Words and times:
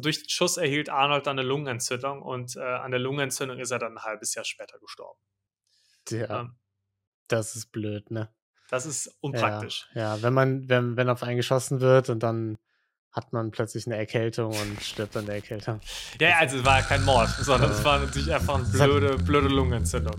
Durch 0.00 0.20
den 0.20 0.28
Schuss 0.28 0.56
erhielt 0.56 0.88
Arnold 0.88 1.26
dann 1.26 1.38
eine 1.38 1.46
Lungenentzündung 1.46 2.22
und 2.22 2.56
äh, 2.56 2.60
an 2.60 2.92
der 2.92 3.00
Lungenentzündung 3.00 3.58
ist 3.58 3.72
er 3.72 3.78
dann 3.78 3.98
ein 3.98 4.04
halbes 4.04 4.34
Jahr 4.34 4.44
später 4.44 4.78
gestorben. 4.78 5.18
Ja, 6.10 6.40
Ähm, 6.40 6.56
das 7.26 7.56
ist 7.56 7.72
blöd, 7.72 8.10
ne? 8.10 8.32
das 8.70 8.86
ist 8.86 9.16
unpraktisch. 9.20 9.88
Ja, 9.94 10.16
ja, 10.16 10.22
wenn 10.22 10.34
man, 10.34 10.68
wenn, 10.68 10.96
wenn 10.96 11.08
auf 11.08 11.22
einen 11.22 11.36
geschossen 11.36 11.80
wird 11.80 12.10
und 12.10 12.22
dann 12.22 12.58
hat 13.10 13.32
man 13.32 13.50
plötzlich 13.50 13.86
eine 13.86 13.96
Erkältung 13.96 14.54
und 14.54 14.82
stirbt 14.82 15.16
an 15.16 15.26
der 15.26 15.36
Erkältung. 15.36 15.80
Ja, 16.20 16.28
ja, 16.28 16.38
also 16.38 16.58
es 16.58 16.64
war 16.64 16.82
kein 16.82 17.04
Mord, 17.04 17.28
sondern 17.40 17.70
es 17.70 17.82
war 17.82 17.98
natürlich 17.98 18.32
einfach 18.32 18.54
eine 18.56 18.68
blöde, 18.68 19.16
blöde 19.16 19.48
Lungenentzündung. 19.48 20.14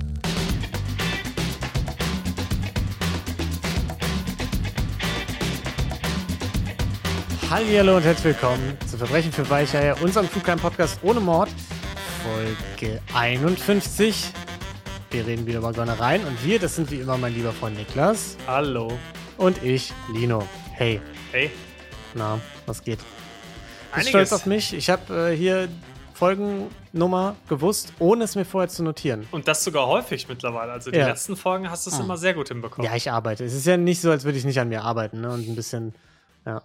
Hallo 7.50 7.98
und 7.98 8.04
herzlich 8.04 8.36
willkommen 8.36 8.78
zu 8.88 8.98
Verbrechen 8.98 9.32
für 9.32 9.50
Weicheier, 9.50 10.00
unserem 10.02 10.30
True 10.30 10.42
Crime 10.44 10.58
Podcast 10.62 11.00
ohne 11.04 11.20
Mord, 11.20 11.50
Folge 12.24 13.02
51. 13.14 14.32
Wir 15.12 15.26
reden 15.26 15.46
wieder 15.48 15.60
über 15.60 15.74
Gönnereien 15.74 16.24
und 16.26 16.44
wir, 16.46 16.60
das 16.60 16.76
sind 16.76 16.92
wie 16.92 17.00
immer 17.00 17.18
mein 17.18 17.34
lieber 17.34 17.52
Freund 17.52 17.78
Niklas 17.78 18.38
Hallo. 18.46 18.92
und 19.38 19.64
ich, 19.64 19.92
Lino. 20.14 20.44
Hey, 20.74 21.02
Hey, 21.32 21.52
na, 22.16 22.40
was 22.66 22.84
geht? 22.84 23.00
Bist 23.00 23.08
einiges. 23.94 24.10
stolz 24.10 24.34
auf 24.34 24.46
mich? 24.46 24.74
Ich 24.74 24.90
habe 24.90 25.32
äh, 25.32 25.36
hier 25.36 25.68
Folgennummer 26.14 27.36
gewusst, 27.48 27.94
ohne 28.00 28.24
es 28.26 28.36
mir 28.36 28.46
vorher 28.46 28.68
zu 28.70 28.84
notieren. 28.84 29.28
Und 29.32 29.48
das 29.48 29.64
sogar 29.64 29.88
häufig 29.88 30.28
mittlerweile. 30.28 30.72
Also 30.72 30.92
die 30.92 30.98
Ja. 30.98 31.08
letzten 31.08 31.36
Folgen 31.36 31.70
hast 31.70 31.86
du 31.88 31.92
es 31.92 32.00
Ah. 32.00 32.04
immer 32.04 32.18
sehr 32.18 32.34
gut 32.34 32.50
hinbekommen. 32.50 32.86
Ja, 32.90 32.96
ich 32.96 33.10
arbeite. 33.12 33.44
Es 33.46 33.54
ist 33.54 33.66
ja 33.66 33.78
nicht 33.78 34.02
so, 34.02 34.12
als 34.12 34.24
würde 34.26 34.38
ich 34.38 34.46
nicht 34.46 34.60
an 34.60 34.70
mir 34.70 34.84
arbeiten 34.84 35.22
ne? 35.22 35.30
und 35.32 35.48
ein 35.48 35.56
bisschen, 35.56 35.94
ja. 36.46 36.62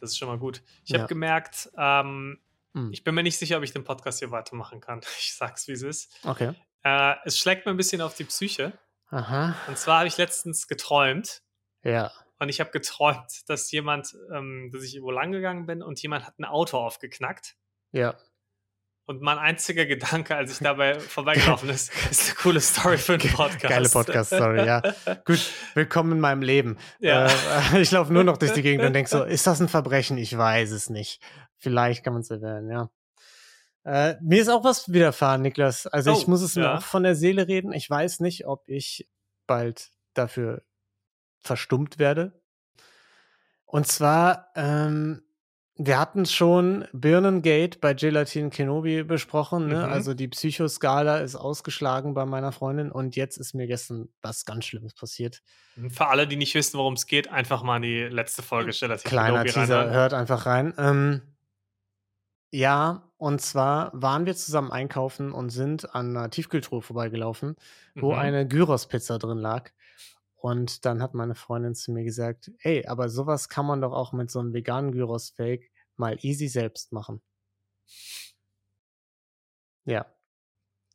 Das 0.00 0.10
ist 0.10 0.18
schon 0.18 0.28
mal 0.28 0.38
gut. 0.38 0.62
Ich 0.84 0.90
Ja. 0.90 0.98
habe 1.00 1.08
gemerkt, 1.08 1.70
ähm, 1.76 2.40
Hm. 2.74 2.92
ich 2.92 3.02
bin 3.04 3.14
mir 3.14 3.22
nicht 3.22 3.38
sicher, 3.38 3.56
ob 3.56 3.62
ich 3.62 3.72
den 3.72 3.84
Podcast 3.84 4.18
hier 4.18 4.30
weitermachen 4.30 4.80
kann. 4.80 5.00
Ich 5.20 5.34
sag's, 5.34 5.66
wie 5.68 5.72
es 5.72 5.82
ist. 5.82 6.14
Okay. 6.24 6.54
Äh, 6.84 7.14
es 7.24 7.38
schlägt 7.38 7.66
mir 7.66 7.72
ein 7.72 7.76
bisschen 7.76 8.00
auf 8.00 8.14
die 8.14 8.24
Psyche. 8.24 8.78
Aha. 9.10 9.54
Und 9.66 9.78
zwar 9.78 9.98
habe 9.98 10.08
ich 10.08 10.16
letztens 10.18 10.68
geträumt. 10.68 11.42
Ja. 11.82 12.12
Und 12.38 12.50
ich 12.50 12.60
habe 12.60 12.70
geträumt, 12.70 13.48
dass 13.48 13.70
jemand, 13.72 14.14
ähm, 14.32 14.70
dass 14.72 14.82
ich 14.84 14.94
irgendwo 14.94 15.10
lang 15.10 15.32
gegangen 15.32 15.66
bin 15.66 15.82
und 15.82 16.00
jemand 16.02 16.26
hat 16.26 16.38
ein 16.38 16.44
Auto 16.44 16.76
aufgeknackt. 16.78 17.56
Ja. 17.90 18.14
Und 19.08 19.22
mein 19.22 19.38
einziger 19.38 19.86
Gedanke, 19.86 20.36
als 20.36 20.52
ich 20.52 20.58
dabei 20.58 21.00
vorbeigelaufen 21.00 21.70
ist, 21.70 21.90
ist 22.10 22.26
eine 22.26 22.34
coole 22.34 22.60
Story 22.60 22.98
für 22.98 23.14
einen 23.14 23.32
Podcast. 23.32 23.62
Geile 23.62 23.88
Podcast-Story, 23.88 24.66
ja. 24.66 24.82
Gut, 25.24 25.50
willkommen 25.72 26.12
in 26.12 26.20
meinem 26.20 26.42
Leben. 26.42 26.76
Ja. 26.98 27.26
Äh, 27.26 27.80
ich 27.80 27.90
laufe 27.90 28.12
nur 28.12 28.22
noch 28.22 28.36
durch 28.36 28.52
die 28.52 28.60
Gegend 28.60 28.84
und 28.84 28.92
denke 28.92 29.08
so, 29.08 29.24
ist 29.24 29.46
das 29.46 29.62
ein 29.62 29.68
Verbrechen? 29.68 30.18
Ich 30.18 30.36
weiß 30.36 30.72
es 30.72 30.90
nicht. 30.90 31.22
Vielleicht 31.56 32.04
kann 32.04 32.12
man 32.12 32.20
es 32.20 32.30
erwähnen, 32.30 32.70
ja. 32.70 32.90
Äh, 33.84 34.16
mir 34.20 34.42
ist 34.42 34.50
auch 34.50 34.62
was 34.62 34.92
widerfahren, 34.92 35.40
Niklas. 35.40 35.86
Also 35.86 36.12
ich 36.12 36.26
Oh, 36.26 36.30
muss 36.30 36.42
es 36.42 36.54
mir 36.54 36.64
ja. 36.64 36.76
auch 36.76 36.82
von 36.82 37.02
der 37.02 37.14
Seele 37.14 37.48
reden. 37.48 37.72
Ich 37.72 37.88
weiß 37.88 38.20
nicht, 38.20 38.46
ob 38.46 38.68
ich 38.68 39.08
bald 39.46 39.88
dafür 40.12 40.64
verstummt 41.40 41.98
werde. 41.98 42.42
Und 43.64 43.86
zwar, 43.86 44.50
ähm, 44.54 45.22
wir 45.80 45.98
hatten 45.98 46.26
schon 46.26 46.86
Birnengate 46.92 47.78
bei 47.78 47.94
Gelatin 47.94 48.50
Kenobi 48.50 49.04
besprochen. 49.04 49.68
Ne? 49.68 49.86
Mhm. 49.86 49.92
Also 49.92 50.12
die 50.12 50.26
Psychoskala 50.28 51.18
ist 51.18 51.36
ausgeschlagen 51.36 52.14
bei 52.14 52.26
meiner 52.26 52.50
Freundin 52.52 52.90
und 52.90 53.14
jetzt 53.16 53.36
ist 53.36 53.54
mir 53.54 53.66
gestern 53.68 54.08
was 54.20 54.44
ganz 54.44 54.64
Schlimmes 54.66 54.94
passiert. 54.94 55.40
Für 55.90 56.08
alle, 56.08 56.26
die 56.26 56.36
nicht 56.36 56.54
wissen, 56.54 56.78
worum 56.78 56.94
es 56.94 57.06
geht, 57.06 57.30
einfach 57.30 57.62
mal 57.62 57.76
in 57.76 57.82
die 57.82 58.02
letzte 58.02 58.42
Folge 58.42 58.72
Relativ 58.82 59.04
Kleiner 59.08 59.44
Kenobi 59.44 59.50
Teaser, 59.52 59.76
reinhören. 59.78 59.94
hört 59.94 60.14
einfach 60.14 60.46
rein. 60.46 60.74
Ähm, 60.78 61.22
ja, 62.50 63.02
und 63.18 63.40
zwar 63.40 63.90
waren 63.94 64.24
wir 64.26 64.34
zusammen 64.34 64.72
einkaufen 64.72 65.32
und 65.32 65.50
sind 65.50 65.94
an 65.94 66.16
einer 66.16 66.30
Tiefkühltruhe 66.30 66.82
vorbeigelaufen, 66.82 67.56
wo 67.94 68.12
Mhm. 68.12 68.18
eine 68.18 68.48
Gyros-Pizza 68.48 69.18
drin 69.18 69.38
lag. 69.38 69.70
Und 70.40 70.84
dann 70.84 71.02
hat 71.02 71.14
meine 71.14 71.34
Freundin 71.34 71.74
zu 71.74 71.90
mir 71.90 72.04
gesagt, 72.04 72.50
ey, 72.60 72.86
aber 72.86 73.08
sowas 73.08 73.48
kann 73.48 73.66
man 73.66 73.80
doch 73.80 73.92
auch 73.92 74.12
mit 74.12 74.30
so 74.30 74.38
einem 74.38 74.52
veganen 74.54 74.92
Gyros-Fake 74.92 75.70
mal 75.96 76.16
easy 76.24 76.46
selbst 76.46 76.92
machen. 76.92 77.20
Ja. 79.84 80.06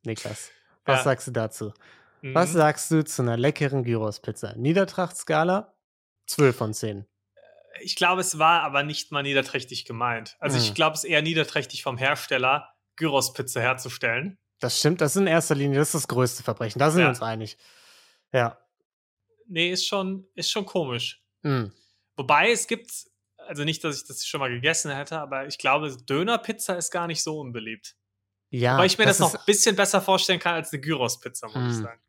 Niklas, 0.03 0.49
was 0.85 0.99
Ja. 0.99 1.03
sagst 1.03 1.27
du 1.27 1.31
dazu? 1.31 1.73
Mhm. 2.21 2.35
Was 2.35 2.51
sagst 2.53 2.91
du 2.91 3.03
zu 3.03 3.21
einer 3.21 3.37
leckeren 3.37 3.83
Gyros-Pizza? 3.83 4.53
Niedertrachtskala? 4.55 5.73
12 6.27 6.55
von 6.55 6.73
10. 6.73 7.05
Ich 7.81 7.95
glaube, 7.95 8.21
es 8.21 8.37
war 8.39 8.61
aber 8.61 8.83
nicht 8.83 9.11
mal 9.11 9.23
niederträchtig 9.23 9.83
gemeint. 9.85 10.37
Also 10.39 10.57
ich 10.57 10.69
Mhm. 10.69 10.73
glaube, 10.75 10.93
es 10.95 11.03
ist 11.03 11.09
eher 11.09 11.21
niederträchtig 11.21 11.83
vom 11.83 11.97
Hersteller, 11.97 12.73
Gyros-Pizza 12.95 13.59
herzustellen. 13.61 14.37
Das 14.59 14.79
stimmt, 14.79 15.01
das 15.01 15.15
ist 15.15 15.21
in 15.21 15.27
erster 15.27 15.55
Linie, 15.55 15.79
das 15.79 15.89
ist 15.89 15.95
das 15.95 16.07
größte 16.07 16.43
Verbrechen. 16.43 16.79
Da 16.79 16.91
sind 16.91 16.99
wir 16.99 17.03
Ja. 17.05 17.09
uns 17.09 17.21
einig. 17.21 17.57
Ja. 18.31 18.57
Nee, 19.47 19.71
ist 19.71 19.85
schon, 19.87 20.27
ist 20.35 20.51
schon 20.51 20.65
komisch. 20.65 21.21
Mm. 21.41 21.65
Wobei 22.15 22.51
es 22.51 22.67
gibt, 22.67 22.91
also 23.37 23.63
nicht, 23.63 23.83
dass 23.83 23.97
ich 24.01 24.07
das 24.07 24.25
schon 24.25 24.39
mal 24.39 24.49
gegessen 24.49 24.91
hätte, 24.91 25.19
aber 25.19 25.47
ich 25.47 25.57
glaube, 25.57 25.95
Dönerpizza 26.09 26.73
ist 26.75 26.91
gar 26.91 27.07
nicht 27.07 27.23
so 27.23 27.39
unbeliebt. 27.39 27.95
Ja. 28.49 28.75
Wobei 28.75 28.85
ich 28.85 28.97
mir 28.97 29.05
das, 29.05 29.19
noch 29.19 29.33
ist- 29.33 29.39
ein 29.39 29.45
bisschen 29.45 29.75
besser 29.75 30.01
vorstellen 30.01 30.39
kann 30.39 30.55
als 30.55 30.71
eine 30.71 30.81
Gyros-Pizza, 30.81 31.47
muss 31.47 31.73
ich 31.73 31.79
Mm. 31.79 31.83
sagen. 31.83 32.01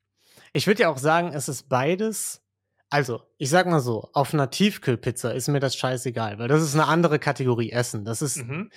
Ich 0.53 0.67
würde 0.67 0.83
ja 0.83 0.89
auch 0.91 0.99
sagen, 0.99 1.33
es 1.33 1.49
ist 1.49 1.69
beides. 1.69 2.43
Also, 2.91 3.23
ich 3.39 3.51
sag 3.51 3.67
mal 3.67 3.81
so, 3.81 4.09
auf 4.13 4.33
einer 4.35 4.51
Tiefkühlpizza 4.51 5.31
ist 5.33 5.49
mir 5.49 5.59
das 5.59 5.75
scheißegal, 5.75 6.39
weil 6.39 6.49
das 6.49 6.63
ist 6.63 6.75
eine 6.75 6.87
andere 6.87 7.19
Kategorie 7.19 7.71
Essen. 7.73 8.05
Das 8.05 8.23
ist, 8.23 8.37
Mhm. 8.37 8.71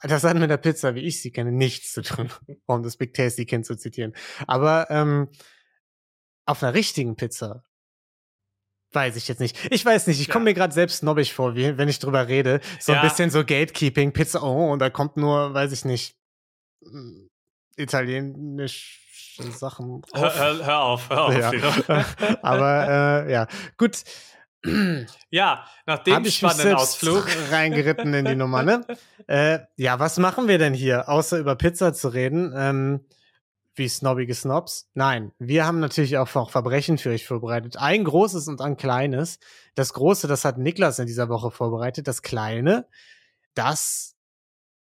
das 0.00 0.24
hat 0.24 0.36
mit 0.36 0.50
der 0.50 0.56
Pizza, 0.56 0.94
wie 0.96 1.02
ich 1.02 1.20
sie 1.22 1.30
kenne, 1.30 1.52
nichts 1.52 1.92
zu 1.92 2.02
tun, 2.02 2.28
um 2.66 2.82
das 2.82 2.96
Big 2.96 3.14
Tasty 3.14 3.44
Kind 3.46 3.66
zu 3.66 3.76
zitieren. 3.76 4.14
Aber 4.48 4.90
ähm, 4.90 5.28
auf 6.46 6.62
einer 6.62 6.74
richtigen 6.74 7.14
Pizza 7.16 7.62
weiß 8.92 9.16
ich 9.16 9.28
jetzt 9.28 9.40
nicht. 9.40 9.56
Ich 9.72 9.84
weiß 9.84 10.06
nicht, 10.06 10.20
ich 10.20 10.28
komme 10.28 10.44
Ja. 10.44 10.50
mir 10.50 10.54
gerade 10.54 10.72
selbst 10.74 10.98
snobbig 10.98 11.32
vor, 11.34 11.54
wie, 11.54 11.76
wenn 11.76 11.88
ich 11.88 11.98
drüber 11.98 12.28
rede. 12.28 12.60
So 12.80 12.92
ein 12.92 12.96
Ja. 12.96 13.02
bisschen 13.08 13.30
so 13.30 13.40
Gatekeeping, 13.44 14.12
Pizza, 14.12 14.42
oh, 14.42 14.72
und 14.72 14.78
da 14.78 14.90
kommt 14.90 15.16
nur, 15.16 15.52
weiß 15.54 15.72
ich 15.72 15.84
nicht, 15.84 16.16
mm, 16.82 17.26
italienische 17.76 19.02
Sachen 19.52 20.02
Hör, 20.14 20.22
drauf. 20.22 20.38
hör, 20.38 20.66
hör 20.66 20.80
auf, 20.82 21.10
hör 21.10 21.24
auf. 21.26 21.34
Ja. 21.88 22.04
Aber 22.42 23.24
äh, 23.26 23.32
ja, 23.32 23.46
gut. 23.76 24.02
ja, 25.30 25.64
nach 25.86 25.98
dem 26.00 26.14
Hab 26.16 26.26
spannenden 26.28 26.74
Ausflug. 26.74 27.26
reingeritten 27.52 28.12
in 28.14 28.24
die 28.24 28.34
Nummer, 28.36 28.62
ne? 28.62 28.84
Äh, 29.28 29.58
ja, 29.76 29.98
was 29.98 30.18
machen 30.18 30.46
wir 30.46 30.56
denn 30.58 30.72
hier, 30.72 31.08
außer 31.08 31.38
über 31.38 31.56
Pizza 31.56 31.92
zu 31.92 32.08
reden? 32.08 32.52
Ähm, 32.56 33.00
wie 33.76 33.88
snobbige 33.88 34.34
Snobs? 34.34 34.88
Nein, 34.94 35.32
wir 35.38 35.66
haben 35.66 35.80
natürlich 35.80 36.16
auch 36.18 36.34
noch 36.34 36.50
Verbrechen 36.50 36.98
für 36.98 37.10
euch 37.10 37.26
vorbereitet. 37.26 37.76
Ein 37.76 38.04
großes 38.04 38.48
und 38.48 38.60
ein 38.60 38.76
kleines. 38.76 39.38
Das 39.74 39.92
große, 39.92 40.26
das 40.26 40.44
hat 40.44 40.58
Niklas 40.58 40.98
in 40.98 41.06
dieser 41.06 41.28
Woche 41.28 41.50
vorbereitet. 41.50 42.08
Das 42.08 42.22
kleine, 42.22 42.86
das 43.54 44.16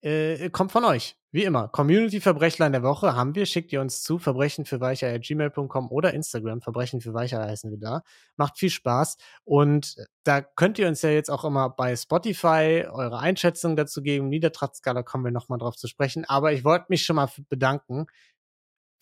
äh, 0.01 0.49
kommt 0.49 0.71
von 0.71 0.85
euch. 0.85 1.17
Wie 1.31 1.43
immer. 1.43 1.67
Community-Verbrechlein 1.67 2.71
der 2.71 2.83
Woche 2.83 3.13
haben 3.13 3.35
wir. 3.35 3.45
Schickt 3.45 3.73
ihr 3.73 3.81
uns 3.81 4.01
zu. 4.01 4.19
Verbrechen 4.19 4.63
für 4.63 4.79
gmail.com 4.79 5.91
oder 5.91 6.13
Instagram. 6.13 6.61
Verbrechen 6.61 7.01
für 7.01 7.13
Weicher 7.13 7.41
heißen 7.41 7.71
wir 7.71 7.77
da. 7.77 8.03
Macht 8.37 8.57
viel 8.57 8.69
Spaß. 8.69 9.17
Und 9.43 9.97
da 10.23 10.39
könnt 10.39 10.79
ihr 10.79 10.87
uns 10.87 11.01
ja 11.01 11.09
jetzt 11.09 11.29
auch 11.29 11.43
immer 11.43 11.69
bei 11.69 11.93
Spotify 11.97 12.85
eure 12.89 13.19
Einschätzung 13.19 13.75
dazu 13.75 14.01
geben. 14.01 14.29
Niedertrachtskala 14.29 15.03
kommen 15.03 15.25
wir 15.25 15.31
nochmal 15.31 15.59
drauf 15.59 15.75
zu 15.75 15.89
sprechen. 15.89 16.23
Aber 16.23 16.53
ich 16.53 16.63
wollte 16.63 16.85
mich 16.87 17.03
schon 17.03 17.17
mal 17.17 17.29
bedanken 17.49 18.05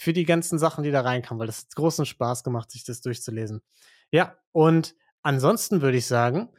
für 0.04 0.14
die 0.14 0.26
ganzen 0.26 0.60
Sachen, 0.60 0.84
die 0.84 0.92
da 0.92 1.02
reinkamen, 1.02 1.40
weil 1.40 1.48
das 1.48 1.62
hat 1.66 1.76
großen 1.76 2.06
Spaß 2.06 2.44
gemacht, 2.44 2.70
sich 2.72 2.84
das 2.84 3.02
durchzulesen. 3.02 3.62
Ja, 4.12 4.38
und 4.52 4.96
ansonsten 5.22 5.82
würde 5.82 5.98
ich 5.98 6.06
sagen, 6.08 6.50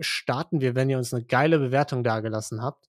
starten 0.00 0.60
wir, 0.60 0.74
wenn 0.74 0.90
ihr 0.90 0.98
uns 0.98 1.14
eine 1.14 1.24
geile 1.24 1.58
Bewertung 1.58 2.02
dagelassen 2.02 2.62
habt 2.62 2.88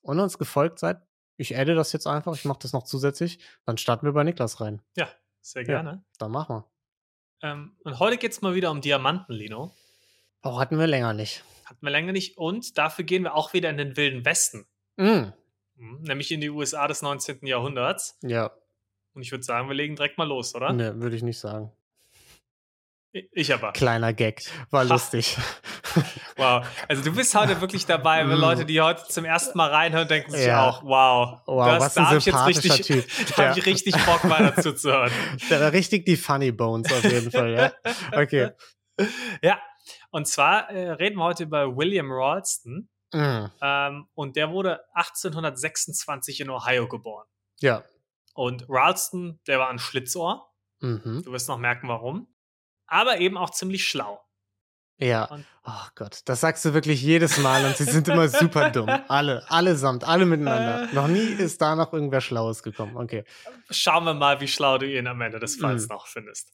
und 0.00 0.18
uns 0.18 0.38
gefolgt 0.38 0.78
seid. 0.78 1.00
Ich 1.36 1.56
adde 1.56 1.74
das 1.74 1.92
jetzt 1.92 2.06
einfach, 2.06 2.34
ich 2.34 2.44
mache 2.44 2.58
das 2.62 2.72
noch 2.72 2.82
zusätzlich. 2.84 3.38
Dann 3.64 3.78
starten 3.78 4.06
wir 4.06 4.12
bei 4.12 4.24
Niklas 4.24 4.60
rein. 4.60 4.82
Ja, 4.96 5.08
sehr 5.40 5.62
Ja. 5.62 5.66
gerne. 5.68 6.04
Dann 6.18 6.30
machen 6.30 6.56
wir. 6.56 6.70
Ähm, 7.42 7.76
und 7.84 7.98
heute 7.98 8.18
geht 8.18 8.32
es 8.32 8.42
mal 8.42 8.54
wieder 8.54 8.70
um 8.70 8.80
Diamanten, 8.80 9.32
Lino. 9.34 9.74
Auch 10.42 10.60
hatten 10.60 10.78
wir 10.78 10.86
länger 10.86 11.12
nicht. 11.14 11.44
Hatten 11.64 11.84
wir 11.86 11.90
länger 11.90 12.12
nicht. 12.12 12.36
Und 12.36 12.76
dafür 12.78 13.04
gehen 13.04 13.22
wir 13.22 13.34
auch 13.34 13.52
wieder 13.52 13.70
in 13.70 13.76
den 13.76 13.96
Wilden 13.96 14.24
Westen. 14.24 14.66
Mm, 14.96 15.32
Mhm, 15.74 16.02
Nämlich 16.02 16.30
in 16.30 16.40
die 16.40 16.50
USA 16.50 16.86
des 16.86 17.00
19. 17.02 17.46
Jahrhunderts. 17.46 18.18
ja, 18.22 18.50
Und 19.14 19.22
ich 19.22 19.30
würde 19.30 19.44
sagen, 19.44 19.68
wir 19.68 19.74
legen 19.74 19.94
direkt 19.96 20.18
mal 20.18 20.26
los, 20.26 20.54
oder? 20.54 20.72
ne, 20.72 20.98
würde 21.00 21.16
ich 21.16 21.22
nicht 21.22 21.38
sagen. 21.38 21.70
Ich 23.32 23.52
aber. 23.52 23.72
Kleiner 23.72 24.14
Gag, 24.14 24.42
war 24.70 24.84
Ha. 24.88 24.92
lustig. 24.94 25.36
Wow. 26.38 26.66
Also 26.88 27.02
du 27.04 27.14
bist 27.14 27.34
heute 27.34 27.60
wirklich 27.60 27.84
dabei, 27.84 28.26
wenn 28.26 28.38
Mm. 28.38 28.40
Leute, 28.40 28.64
die 28.64 28.80
heute 28.80 29.04
zum 29.06 29.26
ersten 29.26 29.58
Mal 29.58 29.68
reinhören, 29.68 30.08
denken 30.08 30.30
sich 30.30 30.46
Ja. 30.46 30.66
auch, 30.66 30.82
wow, 30.82 31.40
Wow, 31.44 31.66
das, 31.66 31.80
was 31.82 31.94
da 31.94 32.00
ein 32.00 32.06
habe 32.06 32.16
ich 32.18 32.24
jetzt 32.24 32.34
sympathischer 32.34 32.74
richtig, 32.78 32.86
Typ. 33.26 33.26
da 33.36 33.42
Ja. 33.42 33.48
habe 33.50 33.58
ich 33.60 33.66
richtig 33.66 33.94
Bock, 34.06 34.24
weiter 34.30 34.56
zuzuhören. 34.62 35.12
Da 35.50 35.60
war 35.60 35.72
richtig 35.72 36.06
die 36.06 36.16
Funny 36.16 36.50
Bones 36.50 36.90
auf 36.90 37.04
jeden 37.04 37.30
Fall, 37.30 37.52
ja. 37.52 37.72
Okay. 38.18 38.50
Ja, 39.42 39.60
und 40.10 40.26
zwar 40.26 40.70
äh, 40.70 40.92
reden 40.92 41.16
wir 41.18 41.24
heute 41.24 41.42
über 41.42 41.76
William 41.76 42.10
Ralston. 42.10 42.88
Mhm. 43.12 43.50
Ähm, 43.60 44.08
und 44.14 44.36
der 44.36 44.50
wurde 44.50 44.80
1826 44.94 46.40
in 46.40 46.48
Ohio 46.48 46.88
geboren. 46.88 47.26
Ja. 47.60 47.84
Und 48.34 48.66
Ralston, 48.68 49.40
der 49.46 49.58
war 49.58 49.68
ein 49.68 49.78
Schlitzohr. 49.78 50.50
Mhm. 50.80 51.22
Du 51.24 51.32
wirst 51.32 51.48
noch 51.48 51.58
merken, 51.58 51.88
warum. 51.88 52.26
Aber 52.86 53.18
eben 53.18 53.36
auch 53.36 53.50
ziemlich 53.50 53.86
schlau. 53.86 54.20
Ja. 54.98 55.24
Und- 55.26 55.44
Oh 55.64 55.86
Gott, 55.94 56.20
das 56.24 56.40
sagst 56.40 56.64
du 56.64 56.74
wirklich 56.74 57.02
jedes 57.02 57.38
Mal 57.38 57.64
und 57.64 57.76
sie 57.76 57.84
sind 57.84 58.08
immer 58.08 58.28
super 58.28 58.70
dumm. 58.70 58.88
Alle, 59.08 59.48
allesamt, 59.50 60.02
alle 60.04 60.26
miteinander. 60.26 60.88
Noch 60.92 61.06
nie 61.06 61.20
ist 61.20 61.60
da 61.62 61.76
noch 61.76 61.92
irgendwer 61.92 62.20
Schlaues 62.20 62.62
gekommen. 62.64 62.96
Okay. 62.96 63.24
Schauen 63.70 64.04
wir 64.04 64.14
mal, 64.14 64.40
wie 64.40 64.48
schlau 64.48 64.78
du 64.78 64.86
ihn 64.92 65.06
am 65.06 65.20
Ende 65.20 65.38
des 65.38 65.56
Falls 65.56 65.84
Mhm. 65.84 65.88
noch 65.94 66.06
findest. 66.08 66.52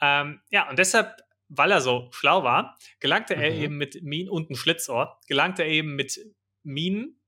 Ähm, 0.00 0.40
ja, 0.50 0.68
und 0.70 0.78
deshalb, 0.78 1.16
weil 1.48 1.72
er 1.72 1.80
so 1.80 2.08
schlau 2.12 2.44
war, 2.44 2.76
gelangte 3.00 3.34
er 3.34 3.50
Mhm. 3.50 3.62
eben 3.62 3.76
mit 3.76 4.02
Minen 4.02 4.28
und 4.30 4.50
ein 4.50 4.54
Schlitzohr, 4.56 5.18
gelangte 5.26 5.62
er 5.64 5.68
eben 5.68 5.96
mit 5.96 6.18
Minen 6.62 7.20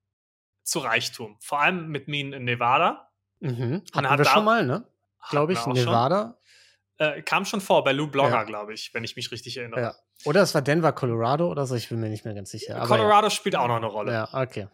zu 0.62 0.78
Reichtum. 0.78 1.38
Vor 1.40 1.60
allem 1.60 1.88
mit 1.88 2.06
Minen 2.08 2.32
in 2.32 2.44
Nevada. 2.44 3.05
Mhm. 3.40 3.82
Hatten 3.94 4.10
hat 4.10 4.18
wir 4.18 4.24
schon 4.24 4.44
mal, 4.44 4.66
ne? 4.66 4.86
Glaube 5.30 5.52
ich. 5.52 5.66
Nevada. 5.66 6.38
Äh, 6.98 7.22
kam 7.22 7.44
schon 7.44 7.60
vor 7.60 7.84
bei 7.84 7.92
Lou 7.92 8.06
Blogger, 8.06 8.30
Ja. 8.30 8.42
glaube 8.44 8.72
ich, 8.72 8.94
wenn 8.94 9.04
ich 9.04 9.16
mich 9.16 9.30
richtig 9.30 9.58
erinnere. 9.58 9.80
Ja. 9.80 9.94
Oder 10.24 10.42
es 10.42 10.54
war 10.54 10.62
Denver, 10.62 10.92
Colorado 10.92 11.50
oder 11.50 11.66
so, 11.66 11.74
ich 11.74 11.90
bin 11.90 12.00
mir 12.00 12.08
nicht 12.08 12.24
mehr 12.24 12.34
ganz 12.34 12.50
sicher. 12.50 12.80
Colorado 12.86 13.28
spielt 13.28 13.56
auch 13.56 13.68
noch 13.68 13.76
eine 13.76 13.86
Rolle. 13.86 14.12
Ja, 14.12 14.28
ja 14.32 14.42
okay. 14.42 14.68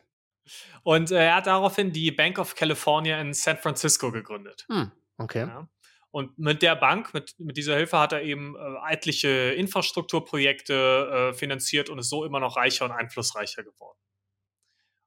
Und 0.82 1.10
äh, 1.10 1.26
er 1.26 1.36
hat 1.36 1.46
daraufhin 1.46 1.92
die 1.92 2.12
Bank 2.12 2.38
of 2.38 2.54
California 2.54 3.20
in 3.20 3.32
San 3.32 3.58
Francisco 3.58 4.12
gegründet. 4.12 4.66
Hm, 4.68 4.92
okay. 5.18 5.46
Ja. 5.46 5.68
Und 6.10 6.38
mit 6.38 6.62
der 6.62 6.76
Bank, 6.76 7.14
mit, 7.14 7.34
mit 7.38 7.56
dieser 7.56 7.74
Hilfe 7.74 7.98
hat 7.98 8.12
er 8.12 8.22
eben 8.22 8.54
äh, 8.54 8.92
etliche 8.92 9.28
Infrastrukturprojekte 9.28 11.30
äh, 11.30 11.34
finanziert 11.34 11.88
und 11.88 11.98
ist 11.98 12.10
so 12.10 12.24
immer 12.24 12.38
noch 12.38 12.56
reicher 12.56 12.84
und 12.84 12.92
einflussreicher 12.92 13.62
geworden. 13.62 13.98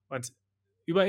Und 0.09 0.33
über 0.85 1.05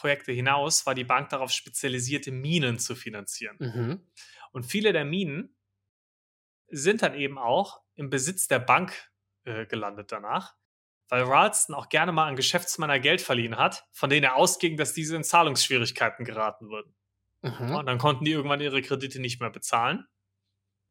Infrastrukturprojekte 0.00 0.32
hinaus 0.32 0.86
war 0.86 0.94
die 0.94 1.04
Bank 1.04 1.28
darauf 1.30 1.50
spezialisiert, 1.50 2.26
Minen 2.26 2.78
zu 2.78 2.94
finanzieren. 2.94 3.56
Mhm. 3.58 4.10
Und 4.52 4.64
viele 4.64 4.92
der 4.92 5.04
Minen 5.04 5.56
sind 6.68 7.02
dann 7.02 7.14
eben 7.14 7.38
auch 7.38 7.82
im 7.94 8.10
Besitz 8.10 8.46
der 8.48 8.58
Bank 8.58 9.10
äh, 9.44 9.66
gelandet 9.66 10.12
danach, 10.12 10.54
weil 11.08 11.22
Ralston 11.22 11.74
auch 11.74 11.88
gerne 11.88 12.12
mal 12.12 12.28
an 12.28 12.36
Geschäftsmänner 12.36 13.00
Geld 13.00 13.20
verliehen 13.20 13.56
hat, 13.56 13.86
von 13.92 14.10
denen 14.10 14.24
er 14.24 14.36
ausging, 14.36 14.76
dass 14.76 14.92
diese 14.92 15.16
in 15.16 15.24
Zahlungsschwierigkeiten 15.24 16.24
geraten 16.24 16.68
würden. 16.68 16.94
Mhm. 17.42 17.74
Und 17.74 17.86
dann 17.86 17.98
konnten 17.98 18.24
die 18.24 18.32
irgendwann 18.32 18.60
ihre 18.60 18.82
Kredite 18.82 19.20
nicht 19.20 19.40
mehr 19.40 19.50
bezahlen 19.50 20.06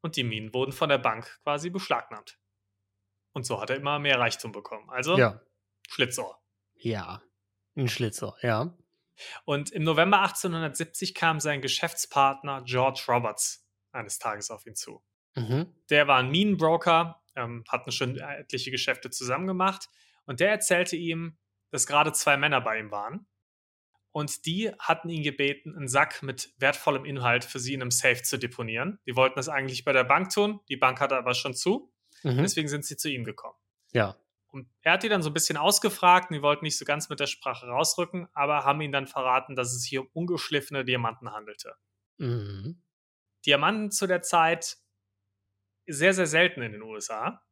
und 0.01 0.15
die 0.15 0.23
Minen 0.23 0.53
wurden 0.53 0.71
von 0.71 0.89
der 0.89 0.97
Bank 0.97 1.39
quasi 1.43 1.69
beschlagnahmt. 1.69 2.39
Und 3.31 3.45
so 3.45 3.61
hat 3.61 3.69
er 3.69 3.75
immer 3.75 3.99
mehr 3.99 4.19
Reichtum 4.19 4.51
bekommen. 4.51 4.89
Also 4.89 5.17
Ja. 5.17 5.41
Schlitzohr. 5.89 6.41
Ja. 6.75 7.21
Ein 7.75 7.87
Schlitzer, 7.87 8.35
ja. 8.41 8.75
Und 9.45 9.71
im 9.71 9.83
November 9.83 10.21
1870 10.21 11.13
kam 11.13 11.39
sein 11.39 11.61
Geschäftspartner 11.61 12.63
George 12.65 13.03
Roberts 13.07 13.65
eines 13.91 14.19
Tages 14.19 14.51
auf 14.51 14.65
ihn 14.65 14.75
zu. 14.75 15.03
Mhm. 15.35 15.73
Der 15.89 16.07
war 16.07 16.17
ein 16.17 16.29
Minenbroker, 16.29 17.21
ähm, 17.35 17.63
hatten 17.69 17.91
schon 17.91 18.17
etliche 18.17 18.71
Geschäfte 18.71 19.09
zusammen 19.09 19.47
gemacht 19.47 19.89
und 20.25 20.39
der 20.39 20.49
erzählte 20.51 20.95
ihm, 20.95 21.37
dass 21.71 21.87
gerade 21.87 22.11
zwei 22.13 22.37
Männer 22.37 22.61
bei 22.61 22.79
ihm 22.79 22.91
waren 22.91 23.27
und 24.11 24.45
die 24.45 24.71
hatten 24.79 25.09
ihn 25.09 25.23
gebeten, 25.23 25.75
einen 25.75 25.87
Sack 25.87 26.23
mit 26.23 26.53
wertvollem 26.57 27.05
Inhalt 27.05 27.45
für 27.45 27.59
sie 27.59 27.73
in 27.73 27.81
einem 27.81 27.91
Safe 27.91 28.21
zu 28.23 28.37
deponieren. 28.37 28.99
Die 29.05 29.15
wollten 29.15 29.35
das 29.35 29.49
eigentlich 29.49 29.85
bei 29.85 29.93
der 29.93 30.03
Bank 30.03 30.31
tun, 30.31 30.59
die 30.67 30.77
Bank 30.77 30.99
hatte 30.99 31.15
aber 31.15 31.33
schon 31.33 31.53
zu, 31.53 31.93
Mhm. 32.23 32.39
deswegen 32.39 32.67
sind 32.67 32.85
sie 32.85 32.97
zu 32.97 33.09
ihm 33.09 33.23
gekommen. 33.23 33.57
Ja. 33.93 34.17
Und 34.51 34.67
er 34.81 34.93
hat 34.93 35.03
die 35.03 35.09
dann 35.09 35.21
so 35.21 35.29
ein 35.29 35.33
bisschen 35.33 35.57
ausgefragt 35.57 36.29
und 36.31 36.35
die 36.35 36.41
wollten 36.41 36.65
nicht 36.65 36.77
so 36.77 36.85
ganz 36.85 37.09
mit 37.09 37.19
der 37.19 37.27
Sprache 37.27 37.67
rausrücken, 37.67 38.27
aber 38.33 38.65
haben 38.65 38.81
ihn 38.81 38.91
dann 38.91 39.05
verraten, 39.07 39.55
dass 39.55 39.73
es 39.73 39.85
hier 39.85 40.01
um 40.01 40.09
ungeschliffene 40.13 40.83
Diamanten 40.83 41.31
handelte. 41.31 41.75
Mhm. 42.17 42.81
Diamanten 43.45 43.91
zu 43.91 44.07
der 44.07 44.21
Zeit 44.21 44.77
sehr, 45.87 46.13
sehr 46.13 46.27
selten 46.27 46.61
in 46.61 46.71
den 46.73 46.81
USA. 46.81 47.43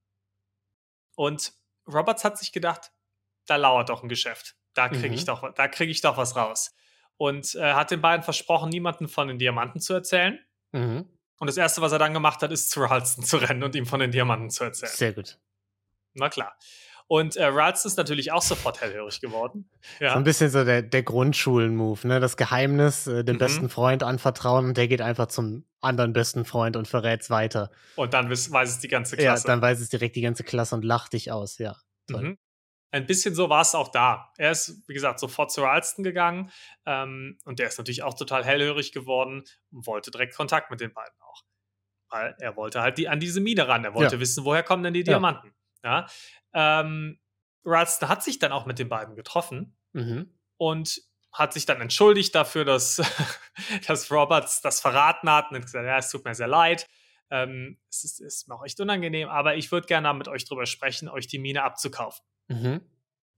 Und 1.15 1.53
Roberts 1.87 2.23
hat 2.23 2.37
sich 2.37 2.51
gedacht, 2.51 2.91
da 3.45 3.55
lauert 3.55 3.89
doch 3.89 4.03
ein 4.03 4.09
Geschäft. 4.09 4.55
Da 4.73 4.89
kriege 4.89 5.13
ich, 5.15 5.21
Mhm. 5.21 5.25
doch, 5.27 5.53
da 5.53 5.67
krieg 5.67 5.89
ich 5.89 6.01
doch 6.01 6.17
was 6.17 6.35
raus. 6.35 6.75
Und 7.17 7.55
äh, 7.55 7.73
hat 7.73 7.89
den 7.89 8.01
beiden 8.01 8.23
versprochen, 8.23 8.69
niemanden 8.69 9.07
von 9.07 9.27
den 9.27 9.39
Diamanten 9.39 9.79
zu 9.81 9.93
erzählen. 9.93 10.39
Mhm. 10.71 11.09
Und 11.39 11.47
das 11.47 11.57
Erste, 11.57 11.81
was 11.81 11.91
er 11.91 11.99
dann 11.99 12.13
gemacht 12.13 12.41
hat, 12.41 12.51
ist 12.51 12.69
zu 12.69 12.81
Ralston 12.81 13.23
zu 13.23 13.37
rennen 13.37 13.63
und 13.63 13.75
ihm 13.75 13.85
von 13.85 13.99
den 13.99 14.11
Diamanten 14.11 14.49
zu 14.49 14.63
erzählen. 14.63 14.91
Sehr 14.91 15.13
gut. 15.13 15.39
Na 16.13 16.29
klar. 16.29 16.57
Und 17.09 17.37
äh, 17.37 17.45
Ralston 17.45 17.89
ist 17.91 17.97
natürlich 17.97 18.33
auch 18.33 18.41
sofort 18.41 18.81
hellhörig 18.81 19.21
geworden. 19.21 19.69
Ja. 19.99 20.11
So 20.11 20.17
ein 20.17 20.23
bisschen 20.25 20.49
so 20.49 20.65
der, 20.65 20.81
der 20.81 21.03
Grundschulen-Move, 21.03 22.05
ne? 22.07 22.19
Das 22.19 22.35
Geheimnis 22.35 23.07
äh, 23.07 23.23
dem 23.23 23.35
Mhm. 23.35 23.39
besten 23.39 23.69
Freund 23.69 24.03
anvertrauen 24.03 24.65
und 24.65 24.77
der 24.77 24.87
geht 24.89 25.01
einfach 25.01 25.27
zum 25.27 25.65
anderen 25.79 26.11
besten 26.11 26.43
Freund 26.43 26.75
und 26.75 26.87
verrät's 26.87 27.29
weiter. 27.29 27.71
Und 27.95 28.13
dann 28.13 28.29
wiss, 28.29 28.51
weiß 28.51 28.69
es 28.69 28.79
die 28.79 28.89
ganze 28.89 29.15
Ja, 29.15 29.21
Klasse. 29.31 29.47
dann 29.47 29.61
weiß 29.61 29.79
es 29.79 29.87
direkt 29.89 30.15
die 30.17 30.21
ganze 30.21 30.43
Klasse 30.43 30.75
und 30.75 30.83
lacht 30.83 31.13
dich 31.13 31.31
aus, 31.31 31.57
ja. 31.59 31.77
Toll. 32.09 32.23
Mhm. 32.23 32.37
Ein 32.91 33.05
bisschen 33.05 33.35
so 33.35 33.49
war 33.49 33.61
es 33.61 33.75
auch 33.75 33.89
da. 33.89 34.31
Er 34.37 34.51
ist, 34.51 34.83
wie 34.87 34.93
gesagt, 34.93 35.19
sofort 35.19 35.51
zu 35.51 35.61
Ralston 35.61 36.03
gegangen 36.03 36.51
ähm, 36.85 37.37
und 37.45 37.59
der 37.59 37.67
ist 37.67 37.77
natürlich 37.77 38.03
auch 38.03 38.15
total 38.15 38.43
hellhörig 38.45 38.91
geworden 38.91 39.43
und 39.71 39.87
wollte 39.87 40.09
direkt 40.11 40.35
Kontakt 40.35 40.71
mit 40.71 40.81
den 40.81 40.93
beiden 40.93 41.13
auch. 41.21 41.43
Weil 42.09 42.35
er 42.39 42.55
wollte 42.55 42.81
halt 42.81 42.97
die, 42.97 43.07
an 43.09 43.19
diese 43.19 43.39
Mine 43.41 43.67
ran. 43.67 43.83
Er 43.83 43.93
wollte 43.93 44.15
Ja. 44.15 44.21
wissen, 44.21 44.45
woher 44.45 44.63
kommen 44.63 44.83
denn 44.83 44.93
die 44.93 45.01
Ja. 45.01 45.05
Diamanten. 45.05 45.53
Ja. 45.83 46.07
Ähm, 46.53 47.19
Ralston 47.65 48.09
hat 48.09 48.23
sich 48.23 48.39
dann 48.39 48.51
auch 48.51 48.65
mit 48.65 48.79
den 48.79 48.89
beiden 48.89 49.15
getroffen 49.15 49.77
Mhm. 49.93 50.31
und 50.57 51.01
hat 51.33 51.53
sich 51.53 51.65
dann 51.65 51.81
entschuldigt 51.81 52.33
dafür, 52.35 52.65
dass, 52.65 52.97
dass 53.87 54.11
Roberts 54.11 54.61
das 54.61 54.79
verraten 54.79 55.29
hat 55.29 55.49
und 55.51 55.57
hat 55.57 55.63
gesagt, 55.65 55.85
ja, 55.85 55.97
es 55.97 56.09
tut 56.09 56.23
mir 56.25 56.33
sehr 56.35 56.47
leid. 56.47 56.87
Ähm, 57.29 57.77
es 57.89 58.03
ist, 58.05 58.21
ist 58.21 58.47
mir 58.47 58.55
auch 58.55 58.63
echt 58.63 58.79
unangenehm, 58.79 59.27
aber 59.29 59.55
ich 59.55 59.71
würde 59.71 59.87
gerne 59.87 60.13
mit 60.13 60.27
euch 60.29 60.45
drüber 60.45 60.65
sprechen, 60.65 61.09
euch 61.09 61.27
die 61.27 61.39
Mine 61.39 61.63
abzukaufen. 61.63 62.25
Mhm. 62.47 62.81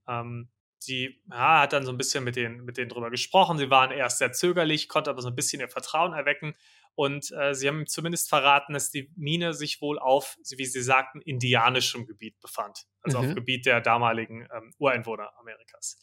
Ähm, 0.07 0.49
sie 0.77 1.21
ja, 1.29 1.61
hat 1.61 1.73
dann 1.73 1.85
so 1.85 1.91
ein 1.91 1.97
bisschen 1.97 2.23
mit 2.23 2.35
denen, 2.35 2.63
mit 2.65 2.77
denen 2.77 2.89
drüber 2.89 3.09
gesprochen. 3.09 3.57
Sie 3.57 3.69
waren 3.69 3.91
erst 3.91 4.19
sehr 4.19 4.31
zögerlich, 4.31 4.87
konnte 4.89 5.09
aber 5.09 5.21
so 5.21 5.27
ein 5.27 5.35
bisschen 5.35 5.59
ihr 5.59 5.69
Vertrauen 5.69 6.13
erwecken. 6.13 6.55
Und 6.95 7.31
äh, 7.31 7.53
sie 7.55 7.67
haben 7.67 7.79
ihm 7.81 7.87
zumindest 7.87 8.27
verraten, 8.29 8.73
dass 8.73 8.91
die 8.91 9.09
Mine 9.15 9.53
sich 9.53 9.81
wohl 9.81 9.97
auf, 9.99 10.37
wie 10.57 10.65
sie 10.65 10.81
sagten, 10.81 11.21
indianischem 11.21 12.05
Gebiet 12.05 12.39
befand. 12.41 12.85
Also 13.01 13.19
auf 13.19 13.25
Mhm. 13.25 13.35
Gebiet 13.35 13.65
der 13.65 13.79
damaligen 13.81 14.47
ähm, 14.53 14.73
Ureinwohner 14.77 15.31
Amerikas. 15.39 15.97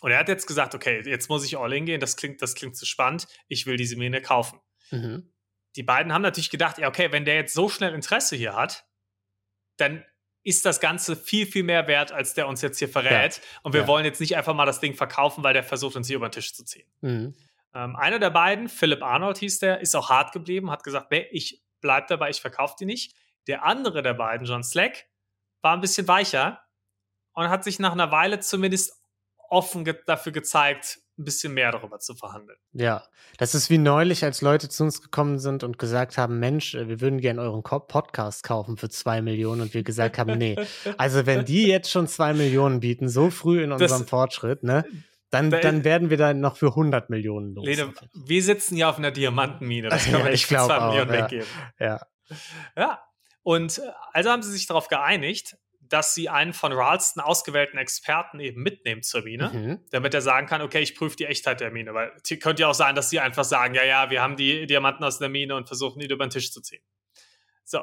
Und 0.00 0.10
er 0.12 0.18
hat 0.18 0.28
jetzt 0.28 0.46
gesagt, 0.46 0.74
okay, 0.74 1.02
jetzt 1.04 1.28
muss 1.28 1.44
ich 1.44 1.56
all 1.58 1.72
in 1.72 1.86
gehen, 1.86 2.00
das 2.00 2.16
klingt, 2.16 2.40
das 2.42 2.54
klingt 2.54 2.76
zu 2.76 2.86
spannend, 2.86 3.26
ich 3.48 3.66
will 3.66 3.76
diese 3.76 3.96
Mine 3.96 4.20
kaufen. 4.22 4.60
Mhm. 4.90 5.32
Die 5.74 5.82
beiden 5.82 6.12
haben 6.12 6.22
natürlich 6.22 6.50
gedacht, 6.50 6.78
ja, 6.78 6.88
okay, 6.88 7.10
wenn 7.12 7.24
der 7.24 7.34
jetzt 7.34 7.54
so 7.54 7.68
schnell 7.68 7.92
Interesse 7.94 8.36
hier 8.36 8.54
hat, 8.54 8.86
dann 9.78 10.04
ist 10.42 10.64
das 10.64 10.78
Ganze 10.80 11.16
viel, 11.16 11.44
viel 11.46 11.64
mehr 11.64 11.88
wert, 11.88 12.12
als 12.12 12.34
der 12.34 12.46
uns 12.46 12.62
jetzt 12.62 12.78
hier 12.78 12.88
verrät. 12.88 13.40
Und 13.62 13.72
wir 13.72 13.80
Ja. 13.82 13.86
wollen 13.88 14.04
jetzt 14.04 14.20
nicht 14.20 14.36
einfach 14.36 14.54
mal 14.54 14.64
das 14.66 14.78
Ding 14.78 14.94
verkaufen, 14.94 15.42
weil 15.42 15.54
der 15.54 15.64
versucht, 15.64 15.96
uns 15.96 16.06
hier 16.06 16.16
über 16.16 16.28
den 16.28 16.32
Tisch 16.32 16.54
zu 16.54 16.64
ziehen. 16.64 16.86
Mhm. 17.00 17.34
Ähm, 17.76 17.94
einer 17.96 18.18
der 18.18 18.30
beiden, 18.30 18.68
Philip 18.68 19.02
Arnold 19.02 19.36
hieß 19.38 19.58
der, 19.58 19.80
ist 19.80 19.94
auch 19.94 20.08
hart 20.08 20.32
geblieben, 20.32 20.70
hat 20.70 20.82
gesagt, 20.82 21.10
nee, 21.10 21.26
ich 21.30 21.62
bleib 21.82 22.06
dabei, 22.08 22.30
ich 22.30 22.40
verkaufe 22.40 22.74
die 22.80 22.86
nicht. 22.86 23.14
Der 23.48 23.64
andere 23.64 24.02
der 24.02 24.14
beiden, 24.14 24.46
John 24.46 24.64
Slack, 24.64 25.04
war 25.60 25.74
ein 25.74 25.80
bisschen 25.82 26.08
weicher 26.08 26.60
und 27.34 27.48
hat 27.50 27.64
sich 27.64 27.78
nach 27.78 27.92
einer 27.92 28.10
Weile 28.10 28.40
zumindest 28.40 28.94
offen 29.50 29.84
ge 29.84 29.94
dafür 30.06 30.32
gezeigt, 30.32 30.98
ein 31.18 31.24
bisschen 31.24 31.54
mehr 31.54 31.70
darüber 31.72 31.98
zu 31.98 32.14
verhandeln. 32.14 32.58
Ja, 32.72 33.04
das 33.38 33.54
ist 33.54 33.70
wie 33.70 33.78
neulich, 33.78 34.24
als 34.24 34.42
Leute 34.42 34.68
zu 34.68 34.84
uns 34.84 35.00
gekommen 35.02 35.38
sind 35.38 35.62
und 35.62 35.78
gesagt 35.78 36.18
haben, 36.18 36.38
Mensch, 36.40 36.74
äh, 36.74 36.88
wir 36.88 37.00
würden 37.00 37.20
gerne 37.20 37.40
euren 37.42 37.62
Podcast 37.62 38.42
kaufen 38.42 38.76
für 38.76 38.88
zwei 38.88 39.22
Millionen 39.22 39.62
und 39.62 39.74
wir 39.74 39.82
gesagt 39.82 40.18
haben, 40.18 40.36
nee. 40.38 40.56
Also 40.98 41.26
wenn 41.26 41.44
die 41.44 41.66
jetzt 41.66 41.90
schon 41.90 42.06
zwei 42.08 42.32
Millionen 42.32 42.80
bieten, 42.80 43.08
so 43.08 43.30
früh 43.30 43.62
in 43.62 43.70
Das- 43.70 43.82
unserem 43.82 44.06
Fortschritt, 44.06 44.62
ne, 44.62 44.84
dann, 45.30 45.50
Da- 45.50 45.60
dann 45.60 45.84
werden 45.84 46.10
wir 46.10 46.16
da 46.16 46.32
noch 46.34 46.56
für 46.56 46.68
100 46.74 47.10
Millionen 47.10 47.54
los. 47.54 47.64
Lene, 47.66 47.92
wir 48.14 48.42
sitzen 48.42 48.76
ja 48.76 48.88
auf 48.90 48.98
einer 48.98 49.10
Diamantenmine, 49.10 49.88
das 49.88 50.04
kann 50.04 50.12
Ja, 50.14 50.18
man 50.20 50.30
nicht 50.30 50.40
ich 50.42 50.46
für 50.46 50.54
glaub 50.54 50.66
zwei 50.66 50.76
auch, 50.78 50.90
Millionen 50.92 51.14
ja. 51.14 51.24
weggeben. 51.24 51.46
Ja. 51.78 52.00
Ja, 52.76 53.02
und 53.42 53.78
äh, 53.78 53.82
also 54.12 54.30
haben 54.30 54.42
sie 54.42 54.50
sich 54.52 54.66
darauf 54.66 54.88
geeinigt, 54.88 55.56
dass 55.80 56.14
sie 56.14 56.28
einen 56.28 56.52
von 56.52 56.72
Ralston 56.72 57.22
ausgewählten 57.22 57.78
Experten 57.78 58.40
eben 58.40 58.60
mitnehmen 58.60 59.04
zur 59.04 59.22
Mine, 59.22 59.50
Mhm. 59.54 59.80
damit 59.92 60.14
er 60.14 60.20
sagen 60.20 60.48
kann, 60.48 60.60
okay, 60.60 60.80
ich 60.80 60.96
prüfe 60.96 61.14
die 61.16 61.26
Echtheit 61.26 61.60
der 61.60 61.70
Mine, 61.70 61.94
weil 61.94 62.12
es 62.28 62.40
könnte 62.40 62.62
ja 62.62 62.68
auch 62.68 62.74
sein, 62.74 62.96
dass 62.96 63.08
sie 63.10 63.20
einfach 63.20 63.44
sagen, 63.44 63.74
ja, 63.74 63.84
ja, 63.84 64.10
wir 64.10 64.20
haben 64.20 64.36
die 64.36 64.66
Diamanten 64.66 65.04
aus 65.04 65.18
der 65.20 65.28
Mine 65.28 65.54
und 65.54 65.68
versuchen, 65.68 66.00
die 66.00 66.06
über 66.06 66.26
den 66.26 66.30
Tisch 66.30 66.50
zu 66.50 66.60
ziehen. 66.60 66.82
So, 67.64 67.80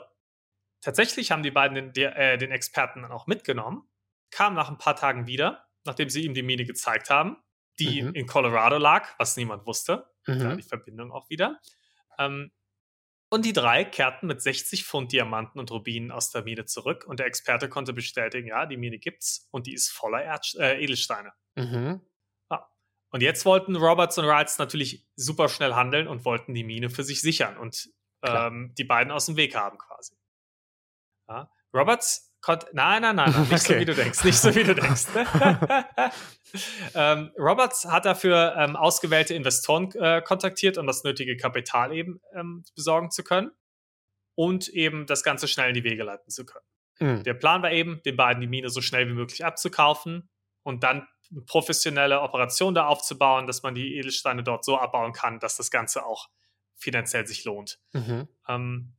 tatsächlich 0.82 1.32
haben 1.32 1.44
die 1.44 1.52
beiden 1.52 1.76
den, 1.76 1.94
der, 1.94 2.18
äh, 2.18 2.38
den 2.38 2.52
Experten 2.52 3.04
dann 3.04 3.12
auch 3.14 3.26
mitgenommen, 3.28 3.84
kamen 4.32 4.56
nach 4.58 4.70
ein 4.70 4.78
paar 4.78 4.98
Tagen 4.98 5.26
wieder, 5.28 5.66
nachdem 5.86 6.10
sie 6.10 6.24
ihm 6.26 6.34
die 6.34 6.44
Mine 6.44 6.66
gezeigt 6.66 7.10
haben, 7.10 7.38
die 7.80 8.04
Mhm. 8.04 8.14
in 8.14 8.28
Colorado 8.28 8.78
lag, 8.78 9.18
was 9.20 9.36
niemand 9.38 9.66
wusste. 9.66 10.10
Da 10.26 10.34
Mhm. 10.54 10.58
die 10.58 10.64
Verbindung 10.64 11.12
auch 11.12 11.30
wieder. 11.30 11.60
Ähm, 12.18 12.52
Und 13.32 13.46
die 13.46 13.54
drei 13.54 13.84
kehrten 13.84 14.28
mit 14.28 14.44
60 14.44 14.86
Pfund 14.86 15.12
Diamanten 15.12 15.60
und 15.60 15.72
Rubinen 15.72 16.12
aus 16.12 16.30
der 16.30 16.44
Mine 16.44 16.66
zurück 16.66 17.04
und 17.08 17.18
der 17.20 17.26
Experte 17.26 17.68
konnte 17.68 17.92
bestätigen, 17.92 18.48
ja, 18.50 18.68
die 18.68 18.78
Mine 18.78 19.00
gibt's 19.00 19.48
und 19.50 19.66
die 19.66 19.74
ist 19.74 19.90
voller 19.90 20.22
Erd 20.24 20.54
äh, 20.60 20.80
Edelsteine. 20.84 21.34
Mhm. 21.56 22.02
Ja. 22.52 22.70
Und 23.10 23.22
jetzt 23.24 23.44
wollten 23.46 23.76
Roberts 23.76 24.20
und 24.20 24.28
Wrights 24.28 24.60
natürlich 24.60 25.08
super 25.16 25.50
schnell 25.50 25.74
handeln 25.74 26.08
und 26.08 26.26
wollten 26.26 26.54
die 26.54 26.64
Mine 26.64 26.92
für 26.92 27.04
sich 27.04 27.22
sichern 27.22 27.58
und 27.58 27.90
ähm, 28.22 28.76
die 28.78 28.84
beiden 28.84 29.12
aus 29.12 29.26
dem 29.26 29.36
Weg 29.36 29.56
haben 29.56 29.80
quasi. 29.80 30.16
Ja. 31.28 31.50
Roberts 31.74 32.33
konnte, 32.44 32.68
nein, 32.74 33.02
nein, 33.02 33.16
nein, 33.16 33.32
nein, 33.32 33.48
nicht 33.50 33.64
so 33.64 33.74
Okay. 33.74 33.82
wie 33.82 33.86
du 33.86 33.96
denkst, 33.96 34.24
nicht 34.24 34.38
so 34.38 34.54
wie 34.54 34.64
du 34.64 34.76
denkst. 34.76 35.06
ähm, 36.94 37.32
Roberts 37.38 37.86
hat 37.86 38.06
dafür 38.06 38.56
ähm, 38.58 38.76
ausgewählte 38.76 39.34
Investoren 39.34 39.92
äh, 39.94 40.22
kontaktiert, 40.22 40.78
um 40.78 40.86
das 40.86 41.04
nötige 41.04 41.38
Kapital 41.38 41.92
eben 41.94 42.22
ähm, 42.36 42.64
besorgen 42.76 43.10
zu 43.10 43.24
können 43.24 43.52
und 44.36 44.68
eben 44.70 45.08
das 45.08 45.24
Ganze 45.24 45.48
schnell 45.48 45.70
in 45.70 45.74
die 45.74 45.84
Wege 45.84 46.04
leiten 46.04 46.30
zu 46.30 46.46
können. 46.46 46.66
Mhm. 47.00 47.24
Der 47.24 47.34
Plan 47.34 47.64
war 47.64 47.72
eben, 47.72 48.02
den 48.04 48.16
beiden 48.16 48.42
die 48.42 48.48
Mine 48.48 48.70
so 48.70 48.82
schnell 48.82 49.08
wie 49.08 49.14
möglich 49.14 49.44
abzukaufen 49.44 50.30
und 50.64 50.84
dann 50.84 51.08
eine 51.32 51.42
professionelle 51.42 52.22
Operation 52.22 52.76
da 52.76 52.86
aufzubauen, 52.86 53.48
dass 53.48 53.64
man 53.64 53.74
die 53.74 53.96
Edelsteine 53.96 54.44
dort 54.44 54.64
so 54.64 54.78
abbauen 54.78 55.14
kann, 55.14 55.40
dass 55.40 55.58
das 55.58 55.72
Ganze 55.72 56.06
auch 56.06 56.30
finanziell 56.76 57.26
sich 57.26 57.46
lohnt. 57.46 57.80
Mhm. 57.94 58.28
Ähm, 58.48 58.94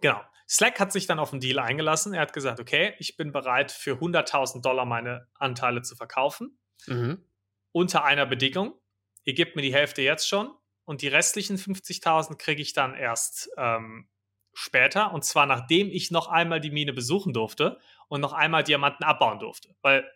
genau. 0.00 0.20
Slack 0.48 0.80
hat 0.80 0.92
sich 0.92 1.06
dann 1.06 1.18
auf 1.18 1.30
den 1.30 1.40
Deal 1.40 1.58
eingelassen. 1.58 2.14
Er 2.14 2.22
hat 2.22 2.32
gesagt, 2.32 2.58
okay, 2.60 2.94
ich 2.98 3.16
bin 3.16 3.32
bereit 3.32 3.70
für 3.70 3.96
100.000 4.00 4.62
Dollar 4.62 4.86
meine 4.86 5.28
Anteile 5.34 5.82
zu 5.82 5.94
verkaufen, 5.94 6.58
Mhm. 6.86 7.22
unter 7.72 8.04
einer 8.04 8.24
Bedingung. 8.26 8.74
Ihr 9.24 9.34
gebt 9.34 9.56
mir 9.56 9.62
die 9.62 9.74
Hälfte 9.74 10.00
jetzt 10.02 10.26
schon 10.26 10.50
und 10.84 11.02
die 11.02 11.08
restlichen 11.08 11.58
50.000 11.58 12.38
kriege 12.38 12.62
ich 12.62 12.72
dann 12.72 12.94
erst 12.94 13.50
ähm, 13.58 14.08
später. 14.54 15.12
Und 15.12 15.24
zwar 15.24 15.44
nachdem 15.46 15.88
ich 15.90 16.10
noch 16.10 16.28
einmal 16.28 16.60
die 16.60 16.70
Mine 16.70 16.92
besuchen 16.94 17.32
durfte 17.34 17.78
und 18.08 18.20
noch 18.22 18.32
einmal 18.32 18.62
Diamanten 18.64 19.04
abbauen 19.04 19.38
durfte. 19.38 19.74
Weil 19.82 20.10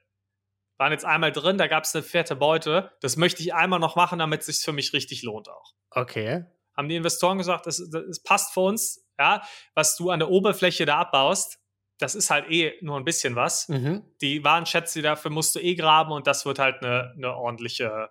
waren 0.79 0.93
jetzt 0.93 1.05
einmal 1.05 1.31
drin, 1.31 1.59
da 1.59 1.67
gab 1.69 1.85
es 1.85 1.95
eine 1.95 2.03
fette 2.03 2.35
Beute. 2.35 2.91
Das 3.03 3.17
möchte 3.17 3.43
ich 3.43 3.53
einmal 3.55 3.79
noch 3.79 3.95
machen, 3.97 4.19
damit 4.19 4.41
es 4.41 4.47
sich 4.47 4.65
für 4.65 4.73
mich 4.73 4.93
richtig 4.95 5.23
lohnt 5.23 5.49
auch 5.51 5.75
Okay. 5.91 6.47
haben 6.77 6.89
die 6.89 6.97
Investoren 6.97 7.37
gesagt, 7.39 7.67
das, 7.67 7.87
das 7.91 8.23
passt 8.23 8.55
für 8.55 8.61
uns, 8.61 9.02
ja, 9.23 9.43
was 9.75 9.97
du 9.97 10.11
an 10.11 10.19
der 10.19 10.29
Oberfläche 10.31 10.85
da 10.87 10.99
abbaust, 10.99 11.59
das 11.99 12.15
ist 12.17 12.31
halt 12.31 12.51
eh 12.51 12.75
nur 12.81 12.97
ein 12.99 13.05
bisschen 13.05 13.37
was. 13.37 13.69
Mhm. 13.69 14.03
Die 14.21 14.43
Warenschätze 14.43 15.03
dafür 15.03 15.31
musst 15.31 15.55
du 15.55 15.61
eh 15.61 15.75
graben 15.77 16.11
und 16.13 16.27
das 16.27 16.45
wird 16.45 16.59
halt 16.59 16.83
eine, 16.83 17.13
eine 17.17 17.35
ordentliche, 17.37 18.11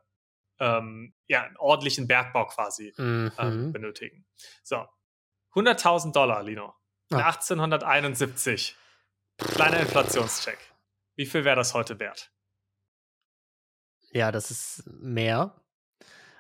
ähm, 0.60 1.14
ja, 1.28 1.44
einen 1.44 1.58
ordentlichen 1.58 2.08
Bergbau 2.08 2.46
quasi 2.46 2.94
ähm, 2.98 3.32
Mhm. 3.38 3.72
benötigen. 3.74 4.26
So. 4.64 4.86
100.000 5.56 6.14
Dollar, 6.14 6.44
Lino. 6.44 6.74
In 7.10 7.18
Ah. 7.18 7.28
1871. 7.28 8.78
Kleiner 9.38 9.82
Inflationscheck. 9.82 10.60
Wie 11.18 11.26
viel 11.26 11.44
wäre 11.44 11.58
das 11.58 11.74
heute 11.74 12.00
wert? 12.00 12.32
Ja, 14.14 14.32
das 14.32 14.52
ist 14.52 14.84
mehr, 14.88 15.56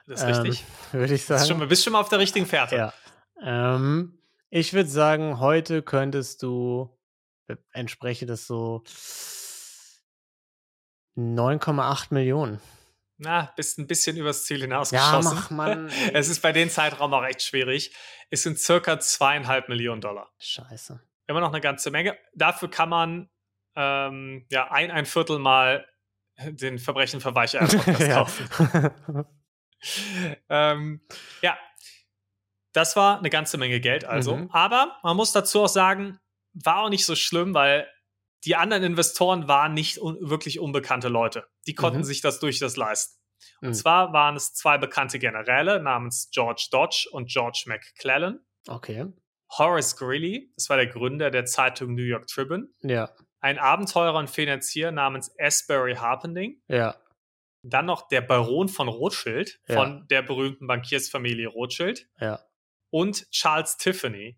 Das 0.07 0.21
ist 0.21 0.27
richtig. 0.27 0.61
ähm, 0.61 0.67
würde 1.01 1.13
ich 1.15 1.21
Bist 1.27 1.27
sagen. 1.27 1.59
schon, 1.59 1.67
bist 1.67 1.83
schon 1.83 1.93
mal 1.93 1.99
auf 1.99 2.09
der 2.09 2.19
richtigen 2.19 2.45
Fährte. 2.45 2.75
Ja. 2.77 2.93
Ähm, 3.41 4.20
ich 4.51 4.73
würde 4.73 4.89
sagen, 4.89 5.39
heute 5.39 5.81
könntest 5.81 6.43
du, 6.43 6.95
äh, 7.47 7.55
entspreche 7.71 8.25
das 8.25 8.45
so 8.45 8.83
9,8 11.17 12.13
Millionen. 12.13 12.61
Na, 13.17 13.53
bist 13.55 13.77
ein 13.77 13.87
bisschen 13.87 14.17
übers 14.17 14.45
Ziel 14.45 14.57
Ja, 14.57 14.63
hinausgeschossen. 14.63 15.35
mach 15.35 15.49
man. 15.51 15.89
Es 16.13 16.27
ist 16.27 16.41
bei 16.41 16.51
den 16.51 16.69
Zeitraum 16.69 17.13
auch 17.13 17.23
echt 17.23 17.43
schwierig. 17.43 17.95
Es 18.29 18.43
sind 18.43 18.59
circa 18.59 18.99
zweieinhalb 18.99 19.69
Millionen 19.69 20.01
Dollar. 20.01 20.29
Scheiße. 20.39 20.99
Immer 21.27 21.39
noch 21.39 21.51
eine 21.51 21.61
ganze 21.61 21.91
Menge. 21.91 22.17
Dafür 22.33 22.69
kann 22.69 22.89
man 22.89 23.29
ähm, 23.75 24.45
ja 24.49 24.69
ein, 24.71 24.91
ein 24.91 25.05
Viertel 25.05 25.39
mal 25.39 25.85
den 26.39 26.79
Verbrechen 26.79 27.21
für 27.21 27.35
Weiche 27.35 27.59
ja. 27.99 28.13
kaufen. 28.15 28.49
ähm, 30.49 31.01
ja, 31.41 31.57
das 32.73 32.95
war 32.95 33.19
eine 33.19 33.29
ganze 33.29 33.57
Menge 33.57 33.79
Geld 33.79 34.05
also. 34.05 34.35
Mhm. 34.37 34.49
Aber 34.51 34.97
man 35.03 35.15
muss 35.17 35.31
dazu 35.31 35.61
auch 35.63 35.67
sagen, 35.69 36.19
war 36.53 36.83
auch 36.83 36.89
nicht 36.89 37.05
so 37.05 37.15
schlimm, 37.15 37.53
weil 37.53 37.87
die 38.45 38.55
anderen 38.55 38.83
Investoren 38.83 39.47
waren 39.47 39.73
nicht 39.73 39.99
un 39.99 40.17
wirklich 40.21 40.59
unbekannte 40.59 41.07
Leute. 41.09 41.45
Die 41.67 41.75
konnten 41.75 41.99
Mhm. 41.99 42.03
sich 42.03 42.21
das 42.21 42.39
durchaus 42.39 42.75
leisten. 42.75 43.17
Und 43.61 43.69
Mhm. 43.69 43.73
zwar 43.73 44.13
waren 44.13 44.35
es 44.35 44.53
zwei 44.53 44.77
bekannte 44.77 45.19
Generäle 45.19 45.81
namens 45.81 46.29
George 46.33 46.67
Dodge 46.71 47.07
und 47.11 47.29
George 47.29 47.63
McClellan. 47.67 48.39
Okay. 48.67 49.05
Horace 49.57 49.95
Greeley, 49.97 50.51
das 50.55 50.69
war 50.69 50.77
der 50.77 50.87
Gründer 50.87 51.29
der 51.29 51.45
Zeitung 51.45 51.93
New 51.95 52.03
York 52.03 52.27
Tribune. 52.27 52.67
Ja. 52.81 53.11
Ein 53.41 53.57
Abenteurer 53.59 54.17
und 54.17 54.29
Finanzier 54.29 54.91
namens 54.91 55.33
Asbury 55.39 55.95
Harpending. 55.95 56.61
Ja. 56.67 56.95
Dann 57.63 57.85
noch 57.85 58.07
der 58.07 58.21
Baron 58.21 58.69
von 58.69 58.87
Rothschild, 58.87 59.59
Ja. 59.67 59.75
von 59.75 60.07
der 60.09 60.21
berühmten 60.21 60.67
Bankiersfamilie 60.67 61.47
Rothschild. 61.47 62.07
Ja. 62.19 62.39
Und 62.91 63.29
Charles 63.31 63.77
Tiffany, 63.77 64.37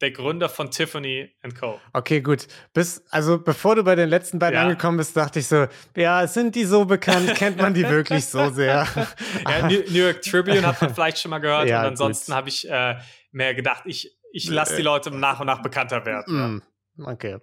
der 0.00 0.10
Gründer 0.10 0.48
von 0.48 0.70
Tiffany 0.70 1.34
Co. 1.58 1.80
Okay, 1.92 2.20
gut. 2.20 2.46
Bis, 2.72 3.04
also 3.10 3.38
bevor 3.38 3.76
du 3.76 3.84
bei 3.84 3.94
den 3.94 4.08
letzten 4.08 4.38
beiden 4.38 4.54
Ja. 4.56 4.62
angekommen 4.62 4.96
bist, 4.96 5.16
dachte 5.16 5.38
ich 5.40 5.46
so, 5.46 5.66
ja, 5.96 6.26
sind 6.26 6.54
die 6.54 6.64
so 6.64 6.84
bekannt? 6.84 7.34
Kennt 7.34 7.58
man 7.58 7.74
die 7.74 7.88
wirklich 7.88 8.26
so 8.26 8.50
sehr? 8.50 8.86
Ja, 9.48 9.68
New, 9.68 9.80
New 9.88 10.04
York 10.04 10.22
Tribune 10.22 10.66
hat 10.66 10.80
man 10.80 10.94
vielleicht 10.94 11.18
schon 11.18 11.30
mal 11.30 11.38
gehört. 11.38 11.68
Ja, 11.68 11.80
und 11.80 11.86
ansonsten 11.88 12.34
habe 12.34 12.48
ich 12.48 12.68
äh, 12.68 12.96
mehr 13.32 13.54
gedacht, 13.54 13.82
ich, 13.86 14.16
ich 14.32 14.48
lasse 14.48 14.76
die 14.76 14.82
Leute 14.82 15.10
nach 15.10 15.40
und 15.40 15.46
nach 15.46 15.62
bekannter 15.62 16.04
werden. 16.06 16.62
Mm, 16.96 17.02
okay. 17.04 17.38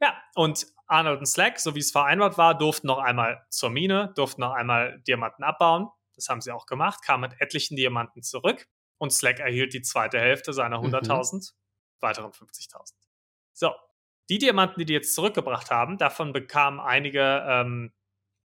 Ja, 0.00 0.16
und 0.34 0.66
Arnold 0.86 1.18
und 1.20 1.26
Slack, 1.26 1.58
so 1.58 1.74
wie 1.74 1.80
es 1.80 1.90
vereinbart 1.90 2.38
war, 2.38 2.56
durften 2.56 2.86
noch 2.86 2.98
einmal 2.98 3.44
zur 3.50 3.70
Mine, 3.70 4.12
durften 4.14 4.42
noch 4.42 4.52
einmal 4.52 5.00
Diamanten 5.06 5.44
abbauen. 5.44 5.88
Das 6.14 6.28
haben 6.28 6.40
sie 6.40 6.52
auch 6.52 6.66
gemacht, 6.66 7.02
kamen 7.02 7.22
mit 7.28 7.40
etlichen 7.40 7.76
Diamanten 7.76 8.22
zurück 8.22 8.68
und 8.98 9.12
Slack 9.12 9.40
erhielt 9.40 9.74
die 9.74 9.82
zweite 9.82 10.18
Hälfte 10.18 10.52
seiner 10.52 10.78
Mhm. 10.78 10.94
100.000, 10.94 11.52
weiteren 12.00 12.32
50.000. 12.32 12.94
So, 13.52 13.74
die 14.28 14.38
Diamanten, 14.38 14.78
die 14.80 14.86
die 14.86 14.92
jetzt 14.92 15.14
zurückgebracht 15.14 15.70
haben, 15.70 15.98
davon 15.98 16.32
bekamen 16.32 16.80
einige 16.80 17.44
ähm, 17.46 17.92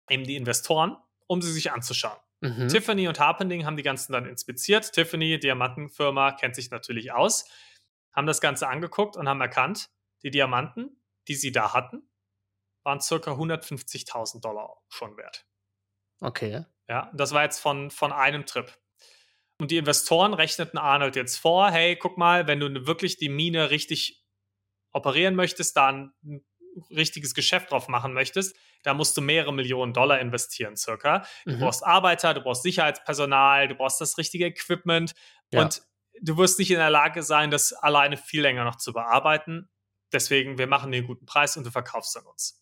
eben 0.09 0.23
die 0.23 0.35
Investoren, 0.35 0.97
um 1.27 1.41
sie 1.41 1.51
sich 1.51 1.71
anzuschauen. 1.71 2.19
Mhm. 2.41 2.67
Tiffany 2.67 3.07
und 3.07 3.19
Harpending 3.19 3.65
haben 3.65 3.77
die 3.77 3.83
ganzen 3.83 4.13
dann 4.13 4.25
inspiziert. 4.25 4.91
Tiffany, 4.93 5.39
Diamantenfirma, 5.39 6.33
kennt 6.33 6.55
sich 6.55 6.71
natürlich 6.71 7.11
aus, 7.11 7.49
haben 8.13 8.27
das 8.27 8.41
Ganze 8.41 8.67
angeguckt 8.67 9.17
und 9.17 9.27
haben 9.27 9.41
erkannt, 9.41 9.89
die 10.23 10.31
Diamanten, 10.31 11.01
die 11.27 11.35
sie 11.35 11.51
da 11.51 11.73
hatten, 11.73 12.09
waren 12.83 13.01
circa 13.01 13.31
150.000 13.31 14.41
Dollar 14.41 14.77
schon 14.89 15.17
wert. 15.17 15.45
Okay. 16.21 16.65
Ja, 16.87 17.11
das 17.13 17.31
war 17.31 17.43
jetzt 17.43 17.59
von, 17.59 17.89
von 17.89 18.13
einem 18.13 18.45
Trip. 18.45 18.71
Und 19.57 19.71
die 19.71 19.77
Investoren 19.77 20.33
rechneten 20.33 20.77
Arnold 20.77 21.15
jetzt 21.15 21.37
vor, 21.37 21.71
hey, 21.71 21.95
guck 21.95 22.17
mal, 22.17 22.47
wenn 22.47 22.59
du 22.59 22.87
wirklich 22.87 23.17
die 23.17 23.29
Mine 23.29 23.69
richtig 23.69 24.23
operieren 24.91 25.35
möchtest, 25.35 25.77
da 25.77 25.87
ein 25.87 26.11
richtiges 26.89 27.33
Geschäft 27.33 27.71
drauf 27.71 27.87
machen 27.87 28.13
möchtest, 28.13 28.55
da 28.83 28.93
musst 28.93 29.15
du 29.15 29.21
mehrere 29.21 29.53
Millionen 29.53 29.93
Dollar 29.93 30.19
investieren, 30.19 30.75
circa. 30.75 31.25
Du 31.45 31.53
Mhm. 31.53 31.59
brauchst 31.59 31.85
Arbeiter, 31.85 32.33
du 32.33 32.41
brauchst 32.41 32.63
Sicherheitspersonal, 32.63 33.69
du 33.69 33.75
brauchst 33.75 34.01
das 34.01 34.17
richtige 34.17 34.45
Equipment 34.45 35.13
Ja. 35.51 35.61
und 35.61 35.81
du 36.21 36.37
wirst 36.37 36.59
nicht 36.59 36.71
in 36.71 36.77
der 36.77 36.89
Lage 36.89 37.23
sein, 37.23 37.49
das 37.49 37.71
alleine 37.71 38.17
viel 38.17 38.41
länger 38.41 38.65
noch 38.65 38.75
zu 38.75 38.91
bearbeiten. 38.91 39.69
Deswegen, 40.11 40.57
wir 40.57 40.67
machen 40.67 40.91
dir 40.91 40.97
einen 40.97 41.07
guten 41.07 41.25
Preis 41.25 41.55
und 41.55 41.65
du 41.65 41.71
verkaufst 41.71 42.17
an 42.17 42.25
uns. 42.25 42.61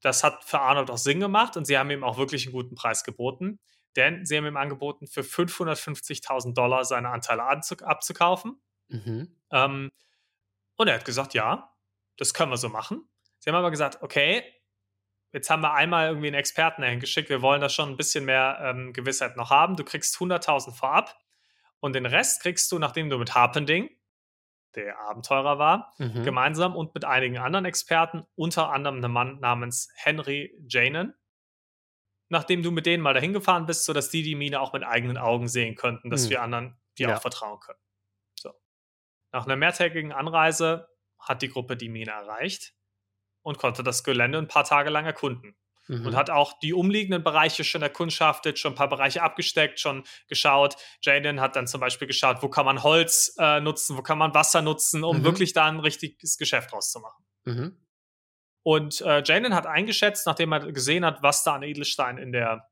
Das 0.00 0.24
hat 0.24 0.44
für 0.44 0.60
Arnold 0.60 0.90
auch 0.90 0.98
Sinn 0.98 1.20
gemacht 1.20 1.56
und 1.56 1.66
sie 1.66 1.76
haben 1.76 1.90
ihm 1.90 2.04
auch 2.04 2.16
wirklich 2.16 2.46
einen 2.46 2.52
guten 2.54 2.74
Preis 2.76 3.04
geboten, 3.04 3.58
denn 3.96 4.24
sie 4.26 4.36
haben 4.36 4.46
ihm 4.46 4.56
angeboten, 4.56 5.06
für 5.06 5.22
550.000 5.22 6.54
Dollar 6.54 6.84
seine 6.84 7.08
Anteile 7.10 7.42
abzukaufen. 7.44 8.60
Mhm. 8.88 9.34
Ähm, 9.50 9.90
und 10.76 10.88
er 10.88 10.94
hat 10.94 11.04
gesagt, 11.04 11.34
ja, 11.34 11.74
das 12.16 12.34
können 12.34 12.50
wir 12.50 12.56
so 12.56 12.68
machen. 12.68 13.08
Sie 13.38 13.50
haben 13.50 13.56
aber 13.56 13.70
gesagt, 13.70 14.02
okay, 14.02 14.42
jetzt 15.32 15.50
haben 15.50 15.62
wir 15.62 15.72
einmal 15.74 16.08
irgendwie 16.08 16.28
einen 16.28 16.36
Experten 16.36 16.82
dahin 16.82 17.00
geschickt, 17.00 17.28
wir 17.28 17.42
wollen 17.42 17.60
da 17.60 17.68
schon 17.68 17.90
ein 17.90 17.96
bisschen 17.96 18.24
mehr 18.24 18.58
ähm, 18.62 18.92
Gewissheit 18.92 19.36
noch 19.36 19.50
haben. 19.50 19.76
Du 19.76 19.84
kriegst 19.84 20.16
100.000 20.16 20.72
vorab 20.74 21.16
und 21.80 21.94
den 21.94 22.06
Rest 22.06 22.42
kriegst 22.42 22.70
du, 22.72 22.78
nachdem 22.78 23.10
du 23.10 23.18
mit 23.18 23.34
Harpending, 23.34 23.90
der 24.74 24.98
Abenteurer 25.00 25.58
war, 25.58 25.94
Mhm. 25.98 26.22
gemeinsam 26.22 26.76
und 26.76 26.94
mit 26.94 27.04
einigen 27.04 27.38
anderen 27.38 27.64
Experten, 27.64 28.26
unter 28.34 28.70
anderem 28.70 28.96
einem 28.98 29.12
Mann 29.12 29.40
namens 29.40 29.88
Henry 29.94 30.54
Janen, 30.68 31.14
nachdem 32.28 32.62
du 32.62 32.70
mit 32.70 32.86
denen 32.86 33.02
mal 33.02 33.14
dahin 33.14 33.32
gefahren 33.32 33.66
bist, 33.66 33.84
sodass 33.84 34.10
die 34.10 34.22
die 34.22 34.34
Mine 34.34 34.60
auch 34.60 34.72
mit 34.72 34.82
eigenen 34.84 35.16
Augen 35.18 35.48
sehen 35.48 35.74
könnten, 35.74 36.10
dass 36.10 36.24
Hm. 36.24 36.30
wir 36.30 36.42
anderen 36.42 36.76
dir 36.98 37.08
Ja. 37.08 37.16
auch 37.16 37.20
vertrauen 37.22 37.60
können. 37.60 37.78
So. 38.38 38.52
Nach 39.32 39.44
einer 39.46 39.56
mehrtägigen 39.56 40.12
Anreise 40.12 40.88
hat 41.18 41.42
die 41.42 41.48
Gruppe 41.48 41.76
die 41.76 41.88
Mine 41.88 42.10
erreicht 42.12 42.74
und 43.42 43.58
konnte 43.58 43.82
das 43.82 44.02
Gelände 44.04 44.38
ein 44.38 44.48
paar 44.48 44.64
Tage 44.64 44.90
lang 44.90 45.04
erkunden. 45.06 45.56
mhm. 45.88 46.04
und 46.04 46.16
hat 46.16 46.30
auch 46.30 46.58
die 46.58 46.74
umliegenden 46.74 47.22
Bereiche 47.22 47.62
schon 47.62 47.80
erkundschaftet, 47.80 48.58
schon 48.58 48.72
ein 48.72 48.74
paar 48.74 48.88
Bereiche 48.88 49.22
abgesteckt, 49.22 49.78
schon 49.78 50.02
geschaut. 50.26 50.74
Jaden 51.00 51.40
hat 51.40 51.54
dann 51.54 51.68
zum 51.68 51.80
Beispiel 51.80 52.08
geschaut, 52.08 52.38
wo 52.42 52.48
kann 52.48 52.64
man 52.66 52.82
Holz 52.82 53.36
äh, 53.38 53.60
nutzen, 53.60 53.96
wo 53.96 54.02
kann 54.02 54.18
man 54.18 54.34
Wasser 54.34 54.62
nutzen, 54.62 55.04
um 55.04 55.18
mhm. 55.18 55.24
wirklich 55.24 55.52
da 55.52 55.66
ein 55.66 55.78
richtiges 55.78 56.38
Geschäft 56.38 56.72
draus 56.72 56.90
zu 56.90 56.98
machen. 56.98 57.24
Mhm. 57.44 57.85
Und 58.66 59.00
äh, 59.02 59.22
Jaden 59.24 59.54
hat 59.54 59.64
eingeschätzt, 59.68 60.26
nachdem 60.26 60.50
er 60.50 60.72
gesehen 60.72 61.04
hat, 61.04 61.22
was 61.22 61.44
da 61.44 61.54
an 61.54 61.62
Edelstein 61.62 62.18
in 62.18 62.32
der, 62.32 62.68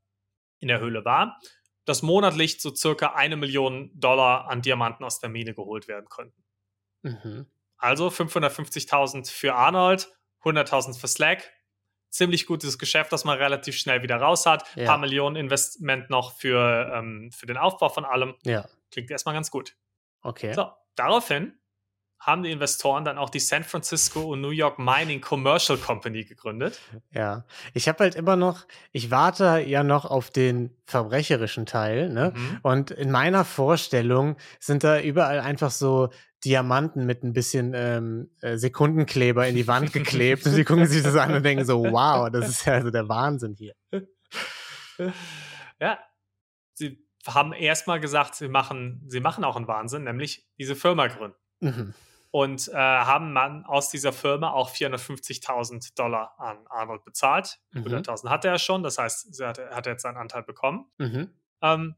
in 0.58 0.66
der 0.66 0.80
Höhle 0.80 1.04
war, 1.04 1.38
dass 1.84 2.02
monatlich 2.02 2.60
so 2.60 2.74
circa 2.74 3.14
eine 3.14 3.36
Million 3.36 3.92
Dollar 3.94 4.50
an 4.50 4.60
Diamanten 4.60 5.04
aus 5.04 5.20
der 5.20 5.28
Mine 5.28 5.54
geholt 5.54 5.86
werden 5.86 6.08
könnten. 6.08 6.44
Mhm. 7.02 7.46
Also 7.76 8.08
550.000 8.08 9.30
für 9.30 9.54
Arnold, 9.54 10.08
100.000 10.42 10.98
für 10.98 11.06
Slack. 11.06 11.52
Ziemlich 12.10 12.46
gutes 12.46 12.76
Geschäft, 12.76 13.12
das 13.12 13.24
man 13.24 13.38
relativ 13.38 13.76
schnell 13.76 14.02
wieder 14.02 14.16
raus 14.16 14.46
hat. 14.46 14.64
Ein 14.74 14.82
ja. 14.82 14.86
paar 14.86 14.98
Millionen 14.98 15.36
Investment 15.36 16.10
noch 16.10 16.36
für, 16.36 16.90
ähm, 16.92 17.30
für 17.30 17.46
den 17.46 17.56
Aufbau 17.56 17.88
von 17.88 18.04
allem. 18.04 18.34
Ja. 18.42 18.68
Klingt 18.90 19.12
erstmal 19.12 19.36
ganz 19.36 19.52
gut. 19.52 19.76
Okay. 20.22 20.54
So, 20.54 20.72
daraufhin 20.96 21.56
haben 22.24 22.42
die 22.42 22.50
Investoren 22.50 23.04
dann 23.04 23.18
auch 23.18 23.28
die 23.28 23.38
San 23.38 23.64
Francisco 23.64 24.22
und 24.22 24.40
New 24.40 24.48
York 24.48 24.78
Mining 24.78 25.20
Commercial 25.20 25.78
Company 25.78 26.24
gegründet. 26.24 26.80
Ja, 27.12 27.44
ich 27.74 27.86
habe 27.86 27.98
halt 28.02 28.14
immer 28.14 28.34
noch, 28.34 28.66
ich 28.92 29.10
warte 29.10 29.62
ja 29.66 29.84
noch 29.84 30.06
auf 30.06 30.30
den 30.30 30.74
verbrecherischen 30.86 31.66
Teil, 31.66 32.08
ne? 32.08 32.32
Mhm. 32.34 32.58
Und 32.62 32.90
in 32.90 33.10
meiner 33.10 33.44
Vorstellung 33.44 34.36
sind 34.58 34.84
da 34.84 35.00
überall 35.00 35.40
einfach 35.40 35.70
so 35.70 36.08
Diamanten 36.46 37.04
mit 37.04 37.22
ein 37.22 37.34
bisschen 37.34 37.72
ähm, 37.74 38.30
äh, 38.40 38.56
Sekundenkleber 38.56 39.46
in 39.46 39.54
die 39.54 39.66
Wand 39.66 39.92
geklebt 39.92 40.46
und 40.46 40.52
sie 40.52 40.64
gucken 40.64 40.86
sich 40.86 41.02
das 41.02 41.16
an 41.16 41.34
und 41.34 41.42
denken 41.42 41.66
so, 41.66 41.84
wow, 41.84 42.30
das 42.30 42.48
ist 42.48 42.64
ja 42.64 42.74
also 42.74 42.90
der 42.90 43.08
Wahnsinn 43.08 43.54
hier. 43.54 43.74
Ja, 45.80 45.98
sie 46.72 47.04
haben 47.26 47.52
erstmal 47.52 48.00
gesagt, 48.00 48.34
sie 48.36 48.48
machen, 48.48 49.04
sie 49.08 49.20
machen 49.20 49.44
auch 49.44 49.56
einen 49.56 49.68
Wahnsinn, 49.68 50.04
nämlich 50.04 50.46
diese 50.56 50.76
Firma 50.76 51.08
gründen. 51.08 51.36
Mhm 51.60 51.94
und 52.34 52.66
äh, 52.66 52.74
haben 52.74 53.32
man 53.32 53.64
aus 53.64 53.90
dieser 53.90 54.12
Firma 54.12 54.50
auch 54.50 54.68
450.000 54.68 55.94
Dollar 55.94 56.34
an 56.40 56.66
Arnold 56.66 57.04
bezahlt. 57.04 57.60
Mhm. 57.70 57.84
100.000 57.84 58.28
hatte 58.28 58.48
er 58.48 58.58
schon, 58.58 58.82
das 58.82 58.98
heißt, 58.98 59.40
er 59.40 59.48
hat, 59.50 59.58
hat 59.70 59.86
jetzt 59.86 60.02
seinen 60.02 60.16
Anteil 60.16 60.42
bekommen 60.42 60.90
mhm. 60.98 61.32
ähm, 61.62 61.94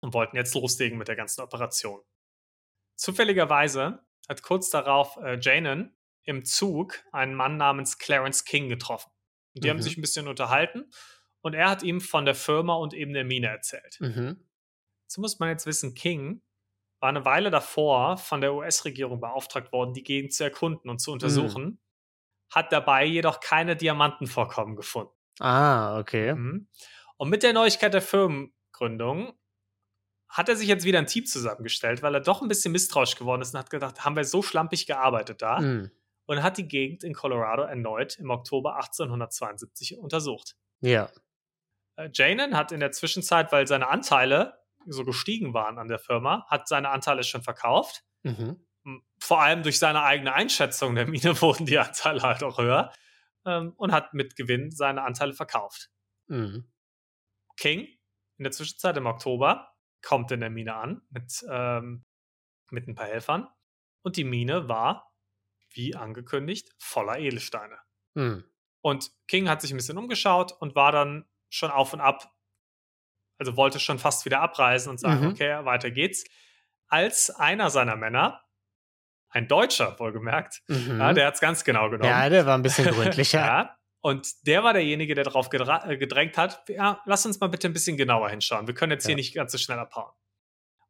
und 0.00 0.14
wollten 0.14 0.34
jetzt 0.34 0.54
loslegen 0.54 0.96
mit 0.96 1.08
der 1.08 1.16
ganzen 1.16 1.42
Operation. 1.42 2.00
Zufälligerweise 2.94 4.02
hat 4.30 4.42
kurz 4.42 4.70
darauf 4.70 5.18
äh, 5.18 5.38
Janen 5.42 5.94
im 6.22 6.46
Zug 6.46 7.04
einen 7.12 7.34
Mann 7.34 7.58
namens 7.58 7.98
Clarence 7.98 8.46
King 8.46 8.70
getroffen. 8.70 9.10
Und 9.54 9.62
die 9.62 9.68
mhm. 9.68 9.72
haben 9.72 9.82
sich 9.82 9.98
ein 9.98 10.00
bisschen 10.00 10.26
unterhalten 10.26 10.90
und 11.42 11.52
er 11.52 11.68
hat 11.68 11.82
ihm 11.82 12.00
von 12.00 12.24
der 12.24 12.34
Firma 12.34 12.76
und 12.76 12.94
eben 12.94 13.12
der 13.12 13.26
Mine 13.26 13.48
erzählt. 13.48 13.98
Mhm. 14.00 14.42
So 15.06 15.20
muss 15.20 15.38
man 15.38 15.50
jetzt 15.50 15.66
wissen, 15.66 15.92
King 15.92 16.40
war 17.00 17.08
eine 17.08 17.24
Weile 17.24 17.50
davor 17.50 18.16
von 18.16 18.40
der 18.40 18.54
US-Regierung 18.54 19.20
beauftragt 19.20 19.72
worden, 19.72 19.92
die 19.92 20.02
Gegend 20.02 20.32
zu 20.32 20.44
erkunden 20.44 20.88
und 20.90 20.98
zu 20.98 21.12
untersuchen, 21.12 21.64
mhm. 21.64 21.78
hat 22.50 22.72
dabei 22.72 23.04
jedoch 23.04 23.40
keine 23.40 23.76
Diamantenvorkommen 23.76 24.76
gefunden. 24.76 25.12
Ah, 25.38 25.98
okay. 25.98 26.34
Mhm. 26.34 26.68
Und 27.18 27.28
mit 27.28 27.42
der 27.42 27.52
Neuigkeit 27.52 27.94
der 27.94 28.02
Firmengründung 28.02 29.34
hat 30.28 30.48
er 30.48 30.56
sich 30.56 30.68
jetzt 30.68 30.84
wieder 30.84 30.98
ein 30.98 31.06
Team 31.06 31.24
zusammengestellt, 31.24 32.02
weil 32.02 32.14
er 32.14 32.20
doch 32.20 32.42
ein 32.42 32.48
bisschen 32.48 32.72
misstrauisch 32.72 33.16
geworden 33.16 33.42
ist 33.42 33.54
und 33.54 33.60
hat 33.60 33.70
gedacht, 33.70 34.04
haben 34.04 34.16
wir 34.16 34.24
so 34.24 34.42
schlampig 34.42 34.86
gearbeitet 34.86 35.42
da? 35.42 35.60
Mhm. 35.60 35.90
Und 36.26 36.42
hat 36.42 36.58
die 36.58 36.66
Gegend 36.66 37.04
in 37.04 37.14
Colorado 37.14 37.62
erneut 37.62 38.18
im 38.18 38.30
Oktober 38.30 38.74
1872 38.76 39.96
untersucht. 39.96 40.56
Ja. 40.80 41.08
Äh, 41.96 42.10
Janen 42.12 42.56
hat 42.56 42.72
in 42.72 42.80
der 42.80 42.90
Zwischenzeit, 42.90 43.52
weil 43.52 43.66
seine 43.68 43.88
Anteile 43.88 44.58
so 44.86 45.04
gestiegen 45.04 45.54
waren 45.54 45.78
an 45.78 45.88
der 45.88 45.98
Firma, 45.98 46.46
hat 46.48 46.68
seine 46.68 46.90
Anteile 46.90 47.24
schon 47.24 47.42
verkauft. 47.42 48.04
Mhm. 48.22 48.60
Vor 49.18 49.42
allem 49.42 49.62
durch 49.62 49.78
seine 49.78 50.02
eigene 50.02 50.32
Einschätzung 50.32 50.94
der 50.94 51.06
Mine 51.06 51.40
wurden 51.42 51.66
die 51.66 51.78
Anteile 51.78 52.22
halt 52.22 52.42
auch 52.42 52.58
höher 52.58 52.92
ähm, 53.44 53.72
und 53.76 53.92
hat 53.92 54.14
mit 54.14 54.36
Gewinn 54.36 54.70
seine 54.70 55.02
Anteile 55.02 55.32
verkauft. 55.32 55.90
Mhm. 56.28 56.70
King 57.56 57.88
in 58.38 58.44
der 58.44 58.52
Zwischenzeit 58.52 58.96
im 58.96 59.06
Oktober 59.06 59.72
kommt 60.02 60.30
in 60.30 60.40
der 60.40 60.50
Mine 60.50 60.74
an 60.74 61.02
mit, 61.10 61.44
ähm, 61.50 62.04
mit 62.70 62.86
ein 62.86 62.94
paar 62.94 63.06
Helfern 63.06 63.48
und 64.02 64.16
die 64.16 64.24
Mine 64.24 64.68
war, 64.68 65.12
wie 65.70 65.96
angekündigt, 65.96 66.74
voller 66.78 67.18
Edelsteine. 67.18 67.78
Mhm. 68.14 68.44
Und 68.82 69.10
King 69.26 69.48
hat 69.48 69.62
sich 69.62 69.72
ein 69.72 69.78
bisschen 69.78 69.98
umgeschaut 69.98 70.52
und 70.52 70.74
war 70.74 70.92
dann 70.92 71.28
schon 71.48 71.70
auf 71.70 71.92
und 71.92 72.00
ab 72.00 72.35
also 73.38 73.56
wollte 73.56 73.80
schon 73.80 73.98
fast 73.98 74.24
wieder 74.24 74.40
abreisen 74.40 74.90
und 74.90 74.98
sagen, 74.98 75.22
mhm. 75.22 75.30
okay, 75.30 75.64
weiter 75.64 75.90
geht's. 75.90 76.24
Als 76.88 77.30
einer 77.30 77.70
seiner 77.70 77.96
Männer, 77.96 78.42
ein 79.28 79.48
Deutscher 79.48 79.98
wohlgemerkt, 79.98 80.62
mhm. 80.68 80.98
ja, 80.98 81.12
der 81.12 81.26
hat 81.26 81.34
es 81.34 81.40
ganz 81.40 81.64
genau 81.64 81.90
genommen. 81.90 82.08
Ja, 82.08 82.28
der 82.28 82.46
war 82.46 82.56
ein 82.56 82.62
bisschen 82.62 82.86
gründlicher. 82.86 83.40
ja, 83.44 83.76
und 84.00 84.46
der 84.46 84.62
war 84.62 84.72
derjenige, 84.72 85.14
der 85.14 85.24
darauf 85.24 85.52
äh, 85.52 85.96
gedrängt 85.96 86.38
hat, 86.38 86.62
ja, 86.68 87.02
lass 87.06 87.26
uns 87.26 87.40
mal 87.40 87.48
bitte 87.48 87.66
ein 87.68 87.72
bisschen 87.72 87.96
genauer 87.96 88.30
hinschauen. 88.30 88.66
Wir 88.68 88.74
können 88.74 88.92
jetzt 88.92 89.04
ja. 89.04 89.08
hier 89.08 89.16
nicht 89.16 89.34
ganz 89.34 89.52
so 89.52 89.58
schnell 89.58 89.78
abhauen. 89.78 90.12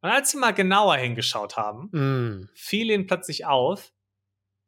Und 0.02 0.11
als 0.11 0.32
sie 0.32 0.37
mal 0.37 0.52
genauer 0.52 0.96
hingeschaut 0.96 1.56
haben, 1.56 1.88
mm. 1.92 2.50
fiel 2.54 2.90
ihnen 2.90 3.06
plötzlich 3.06 3.46
auf, 3.46 3.92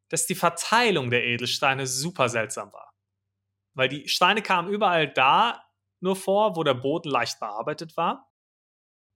dass 0.09 0.25
die 0.25 0.35
Verteilung 0.35 1.11
der 1.11 1.23
Edelsteine 1.23 1.85
super 1.85 2.27
seltsam 2.27 2.73
war. 2.73 2.93
Weil 3.75 3.87
die 3.87 4.09
Steine 4.09 4.41
kamen 4.41 4.69
überall 4.69 5.07
da 5.07 5.63
nur 6.01 6.15
vor, 6.15 6.55
wo 6.55 6.63
der 6.63 6.73
Boden 6.73 7.09
leicht 7.09 7.39
bearbeitet 7.39 7.97
war. 7.97 8.31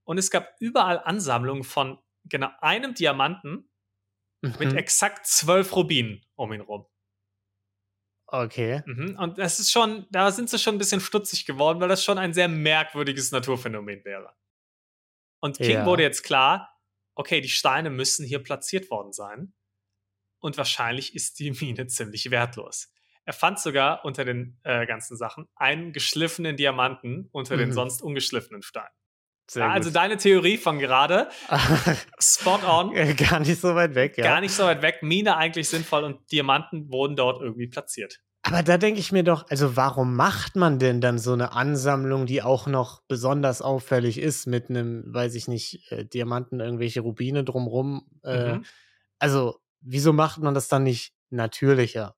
Und 0.06 0.17
es 0.17 0.32
gab 0.32 0.56
überall 0.60 1.00
Ansammlungen 1.00 1.63
von 1.63 2.00
genau 2.26 2.50
einem 2.60 2.93
Diamanten 2.93 3.69
mhm. 4.41 4.56
mit 4.60 4.74
exakt 4.74 5.26
zwölf 5.26 5.76
Rubinen 5.76 6.26
um 6.36 6.52
ihn 6.54 6.62
rum. 6.62 6.86
Okay. 8.28 8.82
Mhm. 8.86 9.17
Und 9.19 9.38
das 9.38 9.60
ist 9.60 9.72
schon, 9.72 10.08
da 10.10 10.32
sind 10.32 10.50
sie 10.50 10.58
schon 10.58 10.76
ein 10.76 10.80
bisschen 10.80 11.02
stutzig 11.02 11.46
geworden, 11.46 11.80
weil 11.80 11.89
das 11.89 12.04
schon 12.04 12.17
ein 12.17 12.34
sehr 12.34 12.48
merkwürdiges 12.48 13.32
Naturphänomen 13.32 14.04
wäre. 14.06 14.36
Und 15.39 15.58
King 15.58 15.72
ja. 15.72 15.86
wurde 15.86 16.04
jetzt 16.04 16.24
klar, 16.24 16.74
okay, 17.15 17.41
die 17.41 17.50
Steine 17.50 17.89
müssen 17.89 18.26
hier 18.26 18.41
platziert 18.41 18.89
worden 18.89 19.13
sein. 19.13 19.54
Und 20.39 20.58
wahrscheinlich 20.58 21.15
ist 21.15 21.39
die 21.39 21.52
Mine 21.52 21.88
ziemlich 21.88 22.32
wertlos. 22.32 22.93
Er 23.26 23.34
fand 23.34 23.60
sogar 23.60 24.04
unter 24.04 24.26
den 24.26 24.60
äh, 24.64 24.86
ganzen 24.86 25.18
Sachen 25.18 25.48
einen 25.56 25.94
geschliffenen 25.94 26.58
Diamanten 26.58 27.30
unter 27.32 27.56
mhm. 27.56 27.60
den 27.60 27.72
sonst 27.74 28.02
ungeschliffenen 28.02 28.62
Steinen. 28.62 28.90
Ja, 29.56 29.70
also 29.70 29.90
deine 29.90 30.18
Theorie 30.18 30.58
von 30.58 30.80
gerade, 30.80 31.28
spot 32.20 32.60
on. 32.66 32.94
Gar 33.16 33.42
nicht 33.42 33.60
so 33.60 33.76
weit 33.76 33.94
weg, 33.94 34.18
ja. 34.18 34.24
Gar 34.24 34.42
nicht 34.42 34.54
so 34.54 34.64
weit 34.64 34.82
weg. 34.82 35.04
Mine 35.04 35.36
eigentlich 35.36 35.68
sinnvoll 35.68 36.04
und 36.04 36.32
Diamanten 36.32 36.92
wurden 36.92 37.16
dort 37.16 37.42
irgendwie 37.42 37.68
platziert. 37.68 38.20
Aber 38.46 38.62
da 38.62 38.78
denke 38.78 39.00
ich 39.00 39.12
mir 39.12 39.24
doch, 39.24 39.50
also 39.50 39.78
warum 39.78 40.16
macht 40.16 40.58
man 40.58 40.78
denn 40.78 41.00
dann 41.00 41.18
so 41.18 41.32
eine 41.32 41.54
Ansammlung, 41.54 42.26
die 42.26 42.42
auch 42.42 42.68
noch 42.68 43.02
besonders 43.08 43.62
auffällig 43.62 44.18
ist, 44.18 44.48
mit 44.48 44.70
einem, 44.70 45.14
weiß 45.14 45.36
ich 45.36 45.48
nicht, 45.48 45.90
äh, 45.92 46.06
Diamanten, 46.06 46.60
irgendwelche 46.60 47.02
Rubine 47.02 47.46
drumrum? 47.46 48.06
Äh, 48.24 48.56
mhm. 48.56 48.66
Also, 49.18 49.60
wieso 49.80 50.12
macht 50.12 50.40
man 50.40 50.54
das 50.54 50.68
dann 50.68 50.84
nicht 50.84 51.14
natürlicher? 51.30 52.16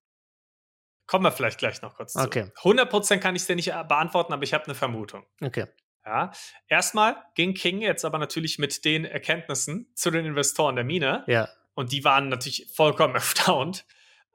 Kommen 1.07 1.23
wir 1.23 1.31
vielleicht 1.31 1.59
gleich 1.59 1.81
noch 1.81 1.95
kurz 1.95 2.15
okay. 2.15 2.51
zu. 2.55 2.69
100% 2.69 3.19
kann 3.19 3.35
ich 3.35 3.43
es 3.43 3.47
dir 3.47 3.55
nicht 3.55 3.71
äh, 3.71 3.83
beantworten, 3.87 4.33
aber 4.33 4.43
ich 4.43 4.53
habe 4.53 4.65
eine 4.65 4.75
Vermutung. 4.75 5.25
Okay. 5.41 5.67
Ja. 6.05 6.31
Erstmal 6.67 7.15
ging 7.35 7.53
King 7.53 7.81
jetzt 7.81 8.05
aber 8.05 8.19
natürlich 8.19 8.59
mit 8.59 8.85
den 8.85 9.05
Erkenntnissen 9.05 9.91
zu 9.95 10.11
den 10.11 10.25
Investoren 10.25 10.75
der 10.75 10.85
Mine. 10.85 11.23
Ja. 11.27 11.49
Und 11.73 11.91
die 11.91 12.03
waren 12.03 12.29
natürlich 12.29 12.71
vollkommen 12.73 13.15
erstaunt. 13.15 13.85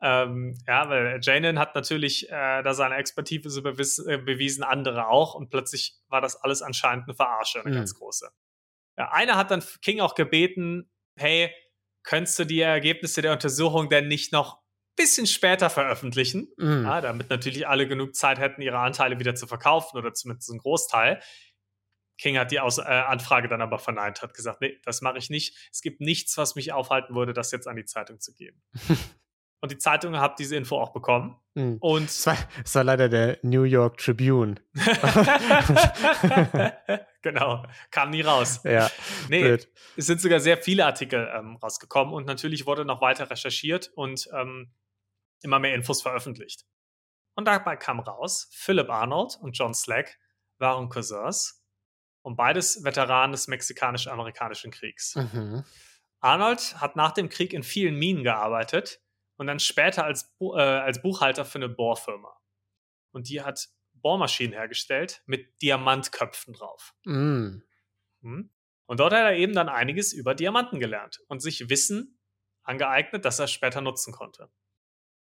Ähm, 0.02 0.58
ja, 0.66 0.88
weil 0.88 1.20
Janen 1.22 1.58
hat 1.58 1.74
natürlich 1.74 2.30
äh, 2.30 2.62
da 2.62 2.72
seine 2.72 2.96
Expertise 2.96 3.62
bewies, 3.62 3.98
äh, 3.98 4.18
bewiesen, 4.18 4.64
andere 4.64 5.08
auch. 5.08 5.34
Und 5.34 5.50
plötzlich 5.50 5.96
war 6.08 6.20
das 6.20 6.36
alles 6.36 6.62
anscheinend 6.62 7.04
eine 7.06 7.14
Verarsche, 7.14 7.60
eine 7.60 7.70
mhm. 7.70 7.74
ganz 7.74 7.94
große. 7.94 8.30
Ja, 8.96 9.10
einer 9.12 9.36
hat 9.36 9.50
dann 9.50 9.62
King 9.82 10.00
auch 10.00 10.14
gebeten, 10.14 10.90
hey, 11.16 11.54
könntest 12.02 12.38
du 12.38 12.44
die 12.44 12.60
Ergebnisse 12.60 13.20
der 13.20 13.32
Untersuchung 13.32 13.88
denn 13.90 14.08
nicht 14.08 14.32
noch 14.32 14.59
bisschen 15.00 15.26
später 15.26 15.70
veröffentlichen, 15.70 16.48
mhm. 16.58 16.84
ja, 16.84 17.00
damit 17.00 17.30
natürlich 17.30 17.66
alle 17.66 17.88
genug 17.88 18.14
Zeit 18.14 18.38
hätten, 18.38 18.60
ihre 18.60 18.78
Anteile 18.78 19.18
wieder 19.18 19.34
zu 19.34 19.46
verkaufen 19.46 19.96
oder 19.96 20.12
zumindest 20.12 20.50
einen 20.50 20.58
Großteil. 20.58 21.22
King 22.18 22.38
hat 22.38 22.50
die 22.50 22.60
Aus 22.60 22.76
äh, 22.76 22.82
Anfrage 22.82 23.48
dann 23.48 23.62
aber 23.62 23.78
verneint, 23.78 24.20
hat 24.20 24.34
gesagt, 24.34 24.60
nee, 24.60 24.78
das 24.84 25.00
mache 25.00 25.16
ich 25.16 25.30
nicht. 25.30 25.56
Es 25.72 25.80
gibt 25.80 26.02
nichts, 26.02 26.36
was 26.36 26.54
mich 26.54 26.72
aufhalten 26.72 27.14
würde, 27.14 27.32
das 27.32 27.50
jetzt 27.50 27.66
an 27.66 27.76
die 27.76 27.86
Zeitung 27.86 28.20
zu 28.20 28.34
geben. 28.34 28.62
Und 29.62 29.72
die 29.72 29.78
Zeitung 29.78 30.18
hat 30.18 30.38
diese 30.38 30.56
Info 30.56 30.80
auch 30.80 30.92
bekommen. 30.92 31.36
Mhm. 31.54 31.76
Und 31.80 32.08
es 32.08 32.26
war, 32.26 32.36
es 32.64 32.74
war 32.74 32.84
leider 32.84 33.10
der 33.10 33.38
New 33.42 33.64
York 33.64 33.98
Tribune. 33.98 34.54
genau, 37.22 37.66
kam 37.90 38.08
nie 38.08 38.22
raus. 38.22 38.60
Ja, 38.64 38.90
nee, 39.28 39.42
blöd. 39.42 39.68
es 39.96 40.06
sind 40.06 40.22
sogar 40.22 40.40
sehr 40.40 40.56
viele 40.56 40.86
Artikel 40.86 41.30
ähm, 41.34 41.56
rausgekommen 41.56 42.14
und 42.14 42.26
natürlich 42.26 42.66
wurde 42.66 42.86
noch 42.86 43.02
weiter 43.02 43.30
recherchiert 43.30 43.90
und 43.94 44.30
ähm, 44.34 44.72
immer 45.42 45.58
mehr 45.58 45.74
Infos 45.74 46.02
veröffentlicht. 46.02 46.64
Und 47.34 47.46
dabei 47.46 47.76
kam 47.76 48.00
raus, 48.00 48.48
Philip 48.52 48.90
Arnold 48.90 49.36
und 49.40 49.56
John 49.56 49.74
Slack 49.74 50.18
waren 50.58 50.88
Cousins 50.88 51.64
und 52.22 52.36
beides 52.36 52.84
Veteranen 52.84 53.32
des 53.32 53.48
mexikanisch-amerikanischen 53.48 54.70
Kriegs. 54.70 55.14
Mhm. 55.14 55.64
Arnold 56.20 56.80
hat 56.80 56.96
nach 56.96 57.12
dem 57.12 57.28
Krieg 57.28 57.52
in 57.52 57.62
vielen 57.62 57.94
Minen 57.96 58.24
gearbeitet 58.24 59.00
und 59.36 59.46
dann 59.46 59.58
später 59.58 60.04
als, 60.04 60.34
äh, 60.40 60.60
als 60.60 61.00
Buchhalter 61.00 61.44
für 61.44 61.58
eine 61.58 61.68
Bohrfirma. 61.68 62.36
Und 63.12 63.28
die 63.28 63.40
hat 63.42 63.68
Bohrmaschinen 63.94 64.52
hergestellt 64.52 65.22
mit 65.26 65.62
Diamantköpfen 65.62 66.54
drauf. 66.54 66.94
Mm. 67.04 67.62
Hm? 68.22 68.50
Und 68.86 69.00
dort 69.00 69.12
hat 69.12 69.20
er 69.20 69.34
eben 69.34 69.54
dann 69.54 69.68
einiges 69.68 70.12
über 70.12 70.34
Diamanten 70.34 70.80
gelernt 70.80 71.20
und 71.28 71.40
sich 71.40 71.70
Wissen 71.70 72.18
angeeignet, 72.62 73.24
das 73.24 73.38
er 73.38 73.46
später 73.46 73.80
nutzen 73.80 74.12
konnte. 74.12 74.50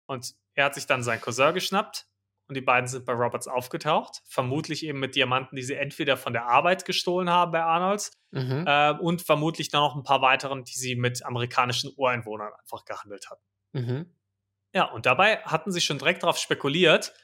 Und 0.07 0.35
er 0.55 0.67
hat 0.67 0.75
sich 0.75 0.87
dann 0.87 1.03
seinen 1.03 1.21
Cousin 1.21 1.53
geschnappt 1.55 2.07
und 2.49 2.55
die 2.57 2.61
beiden 2.61 2.87
sind 2.87 3.05
bei 3.05 3.13
Roberts 3.13 3.49
aufgetaucht, 3.49 4.23
vermutlich 4.29 4.85
eben 4.87 5.01
mit 5.01 5.17
Diamanten, 5.17 5.57
die 5.57 5.63
sie 5.63 5.75
entweder 5.75 6.17
von 6.17 6.33
der 6.33 6.47
Arbeit 6.47 6.85
gestohlen 6.85 7.29
haben 7.29 7.53
bei 7.53 7.63
Arnolds 7.63 8.13
Mhm. 8.31 8.65
äh, 8.67 8.93
und 8.93 9.23
vermutlich 9.23 9.71
dann 9.71 9.81
noch 9.81 9.97
ein 9.97 10.03
paar 10.05 10.23
weiteren, 10.23 10.63
die 10.65 10.75
sie 10.79 10.95
mit 10.95 11.25
amerikanischen 11.25 11.93
Ureinwohnern 11.97 12.53
einfach 12.61 12.85
gehandelt 12.85 13.29
hatten. 13.31 13.43
Mhm. 13.73 14.15
Ja, 14.75 14.85
und 14.85 15.07
dabei 15.07 15.39
hatten 15.39 15.73
sie 15.73 15.81
schon 15.81 15.99
direkt 15.99 16.23
darauf 16.23 16.39
spekuliert, 16.39 17.15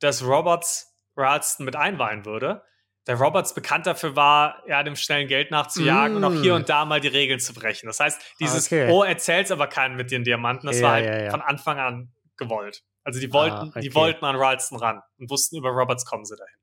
dass 0.00 0.24
Roberts 0.24 0.96
Ralston 1.16 1.64
mit 1.66 1.76
einweihen 1.76 2.24
würde. 2.24 2.62
Der 3.06 3.16
Roberts 3.16 3.54
bekannt 3.54 3.86
dafür 3.86 4.16
war, 4.16 4.62
ja, 4.66 4.82
dem 4.82 4.96
schnellen 4.96 5.28
Geld 5.28 5.50
nachzujagen 5.50 6.16
und 6.16 6.24
auch 6.24 6.32
hier 6.40 6.54
Mm. 6.54 6.56
und 6.56 6.68
da 6.68 6.84
mal 6.84 7.00
die 7.00 7.08
Regeln 7.08 7.38
zu 7.40 7.52
brechen. 7.52 7.86
Das 7.86 8.00
heißt, 8.00 8.20
dieses 8.40 8.66
Okay. 8.66 8.88
Oh, 8.90 9.02
erzähl's 9.02 9.50
aber 9.50 9.66
keinen 9.66 9.96
mit 9.96 10.10
den 10.10 10.24
Diamanten, 10.24 10.66
das 10.68 10.78
Ja, 10.78 10.82
war 10.86 10.92
halt 10.92 11.04
ja, 11.06 11.22
ja. 11.24 11.30
von 11.30 11.40
Anfang 11.42 11.78
an 11.78 12.12
gewollt. 12.44 12.82
Also 13.04 13.20
die 13.20 13.32
wollten, 13.32 13.56
Ah, 13.56 13.66
okay. 13.68 13.80
die 13.80 13.94
wollten 13.94 14.24
an 14.24 14.36
Ralston 14.36 14.78
ran 14.78 15.00
und 15.18 15.30
wussten, 15.30 15.56
über 15.56 15.70
Roberts 15.70 16.04
kommen 16.04 16.24
sie 16.24 16.36
dahin. 16.36 16.54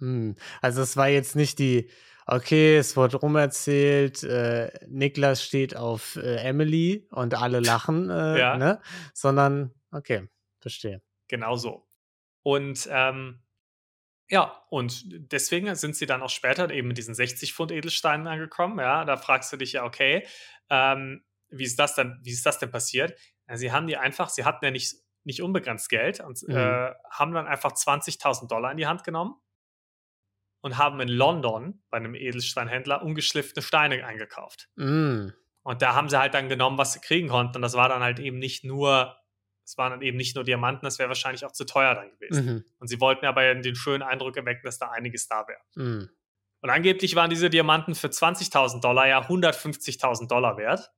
Hm. 0.00 0.36
Also 0.60 0.82
es 0.82 0.96
war 0.96 1.08
jetzt 1.08 1.36
nicht 1.36 1.58
die, 1.58 1.90
okay, 2.26 2.76
es 2.76 2.96
wurde 2.96 3.16
rumerzählt, 3.18 4.22
äh, 4.24 4.70
Niklas 4.88 5.42
steht 5.44 5.76
auf 5.76 6.16
äh, 6.16 6.36
Emily 6.36 7.06
und 7.10 7.34
alle 7.34 7.60
lachen, 7.60 8.10
äh, 8.10 8.38
Ja. 8.38 8.56
ne? 8.56 8.80
Sondern, 9.14 9.72
okay, 9.92 10.28
verstehe. 10.60 11.00
Genau 11.28 11.56
so. 11.56 11.88
Und 12.42 12.86
ähm, 12.90 13.40
ja, 14.28 14.64
und 14.70 15.04
deswegen 15.32 15.74
sind 15.76 15.96
sie 15.96 16.06
dann 16.06 16.22
auch 16.22 16.30
später 16.30 16.70
eben 16.70 16.88
mit 16.88 16.98
diesen 16.98 17.14
60 17.14 17.54
Pfund 17.54 17.70
Edelsteinen 17.72 18.26
angekommen. 18.26 18.78
Ja, 18.78 19.04
da 19.04 19.16
fragst 19.16 19.52
du 19.52 19.56
dich 19.56 19.72
ja, 19.72 19.84
okay, 19.84 20.26
ähm, 20.70 21.24
wie 21.50 21.64
ist 21.64 21.78
das 21.78 21.94
denn, 21.94 22.18
wie 22.22 22.32
ist 22.32 22.44
das 22.44 22.58
denn 22.58 22.70
passiert? 22.70 23.18
Sie 23.52 23.72
haben 23.72 23.86
die 23.86 23.96
einfach, 23.96 24.28
sie 24.28 24.44
hatten 24.44 24.64
ja 24.64 24.70
nicht, 24.70 24.94
nicht 25.24 25.42
unbegrenzt 25.42 25.88
Geld 25.88 26.20
und 26.20 26.42
Mhm. 26.42 26.56
äh, 26.56 26.92
haben 27.10 27.32
dann 27.32 27.46
einfach 27.46 27.72
20.000 27.72 28.48
Dollar 28.48 28.70
in 28.70 28.76
die 28.76 28.86
Hand 28.86 29.04
genommen 29.04 29.34
und 30.60 30.78
haben 30.78 31.00
in 31.00 31.08
London 31.08 31.82
bei 31.90 31.98
einem 31.98 32.14
Edelsteinhändler 32.14 33.02
ungeschliffene 33.02 33.62
Steine 33.62 34.04
eingekauft. 34.06 34.68
Mm. 34.76 35.28
Und 35.62 35.82
da 35.82 35.94
haben 35.94 36.08
sie 36.08 36.18
halt 36.18 36.34
dann 36.34 36.48
genommen, 36.48 36.78
was 36.78 36.92
sie 36.94 37.00
kriegen 37.00 37.28
konnten. 37.28 37.56
Und 37.56 37.62
das 37.62 37.74
war 37.74 37.88
dann 37.88 38.02
halt 38.02 38.18
eben 38.18 38.38
nicht 38.38 38.64
nur, 38.64 39.16
es 39.64 39.76
waren 39.78 39.92
dann 39.92 40.02
eben 40.02 40.16
nicht 40.16 40.34
nur 40.34 40.44
Diamanten, 40.44 40.84
das 40.84 40.98
wäre 40.98 41.08
wahrscheinlich 41.08 41.44
auch 41.44 41.52
zu 41.52 41.64
teuer 41.64 41.94
dann 41.94 42.10
gewesen. 42.10 42.46
Mhm. 42.46 42.64
Und 42.78 42.88
sie 42.88 43.00
wollten 43.00 43.26
aber 43.26 43.54
den 43.54 43.74
schönen 43.76 44.02
Eindruck 44.02 44.36
erwecken, 44.36 44.62
dass 44.64 44.78
da 44.78 44.90
einiges 44.90 45.28
da 45.28 45.46
wäre. 45.48 45.60
Mm. 45.74 46.10
Und 46.60 46.70
angeblich 46.70 47.14
waren 47.14 47.28
diese 47.28 47.50
Diamanten 47.50 47.94
für 47.94 48.08
20.000 48.08 48.80
Dollar 48.80 49.06
ja 49.06 49.20
150.000 49.20 50.28
Dollar 50.28 50.56
wert. 50.56 50.90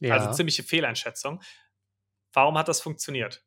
Ja, 0.00 0.14
Also 0.14 0.32
ziemliche 0.32 0.62
Fehleinschätzung. 0.62 1.42
Warum 2.32 2.58
hat 2.58 2.68
das 2.68 2.80
funktioniert? 2.80 3.44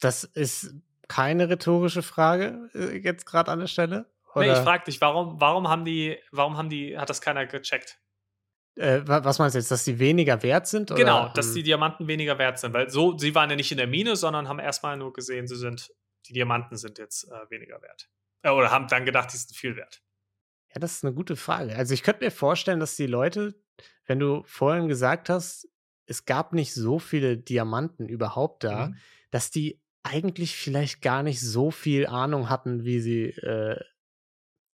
das 0.00 0.24
ist 0.24 0.74
keine 1.08 1.48
rhetorische 1.48 2.02
Frage 2.02 2.70
äh, 2.74 2.98
jetzt 2.98 3.26
gerade 3.26 3.50
an 3.50 3.60
der 3.60 3.66
Stelle. 3.66 4.10
Oder, 4.34 4.46
Nee, 4.46 4.52
ich 4.52 4.58
frage 4.58 4.84
dich, 4.84 5.00
warum, 5.00 5.40
warum 5.40 5.68
haben 5.68 5.84
die, 5.84 6.18
warum 6.30 6.56
haben 6.56 6.68
die, 6.68 6.96
hat 6.98 7.08
das 7.10 7.20
keiner 7.20 7.46
gecheckt? 7.46 7.98
äh, 8.76 9.00
wa- 9.06 9.24
was 9.24 9.38
meinst 9.38 9.54
du 9.54 9.58
jetzt, 9.58 9.70
dass 9.70 9.84
die 9.84 9.98
weniger 9.98 10.42
wert 10.42 10.66
sind? 10.68 10.90
genau, 10.94 11.22
oder? 11.24 11.32
dass 11.32 11.46
Hm. 11.48 11.54
die 11.54 11.62
Diamanten 11.64 12.06
weniger 12.06 12.38
wert 12.38 12.58
sind, 12.60 12.72
weil 12.74 12.90
so, 12.90 13.16
sie 13.18 13.34
waren 13.34 13.50
ja 13.50 13.56
nicht 13.56 13.72
in 13.72 13.78
der 13.78 13.86
Mine, 13.88 14.14
sondern 14.16 14.46
haben 14.48 14.58
erstmal 14.60 14.96
nur 14.96 15.12
gesehen, 15.12 15.48
sie 15.48 15.56
sind, 15.56 15.90
die 16.28 16.34
Diamanten 16.34 16.76
sind 16.76 16.98
jetzt 16.98 17.24
äh, 17.24 17.50
weniger 17.50 17.80
wert. 17.82 18.08
Äh, 18.42 18.50
oder 18.50 18.70
haben 18.70 18.86
dann 18.86 19.04
gedacht, 19.04 19.32
die 19.32 19.36
sind 19.38 19.56
viel 19.56 19.74
wert. 19.76 20.02
Ja, 20.74 20.78
das 20.80 20.92
ist 20.96 21.04
eine 21.04 21.14
gute 21.14 21.34
Frage. 21.34 21.74
Also 21.74 21.94
ich 21.94 22.02
könnte 22.02 22.22
mir 22.24 22.30
vorstellen, 22.30 22.78
dass 22.78 22.94
die 22.94 23.06
Leute, 23.06 23.54
wenn 24.06 24.18
du 24.18 24.42
vorhin 24.46 24.88
gesagt 24.88 25.28
hast, 25.28 25.68
es 26.06 26.24
gab 26.24 26.52
nicht 26.52 26.72
so 26.74 26.98
viele 26.98 27.36
Diamanten 27.36 28.08
überhaupt 28.08 28.64
da, 28.64 28.88
Mhm. 28.88 28.96
dass 29.30 29.50
die 29.50 29.80
eigentlich 30.02 30.56
vielleicht 30.56 31.02
gar 31.02 31.22
nicht 31.22 31.40
so 31.40 31.70
viel 31.70 32.06
Ahnung 32.06 32.48
hatten, 32.48 32.84
wie 32.84 33.00
sie 33.00 33.24
äh, 33.24 33.78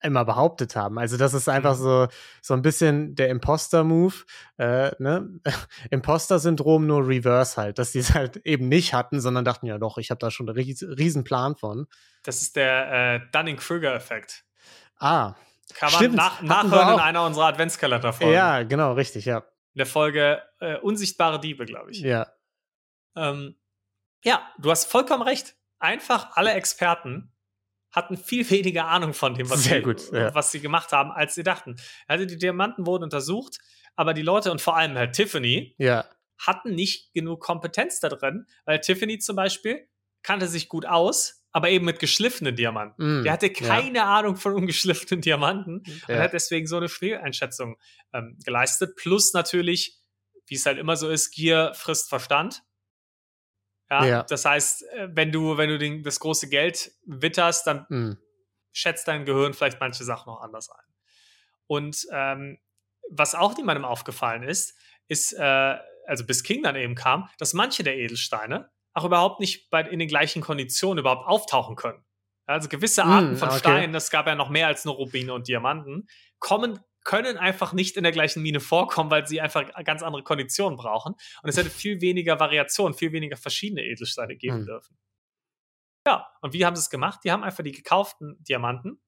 immer 0.01 0.25
behauptet 0.25 0.75
haben. 0.75 0.99
Also 0.99 1.15
das 1.15 1.33
ist 1.33 1.47
einfach 1.47 1.75
Mhm. 1.77 1.81
so, 1.81 2.07
so 2.41 2.53
ein 2.53 2.61
bisschen 2.61 3.15
der 3.15 3.29
Imposter-Move, 3.29 4.13
äh, 4.57 4.91
ne? 4.99 5.39
Imposter-Syndrom 5.91 6.85
nur 6.85 7.07
reverse 7.07 7.55
halt, 7.55 7.79
dass 7.79 7.93
die 7.93 7.99
es 7.99 8.13
halt 8.13 8.37
eben 8.45 8.67
nicht 8.67 8.93
hatten, 8.93 9.21
sondern 9.21 9.45
dachten, 9.45 9.65
ja 9.65 9.77
doch, 9.77 9.97
ich 9.97 10.11
habe 10.11 10.19
da 10.19 10.29
schon 10.29 10.49
einen 10.49 10.57
ries 10.57 10.83
riesen 10.83 11.23
Plan 11.23 11.55
von. 11.55 11.87
Das 12.23 12.41
ist 12.41 12.57
der 12.57 13.15
äh, 13.15 13.19
Dunning-Kruger-Effekt. 13.31 14.43
Ah, 14.99 15.35
Kann 15.73 15.91
man 15.91 15.99
Stimmt, 15.99 16.15
nach, 16.15 16.41
nachhören 16.41 16.95
in 16.95 16.99
einer 16.99 17.25
unserer 17.25 17.45
Adventskalender-Folgen. 17.45 18.33
ja, 18.33 18.63
genau, 18.63 18.93
richtig, 18.93 19.25
ja. 19.25 19.39
In 19.73 19.79
der 19.79 19.85
Folge 19.85 20.41
äh, 20.59 20.77
Unsichtbare 20.77 21.39
Diebe, 21.39 21.65
glaube 21.65 21.91
ich. 21.91 22.01
Ja, 22.01 22.27
Ähm, 23.15 23.55
ja, 24.23 24.49
du 24.59 24.71
hast 24.71 24.85
vollkommen 24.85 25.23
recht. 25.23 25.55
Einfach 25.79 26.35
alle 26.35 26.53
Experten 26.53 27.33
hatten 27.91 28.17
viel 28.17 28.49
weniger 28.49 28.87
Ahnung 28.87 29.13
von 29.13 29.35
dem, 29.35 29.49
was, 29.49 29.63
Sehr 29.63 29.77
sie, 29.77 29.83
gut, 29.83 30.11
ja. 30.11 30.33
was 30.33 30.51
sie 30.51 30.59
gemacht 30.59 30.91
haben, 30.91 31.11
als 31.11 31.35
sie 31.35 31.43
dachten. 31.43 31.75
Also 32.07 32.25
die 32.25 32.37
Diamanten 32.37 32.87
wurden 32.87 33.03
untersucht, 33.03 33.59
aber 33.95 34.13
die 34.13 34.23
Leute 34.23 34.51
und 34.51 34.61
vor 34.61 34.75
allem 34.75 34.97
halt 34.97 35.13
Tiffany 35.13 35.75
ja. 35.77 36.05
hatten 36.39 36.73
nicht 36.73 37.13
genug 37.13 37.41
Kompetenz 37.41 37.99
da 37.99 38.09
drin, 38.09 38.47
weil 38.65 38.79
Tiffany 38.79 39.19
zum 39.19 39.35
Beispiel 39.35 39.87
kannte 40.23 40.47
sich 40.47 40.69
gut 40.69 40.85
aus, 40.87 41.42
aber 41.53 41.69
eben 41.69 41.85
mit 41.85 41.99
geschliffenen 41.99 42.55
Diamanten. 42.55 43.21
Mm, 43.21 43.23
Der 43.23 43.31
hatte 43.33 43.47
ja. 43.47 43.53
keine 43.53 44.03
Ahnung 44.03 44.35
von 44.35 44.53
ungeschliffenen 44.53 45.21
Diamanten 45.21 45.77
und 45.79 46.03
Ja. 46.09 46.19
hat 46.23 46.33
deswegen 46.33 46.67
so 46.67 46.77
eine 46.77 46.89
Fehleinschätzung 46.89 47.77
ähm, 48.11 48.37
geleistet. 48.43 48.95
Plus 48.97 49.33
natürlich, 49.33 49.99
wie 50.47 50.55
es 50.55 50.65
halt 50.65 50.77
immer 50.79 50.97
so 50.97 51.09
ist, 51.09 51.31
Gier 51.31 51.71
frisst 51.75 52.09
Verstand. 52.09 52.63
Ja, 53.89 54.05
Ja. 54.05 54.23
das 54.23 54.45
heißt, 54.45 54.83
äh, 54.93 55.09
wenn 55.11 55.31
du, 55.31 55.57
wenn 55.57 55.69
du 55.69 55.77
den, 55.77 56.03
das 56.03 56.19
große 56.19 56.49
Geld 56.49 56.91
witterst, 57.05 57.67
dann 57.67 57.85
Mm. 57.89 58.17
schätzt 58.71 59.07
dein 59.07 59.23
Gehirn 59.25 59.53
vielleicht 59.53 59.79
manche 59.79 60.03
Sachen 60.03 60.31
noch 60.33 60.41
anders 60.41 60.69
ein. 60.69 60.93
Und 61.67 62.05
ähm, 62.11 62.59
was 63.11 63.35
auch 63.35 63.55
niemandem 63.55 63.85
aufgefallen 63.85 64.43
ist, 64.43 64.75
ist, 65.07 65.33
äh, 65.33 65.77
also 66.07 66.25
bis 66.25 66.43
King 66.43 66.63
dann 66.63 66.75
eben 66.75 66.95
kam, 66.95 67.29
dass 67.37 67.53
manche 67.53 67.83
der 67.83 67.95
Edelsteine 67.97 68.71
auch 68.93 69.05
überhaupt 69.05 69.39
nicht 69.39 69.69
bei, 69.69 69.81
in 69.81 69.99
den 69.99 70.07
gleichen 70.07 70.41
Konditionen 70.41 70.99
überhaupt 70.99 71.27
auftauchen 71.27 71.75
können. 71.75 72.03
Also 72.45 72.69
gewisse 72.69 73.03
Mm, 73.03 73.07
Arten 73.07 73.35
von 73.37 73.49
okay. 73.49 73.59
Steinen, 73.59 73.93
das 73.93 74.11
gab 74.11 74.27
ja 74.27 74.35
noch 74.35 74.49
mehr 74.49 74.67
als 74.67 74.85
nur 74.85 74.95
Rubine 74.95 75.33
und 75.33 75.47
Diamanten, 75.47 76.07
kommen, 76.39 76.79
können 77.03 77.37
einfach 77.37 77.73
nicht 77.73 77.97
in 77.97 78.03
der 78.03 78.11
gleichen 78.11 78.41
Mine 78.41 78.59
vorkommen, 78.59 79.09
weil 79.11 79.25
sie 79.27 79.41
einfach 79.41 79.63
ganz 79.83 80.03
andere 80.03 80.23
Konditionen 80.23 80.77
brauchen. 80.77 81.13
Und 81.41 81.49
es 81.49 81.57
hätte 81.57 81.69
viel 81.69 82.01
weniger 82.01 82.39
Variationen, 82.39 82.93
viel 82.93 83.11
weniger 83.11 83.37
verschiedene 83.37 83.81
Edelsteine 83.83 84.35
geben 84.35 84.59
Hm. 84.59 84.65
dürfen. 84.65 84.97
Ja, 86.05 86.27
und 86.41 86.53
wie 86.53 86.65
haben 86.65 86.75
sie 86.75 86.81
es 86.81 86.89
gemacht? 86.89 87.21
Die 87.23 87.31
haben 87.31 87.43
einfach 87.43 87.63
die 87.63 87.71
gekauften 87.71 88.35
Diamanten 88.43 89.01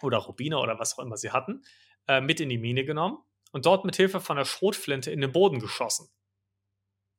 oder 0.00 0.18
Rubine 0.18 0.58
oder 0.58 0.78
was 0.78 0.98
auch 0.98 1.02
immer 1.04 1.16
sie 1.18 1.30
hatten, 1.30 1.62
äh, 2.08 2.20
mit 2.20 2.40
in 2.40 2.48
die 2.48 2.58
Mine 2.58 2.84
genommen 2.84 3.18
und 3.52 3.66
dort 3.66 3.84
mit 3.84 3.96
Hilfe 3.96 4.20
von 4.20 4.36
der 4.38 4.46
Schrotflinte 4.46 5.10
in 5.10 5.20
den 5.20 5.30
Boden 5.30 5.58
geschossen. 5.60 6.08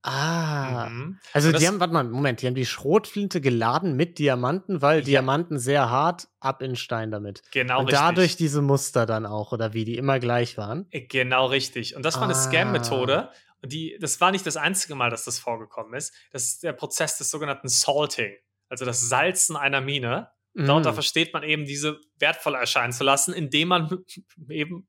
Ah. 0.03 0.89
Mhm. 0.89 1.19
Also 1.31 1.51
die 1.51 1.65
haben, 1.67 1.79
warte 1.79 1.93
mal, 1.93 2.03
Moment, 2.03 2.41
die 2.41 2.47
haben 2.47 2.55
die 2.55 2.65
Schrotflinte 2.65 3.39
geladen 3.41 3.95
mit 3.95 4.19
Diamanten, 4.19 4.81
weil 4.81 4.99
Ja. 4.99 5.05
Diamanten 5.05 5.57
sehr 5.59 5.89
hart 5.89 6.27
ab 6.39 6.61
in 6.61 6.75
Stein 6.75 7.09
damit. 7.09 7.41
Genau 7.51 7.79
Und 7.79 7.85
richtig. 7.87 7.99
dadurch 7.99 8.35
diese 8.35 8.61
Muster 8.61 9.05
dann 9.05 9.25
auch, 9.25 9.51
oder 9.53 9.73
wie, 9.73 9.85
die 9.85 9.97
immer 9.97 10.19
gleich 10.19 10.57
waren. 10.57 10.87
Äh, 10.91 11.01
Genau 11.07 11.45
richtig. 11.47 11.95
Und 11.95 12.03
das 12.03 12.15
war 12.15 12.23
eine 12.23 12.33
Ah. 12.33 12.35
Scam-Methode. 12.35 13.29
Und 13.61 13.71
die, 13.71 13.97
das 14.01 14.19
war 14.19 14.31
nicht 14.31 14.45
das 14.45 14.57
einzige 14.57 14.93
Mal, 14.95 15.09
dass 15.09 15.23
das 15.23 15.39
vorgekommen 15.39 15.93
ist. 15.93 16.13
Das 16.31 16.43
ist 16.43 16.63
der 16.63 16.73
Prozess 16.73 17.17
des 17.17 17.31
sogenannten 17.31 17.69
Salting, 17.69 18.33
also 18.67 18.83
das 18.83 18.99
Salzen 19.07 19.55
einer 19.55 19.79
Mine. 19.79 20.29
Darunter 20.53 20.91
Mm. 20.91 20.95
versteht 20.95 21.33
man 21.33 21.41
eben, 21.43 21.65
diese 21.65 21.99
wertvoll 22.19 22.55
erscheinen 22.55 22.91
zu 22.93 23.03
lassen, 23.05 23.33
indem 23.33 23.69
man 23.69 23.89
eben 24.49 24.87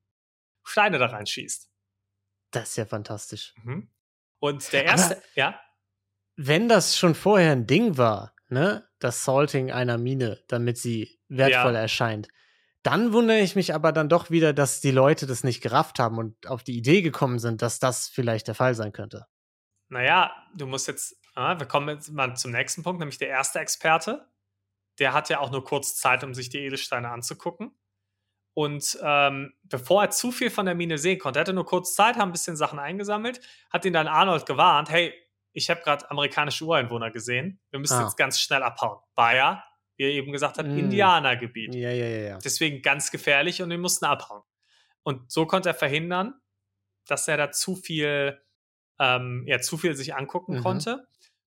Steine 0.64 0.98
da 0.98 1.06
reinschießt. 1.06 1.70
Das 2.50 2.70
ist 2.70 2.76
ja 2.76 2.84
fantastisch. 2.84 3.54
Mhm. 3.62 3.88
Und 4.44 4.72
der 4.72 4.82
Aber- 4.82 4.90
erste, 4.90 5.22
ja, 5.34 5.58
Wenn 6.36 6.68
das 6.68 6.98
schon 6.98 7.14
vorher 7.14 7.52
ein 7.52 7.66
Ding 7.66 7.96
war, 7.96 8.34
ne, 8.48 8.86
das 8.98 9.24
Salting 9.24 9.70
einer 9.70 9.98
Mine, 9.98 10.42
damit 10.48 10.78
sie 10.78 11.20
wertvoll 11.28 11.74
Ja. 11.74 11.80
erscheint, 11.80 12.28
dann 12.82 13.12
wundere 13.12 13.38
ich 13.38 13.54
mich 13.56 13.72
aber 13.72 13.92
dann 13.92 14.08
doch 14.08 14.30
wieder, 14.30 14.52
dass 14.52 14.80
die 14.80 14.90
Leute 14.90 15.26
das 15.26 15.44
nicht 15.44 15.60
gerafft 15.62 15.98
haben 16.00 16.18
und 16.18 16.48
auf 16.48 16.62
die 16.64 16.76
Idee 16.76 17.02
gekommen 17.02 17.38
sind, 17.38 17.62
dass 17.62 17.78
das 17.78 18.08
vielleicht 18.08 18.48
der 18.48 18.54
Fall 18.54 18.74
sein 18.74 18.92
könnte. 18.92 19.26
naja, 19.88 20.32
du 20.54 20.66
musst 20.66 20.88
jetzt 20.88 21.16
Ah, 21.36 21.58
wir 21.58 21.66
kommen 21.66 21.88
jetzt 21.88 22.10
mal 22.12 22.36
zum 22.36 22.52
nächsten 22.52 22.84
Punkt, 22.84 23.00
nämlich 23.00 23.18
der 23.18 23.26
erste 23.28 23.58
Experte. 23.58 24.28
Der 25.00 25.12
hat 25.12 25.28
ja 25.30 25.40
auch 25.40 25.50
nur 25.50 25.64
kurz 25.64 25.96
Zeit, 25.96 26.22
um 26.22 26.32
sich 26.32 26.48
die 26.48 26.58
Edelsteine 26.58 27.10
anzugucken. 27.10 27.72
Und 28.54 28.96
ähm, 29.02 29.52
bevor 29.64 30.04
er 30.04 30.10
zu 30.10 30.30
viel 30.30 30.48
von 30.50 30.64
der 30.66 30.74
Mine 30.76 30.96
sehen 30.96 31.18
konnte, 31.18 31.38
er 31.38 31.42
hatte 31.42 31.52
nur 31.52 31.66
kurz 31.66 31.94
Zeit, 31.94 32.16
haben 32.16 32.28
ein 32.28 32.32
bisschen 32.32 32.56
Sachen 32.56 32.78
eingesammelt, 32.78 33.40
hat 33.70 33.84
ihn 33.84 33.92
dann 33.92 34.06
Arnold 34.06 34.46
gewarnt, 34.46 34.90
hey, 34.90 35.12
ich 35.52 35.70
habe 35.70 35.80
gerade 35.82 36.08
amerikanische 36.10 36.64
Ureinwohner 36.64 37.10
gesehen, 37.10 37.60
wir 37.70 37.80
müssen 37.80 37.94
Ah. 37.98 38.02
jetzt 38.04 38.16
ganz 38.16 38.40
schnell 38.40 38.62
abhauen. 38.62 39.00
Ja, 39.18 39.64
wie 39.96 40.04
er 40.04 40.10
eben 40.10 40.32
gesagt 40.32 40.58
hat, 40.58 40.66
Mm. 40.66 40.78
Indianergebiet. 40.78 41.74
Ja, 41.74 41.90
ja, 41.90 42.06
ja, 42.06 42.28
ja. 42.30 42.38
Deswegen 42.38 42.82
ganz 42.82 43.10
gefährlich 43.12 43.60
und 43.62 43.70
wir 43.70 43.78
mussten 43.78 44.04
abhauen. 44.04 44.42
Und 45.04 45.30
so 45.30 45.46
konnte 45.46 45.68
er 45.68 45.74
verhindern, 45.74 46.34
dass 47.06 47.28
er 47.28 47.36
da 47.36 47.50
zu 47.52 47.76
viel, 47.76 48.40
ähm, 48.98 49.44
ja, 49.46 49.60
zu 49.60 49.76
viel 49.78 49.94
sich 49.94 50.14
angucken 50.14 50.56
Mhm. 50.58 50.62
konnte. 50.62 51.06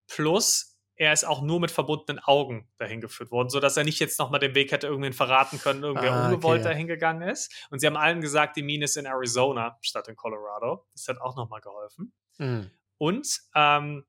Plus, 0.07 0.74
er 0.95 1.11
ist 1.11 1.25
auch 1.25 1.41
nur 1.41 1.59
mit 1.59 1.71
verbundenen 1.71 2.23
Augen 2.23 2.69
dahin 2.77 3.01
geführt 3.01 3.31
worden, 3.31 3.49
sodass 3.49 3.75
er 3.75 3.83
nicht 3.83 3.99
jetzt 3.99 4.17
nochmal 4.17 4.39
den 4.39 4.55
Weg 4.55 4.71
hätte 4.71 4.87
irgendwen 4.87 5.13
verraten 5.13 5.59
können, 5.59 5.83
irgendwer 5.83 6.13
Ah, 6.13 6.25
ungewollt 6.25 6.61
okay. 6.61 6.69
dahin 6.69 6.87
gegangen 6.87 7.27
ist. 7.27 7.53
Und 7.69 7.79
sie 7.79 7.87
haben 7.87 7.97
allen 7.97 8.21
gesagt, 8.21 8.55
die 8.55 8.63
Mine 8.63 8.85
ist 8.85 8.95
in 8.95 9.05
Arizona 9.05 9.77
statt 9.81 10.07
in 10.07 10.15
Colorado. 10.15 10.87
Das 10.93 11.07
hat 11.07 11.19
auch 11.19 11.35
nochmal 11.35 11.61
geholfen. 11.61 12.13
Mhm. 12.37 12.71
Und 12.97 13.39
ähm, 13.55 14.05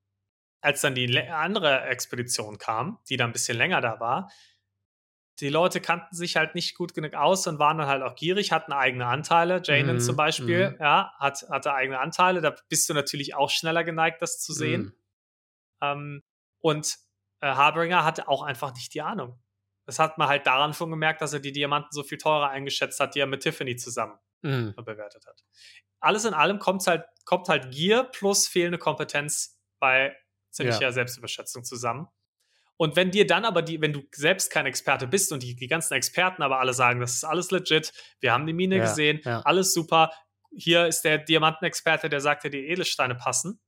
als 0.60 0.80
dann 0.80 0.94
die 0.94 1.18
andere 1.18 1.82
Expedition 1.82 2.58
kam, 2.58 2.98
die 3.08 3.16
dann 3.16 3.30
ein 3.30 3.32
bisschen 3.32 3.58
länger 3.58 3.80
da 3.80 3.98
war, 3.98 4.30
die 5.40 5.48
Leute 5.48 5.80
kannten 5.80 6.14
sich 6.16 6.36
halt 6.36 6.54
nicht 6.54 6.76
gut 6.76 6.94
genug 6.94 7.14
aus 7.14 7.46
und 7.46 7.58
waren 7.58 7.78
dann 7.78 7.88
halt 7.88 8.02
auch 8.02 8.14
gierig, 8.14 8.52
hatten 8.52 8.72
eigene 8.72 9.06
Anteile. 9.06 9.60
Janen 9.62 9.96
Mhm, 9.96 10.00
zum 10.00 10.16
Beispiel, 10.16 10.70
mhm. 10.70 10.76
ja, 10.80 11.12
hat, 11.18 11.44
hatte 11.50 11.74
eigene 11.74 11.98
Anteile. 11.98 12.40
Da 12.40 12.54
bist 12.68 12.88
du 12.88 12.94
natürlich 12.94 13.34
auch 13.34 13.50
schneller 13.50 13.84
geneigt, 13.84 14.22
das 14.22 14.40
zu 14.40 14.52
sehen. 14.52 14.82
Mhm. 14.82 14.92
Ähm, 15.82 16.22
und 16.66 16.96
äh, 17.40 17.46
Harbringer 17.46 18.04
hatte 18.04 18.26
auch 18.28 18.42
einfach 18.42 18.74
nicht 18.74 18.92
die 18.94 19.02
Ahnung. 19.02 19.38
Das 19.86 20.00
hat 20.00 20.18
man 20.18 20.26
halt 20.28 20.46
daran 20.48 20.74
schon 20.74 20.90
gemerkt, 20.90 21.20
dass 21.22 21.32
er 21.32 21.38
die 21.38 21.52
Diamanten 21.52 21.92
so 21.92 22.02
viel 22.02 22.18
teurer 22.18 22.48
eingeschätzt 22.48 22.98
hat, 22.98 23.14
die 23.14 23.20
er 23.20 23.26
mit 23.26 23.42
Tiffany 23.42 23.76
zusammen 23.76 24.18
Mhm. 24.42 24.74
bewertet 24.84 25.24
hat. 25.26 25.44
Alles 26.00 26.24
in 26.24 26.34
allem 26.34 26.58
kommt 26.58 26.84
halt, 26.88 27.04
kommt 27.24 27.48
halt 27.48 27.70
Gier 27.72 28.04
plus 28.04 28.48
fehlende 28.48 28.78
Kompetenz 28.78 29.58
bei 29.78 30.16
ziemlicher 30.50 30.80
Ja. 30.82 30.92
Selbstüberschätzung 30.92 31.62
zusammen. 31.64 32.08
Und 32.76 32.96
wenn 32.96 33.10
dir 33.12 33.26
dann 33.26 33.44
aber 33.44 33.62
die, 33.62 33.80
wenn 33.80 33.92
du 33.92 34.02
selbst 34.12 34.50
kein 34.50 34.66
Experte 34.66 35.06
bist 35.06 35.32
und 35.32 35.42
die, 35.42 35.54
die 35.56 35.68
ganzen 35.68 35.94
Experten 35.94 36.42
aber 36.42 36.58
alle 36.60 36.74
sagen, 36.74 37.00
das 37.00 37.14
ist 37.14 37.24
alles 37.24 37.50
legit, 37.52 37.92
wir 38.20 38.32
haben 38.32 38.46
die 38.46 38.52
Mine 38.52 38.76
Ja, 38.76 38.82
gesehen, 38.82 39.20
ja. 39.24 39.40
alles 39.42 39.72
super, 39.72 40.10
hier 40.50 40.86
ist 40.86 41.02
der 41.02 41.18
Diamantenexperte, 41.18 42.08
der 42.08 42.20
sagt 42.20 42.42
dir, 42.44 42.50
die 42.50 42.66
Edelsteine 42.68 43.14
passen, 43.14 43.60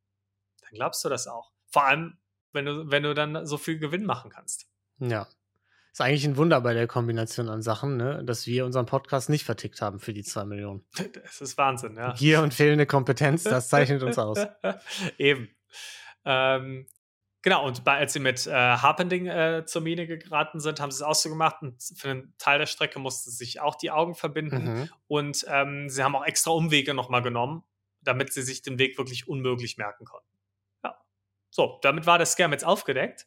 dann 0.62 0.70
glaubst 0.74 1.04
du 1.04 1.08
das 1.08 1.26
auch. 1.28 1.50
Vor 1.70 1.84
allem, 1.84 2.18
wenn 2.52 2.64
du, 2.64 2.90
wenn 2.90 3.02
du 3.02 3.14
dann 3.14 3.46
so 3.46 3.56
viel 3.58 3.78
Gewinn 3.78 4.04
machen 4.04 4.30
kannst. 4.30 4.66
Ja. 4.98 5.26
Ist 5.92 6.00
eigentlich 6.00 6.24
ein 6.26 6.36
Wunder 6.36 6.60
bei 6.60 6.74
der 6.74 6.86
Kombination 6.86 7.48
an 7.48 7.62
Sachen, 7.62 7.96
ne? 7.96 8.22
dass 8.24 8.46
wir 8.46 8.64
unseren 8.64 8.86
Podcast 8.86 9.30
nicht 9.30 9.44
vertickt 9.44 9.80
haben 9.80 9.98
für 9.98 10.12
die 10.12 10.22
zwei 10.22 10.44
Millionen. 10.44 10.84
Das 11.24 11.40
ist 11.40 11.56
Wahnsinn, 11.58 11.96
ja. 11.96 12.12
Gier 12.12 12.42
und 12.42 12.54
fehlende 12.54 12.86
Kompetenz, 12.86 13.42
das 13.44 13.68
zeichnet 13.68 14.02
uns 14.02 14.18
aus. 14.18 14.38
Eben. 15.18 15.48
Ähm, 16.24 16.86
genau, 17.42 17.66
und 17.66 17.84
bei, 17.84 17.96
als 17.96 18.12
sie 18.12 18.20
mit 18.20 18.46
äh, 18.46 18.52
Harpending 18.52 19.26
äh, 19.26 19.64
zur 19.66 19.82
Mine 19.82 20.06
geraten 20.06 20.60
sind, 20.60 20.78
haben 20.80 20.90
sie 20.90 20.96
es 20.96 21.02
auch 21.02 21.14
so 21.14 21.30
gemacht 21.30 21.56
und 21.62 21.82
für 21.96 22.10
einen 22.10 22.34
Teil 22.38 22.58
der 22.58 22.66
Strecke 22.66 22.98
mussten 22.98 23.30
sich 23.30 23.60
auch 23.60 23.74
die 23.74 23.90
Augen 23.90 24.14
verbinden 24.14 24.64
Mhm. 24.64 24.90
und 25.06 25.44
ähm, 25.48 25.88
sie 25.88 26.02
haben 26.04 26.14
auch 26.14 26.24
extra 26.26 26.50
Umwege 26.50 26.94
nochmal 26.94 27.22
genommen, 27.22 27.64
damit 28.02 28.32
sie 28.32 28.42
sich 28.42 28.62
den 28.62 28.78
Weg 28.78 28.98
wirklich 28.98 29.26
unmöglich 29.26 29.78
merken 29.78 30.04
konnten. 30.04 30.27
So, 31.50 31.78
damit 31.82 32.06
war 32.06 32.18
der 32.18 32.26
Scam 32.26 32.52
jetzt 32.52 32.64
aufgedeckt. 32.64 33.26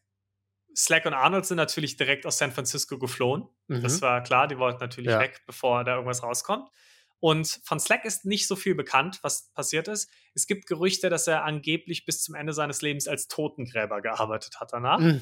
Slack 0.75 1.05
und 1.05 1.13
Arnold 1.13 1.45
sind 1.45 1.57
natürlich 1.57 1.97
direkt 1.97 2.25
aus 2.25 2.37
San 2.37 2.51
Francisco 2.51 2.97
geflohen. 2.97 3.47
Mhm. 3.67 3.81
Das 3.81 4.01
war 4.01 4.23
klar, 4.23 4.47
die 4.47 4.57
wollten 4.57 4.79
natürlich 4.79 5.11
Ja. 5.11 5.19
weg, 5.19 5.41
bevor 5.45 5.83
da 5.83 5.95
irgendwas 5.95 6.23
rauskommt. 6.23 6.69
Und 7.19 7.59
von 7.65 7.79
Slack 7.79 8.03
ist 8.05 8.25
nicht 8.25 8.47
so 8.47 8.55
viel 8.55 8.73
bekannt, 8.73 9.19
was 9.21 9.51
passiert 9.53 9.87
ist. 9.87 10.09
Es 10.33 10.47
gibt 10.47 10.65
Gerüchte, 10.65 11.09
dass 11.09 11.27
er 11.27 11.43
angeblich 11.43 12.05
bis 12.05 12.23
zum 12.23 12.33
Ende 12.35 12.53
seines 12.53 12.81
Lebens 12.81 13.07
als 13.07 13.27
Totengräber 13.27 14.01
gearbeitet 14.01 14.59
hat 14.59 14.73
danach. 14.73 14.99
Mhm. 14.99 15.21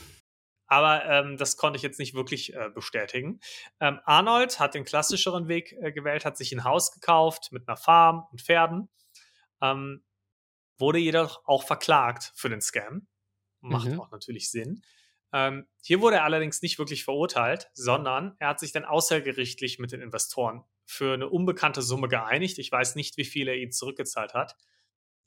Aber 0.67 1.03
ähm, 1.05 1.35
das 1.37 1.57
konnte 1.57 1.77
ich 1.77 1.83
jetzt 1.83 1.97
nicht 1.99 2.13
wirklich 2.13 2.53
äh, 2.53 2.69
bestätigen. 2.69 3.39
Ähm, 3.79 3.99
Arnold 4.05 4.59
hat 4.59 4.75
den 4.75 4.85
klassischeren 4.85 5.47
Weg 5.47 5.73
äh, 5.81 5.91
gewählt, 5.91 6.25
hat 6.25 6.37
sich 6.37 6.51
ein 6.51 6.63
Haus 6.63 6.91
gekauft 6.91 7.51
mit 7.51 7.67
einer 7.67 7.75
Farm 7.75 8.27
und 8.31 8.41
Pferden. 8.41 8.87
Ähm, 9.61 10.03
wurde 10.79 10.99
jedoch 10.99 11.45
auch 11.45 11.63
verklagt 11.63 12.31
für 12.35 12.49
den 12.49 12.61
Scam. 12.61 13.07
Macht 13.61 13.87
Mhm. 13.89 13.99
auch 13.99 14.11
natürlich 14.11 14.49
Sinn. 14.49 14.81
Ähm, 15.31 15.67
hier 15.83 16.01
wurde 16.01 16.17
er 16.17 16.23
allerdings 16.23 16.61
nicht 16.61 16.79
wirklich 16.79 17.03
verurteilt, 17.03 17.69
sondern 17.73 18.35
er 18.39 18.49
hat 18.49 18.59
sich 18.59 18.71
dann 18.71 18.85
außergerichtlich 18.85 19.77
mit 19.77 19.91
den 19.91 20.01
Investoren 20.01 20.63
für 20.85 21.13
eine 21.13 21.29
unbekannte 21.29 21.81
Summe 21.81 22.07
geeinigt. 22.07 22.57
Ich 22.57 22.71
weiß 22.71 22.95
nicht, 22.95 23.17
wie 23.17 23.25
viel 23.25 23.47
er 23.47 23.55
ihnen 23.55 23.71
zurückgezahlt 23.71 24.33
hat. 24.33 24.55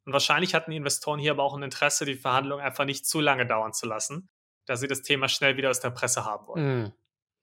Und 0.04 0.12
wahrscheinlich 0.12 0.54
hatten 0.54 0.72
die 0.72 0.76
Investoren 0.76 1.20
hier 1.20 1.30
aber 1.32 1.44
auch 1.44 1.54
ein 1.56 1.62
Interesse, 1.62 2.04
die 2.04 2.16
Verhandlung 2.16 2.58
einfach 2.60 2.84
nicht 2.84 3.06
zu 3.06 3.20
lange 3.20 3.46
dauern 3.46 3.72
zu 3.72 3.86
lassen, 3.86 4.28
da 4.64 4.74
sie 4.76 4.88
das 4.88 5.02
Thema 5.02 5.28
schnell 5.28 5.56
wieder 5.56 5.70
aus 5.70 5.78
der 5.78 5.90
Presse 5.90 6.24
haben 6.24 6.48
wollen. 6.48 6.80
Mhm. 6.82 6.92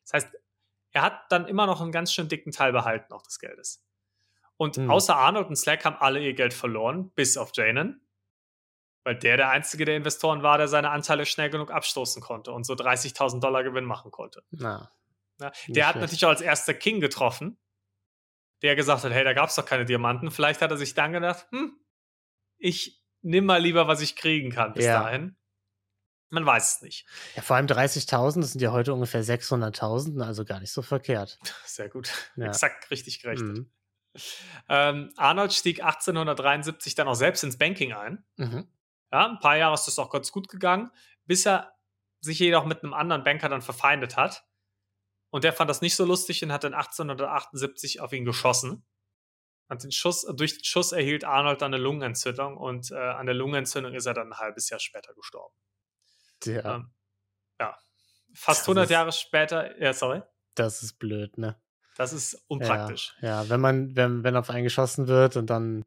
Das 0.03 0.13
heißt, 0.13 0.35
er 0.91 1.01
hat 1.03 1.31
dann 1.31 1.47
immer 1.47 1.65
noch 1.67 1.79
einen 1.79 1.93
ganz 1.93 2.11
schön 2.11 2.27
dicken 2.27 2.51
Teil 2.51 2.73
behalten, 2.73 3.13
auch 3.13 3.21
des 3.21 3.39
Geldes. 3.39 3.85
Und 4.59 4.75
Hm. 4.75 4.91
außer 4.91 5.15
Arnold 5.15 5.47
und 5.47 5.55
Slack 5.55 5.85
haben 5.85 5.95
alle 5.99 6.19
ihr 6.19 6.33
Geld 6.33 6.53
verloren, 6.53 7.11
bis 7.15 7.37
auf 7.37 7.51
Janen. 7.55 8.05
Weil 9.05 9.15
der 9.17 9.37
der 9.37 9.49
einzige 9.49 9.85
der 9.85 9.95
Investoren 9.95 10.43
war, 10.43 10.57
der 10.57 10.67
seine 10.67 10.89
Anteile 10.89 11.25
schnell 11.25 11.49
genug 11.49 11.71
abstoßen 11.71 12.21
konnte 12.21 12.51
und 12.51 12.65
so 12.65 12.73
30.000 12.75 13.39
Dollar 13.41 13.63
Gewinn 13.63 13.85
machen 13.85 14.11
konnte. 14.11 14.43
Na, 14.51 14.91
Ja, 15.39 15.51
der 15.69 15.87
hat 15.87 15.93
schlecht. 15.93 15.95
natürlich 16.01 16.25
auch 16.25 16.29
als 16.29 16.41
erster 16.41 16.73
King 16.73 16.99
getroffen, 16.99 17.57
der 18.61 18.75
gesagt 18.75 19.05
hat, 19.05 19.13
hey, 19.13 19.23
da 19.23 19.31
gab 19.31 19.47
es 19.49 19.55
doch 19.55 19.65
keine 19.65 19.85
Diamanten. 19.85 20.29
Vielleicht 20.29 20.61
hat 20.61 20.71
er 20.71 20.77
sich 20.77 20.93
dann 20.93 21.13
gedacht, 21.13 21.47
hm, 21.51 21.79
ich 22.57 23.01
nimm 23.21 23.45
mal 23.45 23.61
lieber, 23.61 23.87
was 23.87 24.01
ich 24.01 24.17
kriegen 24.17 24.51
kann 24.51 24.73
bis 24.73 24.83
Ja. 24.85 25.03
dahin. 25.03 25.37
Man 26.31 26.45
weiß 26.45 26.75
es 26.75 26.81
nicht. 26.81 27.07
ja, 27.35 27.41
vor 27.41 27.55
allem 27.55 27.65
30.000, 27.67 28.41
das 28.43 28.51
sind 28.51 28.61
ja 28.61 28.71
heute 28.73 28.93
ungefähr 28.93 29.23
600.000, 29.23 30.21
also 30.21 30.43
gar 30.43 30.59
nicht 30.59 30.71
so 30.73 30.81
verkehrt. 30.81 31.39
Sehr 31.65 31.87
gut. 31.89 32.11
Ja. 32.35 32.47
Exakt 32.47 32.91
richtig 32.91 33.21
gerechnet. 33.21 33.57
Mhm. 33.59 33.71
Ähm, 34.67 35.11
Arnold 35.17 35.53
stieg 35.53 35.83
1873 35.83 36.95
dann 36.95 37.07
auch 37.07 37.13
selbst 37.15 37.43
ins 37.43 37.57
Banking 37.57 37.93
ein. 37.93 38.25
Mhm. 38.37 38.67
Ja, 39.11 39.27
ein 39.27 39.39
paar 39.39 39.57
Jahre 39.57 39.73
ist 39.73 39.85
das 39.85 39.99
auch 39.99 40.09
ganz 40.09 40.31
gut 40.31 40.47
gegangen, 40.49 40.91
bis 41.25 41.45
er 41.45 41.73
sich 42.21 42.39
jedoch 42.39 42.65
mit 42.65 42.83
einem 42.83 42.93
anderen 42.93 43.23
Banker 43.23 43.49
dann 43.49 43.61
verfeindet 43.61 44.17
hat. 44.17 44.43
Und 45.31 45.43
der 45.43 45.53
fand 45.53 45.69
das 45.69 45.81
nicht 45.81 45.95
so 45.95 46.05
lustig 46.05 46.43
und 46.43 46.51
hat 46.51 46.63
dann 46.63 46.73
1878 46.73 48.01
auf 48.01 48.13
ihn 48.13 48.25
geschossen. 48.25 48.85
Und 49.67 49.83
den 49.83 49.91
Schuss, 49.91 50.25
durch 50.35 50.55
den 50.57 50.63
Schuss 50.63 50.91
erhielt 50.91 51.23
Arnold 51.23 51.61
dann 51.61 51.73
eine 51.73 51.81
Lungenentzündung 51.81 52.57
und 52.57 52.89
äh, 52.91 52.95
an 52.95 53.27
der 53.27 53.35
Lungenentzündung 53.35 53.93
ist 53.93 54.07
er 54.07 54.15
dann 54.15 54.33
ein 54.33 54.39
halbes 54.39 54.69
Jahr 54.69 54.79
später 54.79 55.13
gestorben. 55.13 55.55
Ja, 56.45 56.75
Ähm, 56.77 56.91
ja. 57.59 57.77
Fast 58.33 58.61
Das 58.61 58.67
100 58.67 58.85
ist- 58.85 58.89
Jahre 58.91 59.11
später, 59.11 59.79
ja, 59.79 59.93
sorry, 59.93 60.23
das 60.55 60.81
ist 60.81 60.97
blöd, 60.97 61.37
ne? 61.37 61.61
Das 61.99 62.13
ist 62.13 62.45
unpraktisch. 62.47 63.13
Ja, 63.21 63.43
ja 63.43 63.49
wenn 63.49 63.59
man, 63.59 63.93
wenn, 63.97 64.23
wenn 64.23 64.37
auf 64.37 64.49
einen 64.49 64.63
geschossen 64.63 65.09
wird 65.09 65.35
und 65.35 65.49
dann 65.49 65.83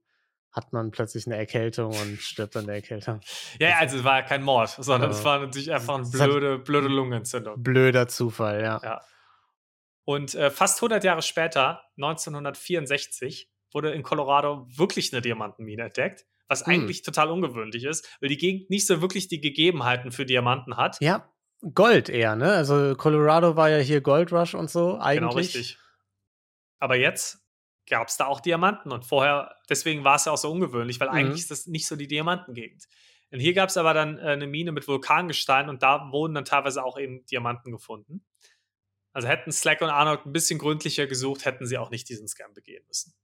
hat 0.50 0.74
man 0.74 0.90
plötzlich 0.90 1.26
eine 1.26 1.38
Erkältung 1.38 1.94
und 1.98 2.20
stirbt 2.20 2.54
an 2.54 2.66
der 2.66 2.74
Erkältung. 2.74 3.20
Ja, 3.58 3.78
also 3.78 3.96
es 3.96 4.04
war 4.04 4.16
ja 4.18 4.22
kein 4.22 4.42
Mord, 4.42 4.68
sondern 4.78 5.08
Aber 5.08 5.18
es 5.18 5.24
war 5.24 5.38
natürlich 5.40 5.72
einfach 5.72 5.94
eine 5.94 6.06
blöde, 6.06 6.58
blöde 6.58 6.88
Lungenentzündung. 6.88 7.62
Blöder 7.62 8.08
Zufall, 8.08 8.60
ja. 8.60 8.78
Ja. 8.82 9.00
Und 10.04 10.34
äh, 10.34 10.50
fast 10.50 10.80
100 10.80 11.02
Jahre 11.02 11.22
später, 11.22 11.82
1964, 11.96 13.50
wurde 13.72 13.92
in 13.92 14.02
Colorado 14.02 14.66
wirklich 14.68 15.14
eine 15.14 15.22
Diamantenmine 15.22 15.84
entdeckt, 15.84 16.26
was 16.46 16.66
Hm. 16.66 16.74
eigentlich 16.74 17.00
total 17.00 17.30
ungewöhnlich 17.30 17.84
ist, 17.84 18.06
weil 18.20 18.28
die 18.28 18.36
Gegend 18.36 18.68
nicht 18.68 18.86
so 18.86 19.00
wirklich 19.00 19.28
die 19.28 19.40
Gegebenheiten 19.40 20.12
für 20.12 20.26
Diamanten 20.26 20.76
hat. 20.76 20.98
Ja, 21.00 21.32
Gold 21.74 22.10
eher, 22.10 22.36
ne? 22.36 22.52
Also 22.52 22.94
Colorado 22.96 23.56
war 23.56 23.70
ja 23.70 23.78
hier 23.78 24.02
Gold 24.02 24.30
Rush 24.30 24.54
und 24.54 24.68
so 24.68 24.98
eigentlich. 24.98 25.20
Genau, 25.20 25.32
richtig. 25.32 25.78
Aber 26.82 26.96
jetzt 26.96 27.46
gab 27.88 28.08
es 28.08 28.16
da 28.16 28.26
auch 28.26 28.40
Diamanten 28.40 28.90
und 28.90 29.04
vorher, 29.04 29.54
deswegen 29.68 30.02
war 30.02 30.16
es 30.16 30.24
ja 30.24 30.32
auch 30.32 30.36
so 30.36 30.50
ungewöhnlich, 30.50 30.98
weil 30.98 31.08
Mhm. 31.10 31.14
eigentlich 31.14 31.42
ist 31.42 31.50
das 31.52 31.68
nicht 31.68 31.86
so 31.86 31.94
die 31.94 32.08
Diamantengegend. 32.08 32.88
Und 33.30 33.38
hier 33.38 33.54
gab 33.54 33.68
es 33.68 33.76
aber 33.76 33.94
dann 33.94 34.18
äh, 34.18 34.22
eine 34.22 34.48
Mine 34.48 34.72
mit 34.72 34.88
Vulkangestein 34.88 35.68
und 35.68 35.84
da 35.84 36.10
wurden 36.10 36.34
dann 36.34 36.44
teilweise 36.44 36.82
auch 36.84 36.98
eben 36.98 37.24
Diamanten 37.26 37.70
gefunden. 37.70 38.26
Also 39.12 39.28
hätten 39.28 39.52
Slack 39.52 39.80
und 39.80 39.90
Arnold 39.90 40.26
ein 40.26 40.32
bisschen 40.32 40.58
gründlicher 40.58 41.06
gesucht, 41.06 41.44
hätten 41.44 41.66
sie 41.66 41.78
auch 41.78 41.90
nicht 41.90 42.08
diesen 42.08 42.26
Scam 42.26 42.52
begehen 42.52 42.84
müssen. 42.88 43.14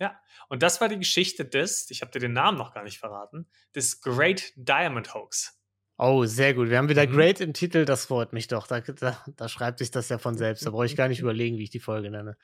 Ja. 0.00 0.20
Und 0.50 0.62
das 0.62 0.82
war 0.82 0.88
die 0.90 0.98
Geschichte 0.98 1.46
des, 1.46 1.90
ich 1.90 2.02
habe 2.02 2.10
dir 2.10 2.18
den 2.18 2.34
Namen 2.34 2.58
noch 2.58 2.74
gar 2.74 2.82
nicht 2.84 2.98
verraten, 2.98 3.48
des 3.74 4.02
Great 4.02 4.52
Diamond 4.56 5.14
Hoax. 5.14 5.59
Oh, 6.02 6.24
sehr 6.24 6.54
gut. 6.54 6.70
Wir 6.70 6.78
haben 6.78 6.88
wieder 6.88 7.06
Mhm. 7.06 7.12
Great 7.12 7.40
im 7.40 7.52
Titel, 7.52 7.84
das 7.84 8.06
freut 8.06 8.32
mich 8.32 8.48
doch. 8.48 8.66
Da, 8.66 8.80
da, 8.80 9.22
da 9.36 9.48
schreibt 9.48 9.78
sich 9.80 9.90
das 9.90 10.08
ja 10.08 10.18
von 10.18 10.36
selbst. 10.36 10.64
Da 10.64 10.70
brauche 10.70 10.86
ich 10.86 10.96
gar 10.96 11.08
nicht 11.08 11.20
überlegen, 11.20 11.58
wie 11.58 11.64
ich 11.64 11.70
die 11.70 11.80
Folge 11.80 12.10
nenne. 12.10 12.36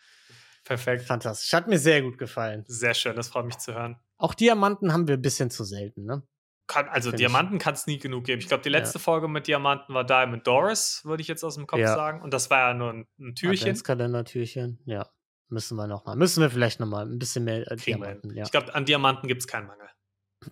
Perfekt. 0.65 1.05
Fantastisch. 1.05 1.53
Hat 1.53 1.69
mir 1.69 1.79
sehr 1.79 2.03
gut 2.03 2.19
gefallen. 2.19 2.65
Sehr 2.67 2.93
schön, 2.93 3.17
das 3.17 3.29
freut 3.29 3.47
mich 3.47 3.59
zu 3.59 3.73
hören. 3.75 3.97
Auch 4.19 4.35
Diamanten 4.35 4.93
haben 4.93 5.07
wir 5.09 5.15
ein 5.17 5.23
bisschen 5.23 5.51
zu 5.51 5.65
selten, 5.65 6.05
ne? 6.05 6.23
Kann, 6.67 6.89
also 6.89 7.11
Find 7.11 7.21
Diamanten 7.21 7.59
kann 7.59 7.75
es 7.75 7.87
nie 7.87 7.99
genug 7.99 8.25
geben. 8.25 8.41
Ich 8.41 8.49
glaube, 8.49 8.65
die 8.65 8.69
letzte 8.71 8.99
Folge 8.99 9.29
mit 9.29 9.47
Diamanten 9.47 9.95
war 9.95 10.05
Diamond 10.05 10.45
Doris, 10.47 11.03
würde 11.05 11.21
ich 11.23 11.29
jetzt 11.29 11.45
aus 11.45 11.55
dem 11.55 11.69
Kopf 11.69 11.79
Ja. 11.79 11.95
sagen. 11.95 12.21
Und 12.23 12.35
das 12.35 12.51
war 12.51 12.59
ja 12.71 12.75
nur 12.75 12.91
ein, 12.93 13.07
ein 13.21 13.35
Türchen. 13.37 13.63
Adventskalender-Türchen, 13.69 14.81
ja. 14.85 15.09
Müssen 15.49 15.77
wir 15.77 15.87
noch 15.87 16.05
mal. 16.05 16.17
Müssen 16.17 16.41
wir 16.43 16.51
vielleicht 16.51 16.81
noch 16.81 16.89
mal 16.89 17.07
ein 17.07 17.21
bisschen 17.21 17.45
mehr 17.45 17.71
äh. 17.71 17.77
Diamanten, 17.77 18.35
ja. 18.35 18.43
Ich 18.45 18.51
glaube, 18.51 18.75
an 18.75 18.85
Diamanten 18.85 19.29
gibt 19.29 19.43
es 19.43 19.47
keinen 19.47 19.69
Mangel. 19.69 19.87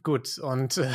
Gut, 0.05 0.39
und 0.39 0.77
äh, 0.79 0.89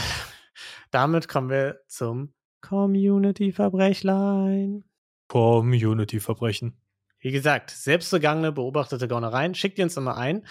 damit 0.92 1.28
kommen 1.28 1.50
wir 1.50 1.80
zum 1.88 2.34
Community-Verbrechlein. 2.62 4.84
Community-Verbrechen. 5.28 6.78
Wie 7.20 7.32
gesagt, 7.32 7.72
selbstbegangene, 7.72 8.52
beobachtete 8.52 9.08
Gaunereien. 9.08 9.56
Schickt 9.56 9.78
ihr 9.78 9.84
uns 9.84 9.96
immer 9.98 10.18
ein. 10.18 10.46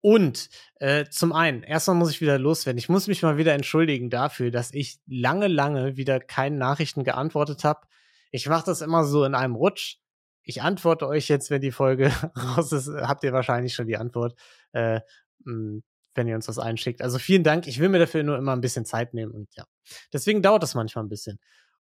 Und 0.00 0.48
äh, 0.80 1.04
zum 1.06 1.32
einen, 1.32 1.62
erstmal 1.62 1.96
muss 1.96 2.10
ich 2.10 2.20
wieder 2.20 2.38
loswerden. 2.38 2.78
Ich 2.78 2.90
muss 2.90 3.06
mich 3.06 3.22
mal 3.22 3.38
wieder 3.38 3.54
entschuldigen 3.54 4.10
dafür, 4.10 4.50
dass 4.50 4.74
ich 4.74 4.98
lange, 5.06 5.48
lange 5.48 5.96
wieder 5.96 6.20
keinen 6.20 6.58
Nachrichten 6.58 7.04
geantwortet 7.04 7.64
habe. 7.64 7.86
Ich 8.30 8.46
mache 8.48 8.66
das 8.66 8.82
immer 8.82 9.04
so 9.04 9.24
in 9.24 9.34
einem 9.34 9.54
Rutsch. 9.54 9.96
Ich 10.42 10.60
antworte 10.60 11.06
euch 11.06 11.28
jetzt, 11.28 11.50
wenn 11.50 11.62
die 11.62 11.70
Folge 11.70 12.08
raus 12.36 12.72
ist, 12.72 12.88
habt 12.88 13.24
ihr 13.24 13.32
wahrscheinlich 13.32 13.74
schon 13.74 13.86
die 13.86 13.96
Antwort, 13.96 14.38
äh, 14.72 15.00
mh, 15.44 15.80
wenn 16.14 16.28
ihr 16.28 16.34
uns 16.34 16.48
was 16.48 16.58
einschickt. 16.58 17.02
Also 17.02 17.18
vielen 17.18 17.44
Dank. 17.44 17.66
Ich 17.66 17.78
will 17.78 17.88
mir 17.88 17.98
dafür 17.98 18.22
nur 18.22 18.38
immer 18.38 18.52
ein 18.52 18.60
bisschen 18.60 18.84
Zeit 18.84 19.14
nehmen 19.14 19.32
und 19.32 19.48
ja. 19.56 19.64
Deswegen 20.12 20.42
dauert 20.42 20.62
das 20.62 20.74
manchmal 20.74 21.04
ein 21.04 21.08
bisschen. 21.08 21.38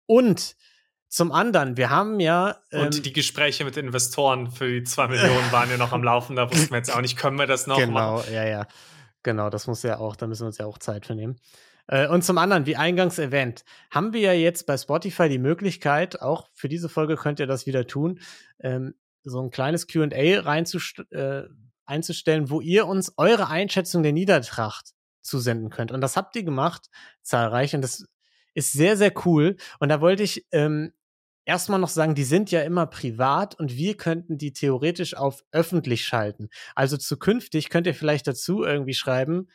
Und 0.07 0.57
zum 1.09 1.33
anderen, 1.33 1.77
wir 1.77 1.91
haben 1.91 2.21
ja. 2.21 2.57
ähm, 2.71 2.87
Und 2.87 3.05
die 3.05 3.13
Gespräche 3.13 3.65
mit 3.65 3.77
Investoren 3.77 4.51
für 4.51 4.69
die 4.69 4.85
2 4.85 5.09
Millionen 5.09 5.51
waren 5.53 5.69
ja 5.69 5.77
noch 5.77 5.93
am 5.93 6.05
Laufen. 6.05 6.37
Da 6.37 6.51
wussten 6.51 6.71
wir 6.71 6.77
jetzt 6.77 6.95
auch 6.95 7.01
nicht, 7.01 7.17
können 7.17 7.39
wir 7.39 7.47
das 7.47 7.67
noch 7.67 7.79
genau, 7.79 8.17
machen? 8.17 8.33
ja, 8.33 8.47
ja. 8.47 8.67
Genau, 9.23 9.51
das 9.51 9.67
muss 9.67 9.83
ja 9.83 9.99
auch, 9.99 10.17
da 10.17 10.27
müssen 10.27 10.43
wir 10.43 10.47
uns 10.47 10.59
ja 10.59 10.67
auch 10.67 10.79
Zeit 10.79 11.07
für 11.07 11.15
nehmen. 11.15 11.37
Äh, 11.89 12.07
und 12.07 12.23
zum 12.23 12.39
anderen, 12.39 12.65
wie 12.67 12.77
eingangs 12.77 13.19
erwähnt, 13.19 13.65
haben 13.91 14.13
wir 14.13 14.21
ja 14.21 14.33
jetzt 14.33 14.67
bei 14.67 14.77
Spotify 14.79 15.29
die 15.29 15.39
Möglichkeit, 15.39 16.23
auch 16.23 16.49
für 16.55 16.69
diese 16.69 16.89
Folge 16.89 17.17
könnt 17.17 17.41
ihr 17.41 17.49
das 17.49 17.67
wieder 17.67 17.87
tun, 17.87 18.21
ähm, 18.61 18.95
so 19.25 19.43
ein 19.43 19.51
kleines 19.51 19.89
QA 19.89 20.41
reinzust 20.41 21.01
äh, 21.11 21.43
einzustellen, 21.91 22.49
wo 22.49 22.61
ihr 22.61 22.87
uns 22.87 23.13
eure 23.19 23.49
Einschätzung 23.49 24.03
der 24.03 24.13
Niedertracht 24.13 24.93
zusenden 25.21 25.71
könnt. 25.71 25.93
Und 25.93 26.01
das 26.01 26.17
habt 26.17 26.35
ihr 26.37 26.45
gemacht, 26.45 26.89
zahlreich, 27.23 27.75
und 27.75 27.83
das 27.83 28.07
ist 28.55 28.73
sehr, 28.73 28.97
sehr 28.97 29.13
cool. 29.27 29.57
Und 29.79 29.91
da 29.91 30.01
wollte 30.01 30.23
ich 30.23 30.47
ähm, 30.53 30.93
erstmal 31.45 31.79
noch 31.79 31.89
sagen, 31.89 32.15
die 32.15 32.25
sind 32.25 32.51
ja 32.51 32.63
immer 32.63 32.87
privat 32.87 33.55
und 33.59 33.77
wir 33.77 33.97
könnten 33.97 34.39
die 34.39 34.53
theoretisch 34.53 35.15
auf 35.15 35.45
öffentlich 35.53 36.05
schalten. 36.05 36.49
Also 36.75 36.97
zukünftig 36.97 37.71
könnt 37.71 37.87
ihr 37.87 37.95
vielleicht 37.95 38.27
dazu 38.27 38.63
irgendwie 38.63 38.95
schreiben, 38.95 39.49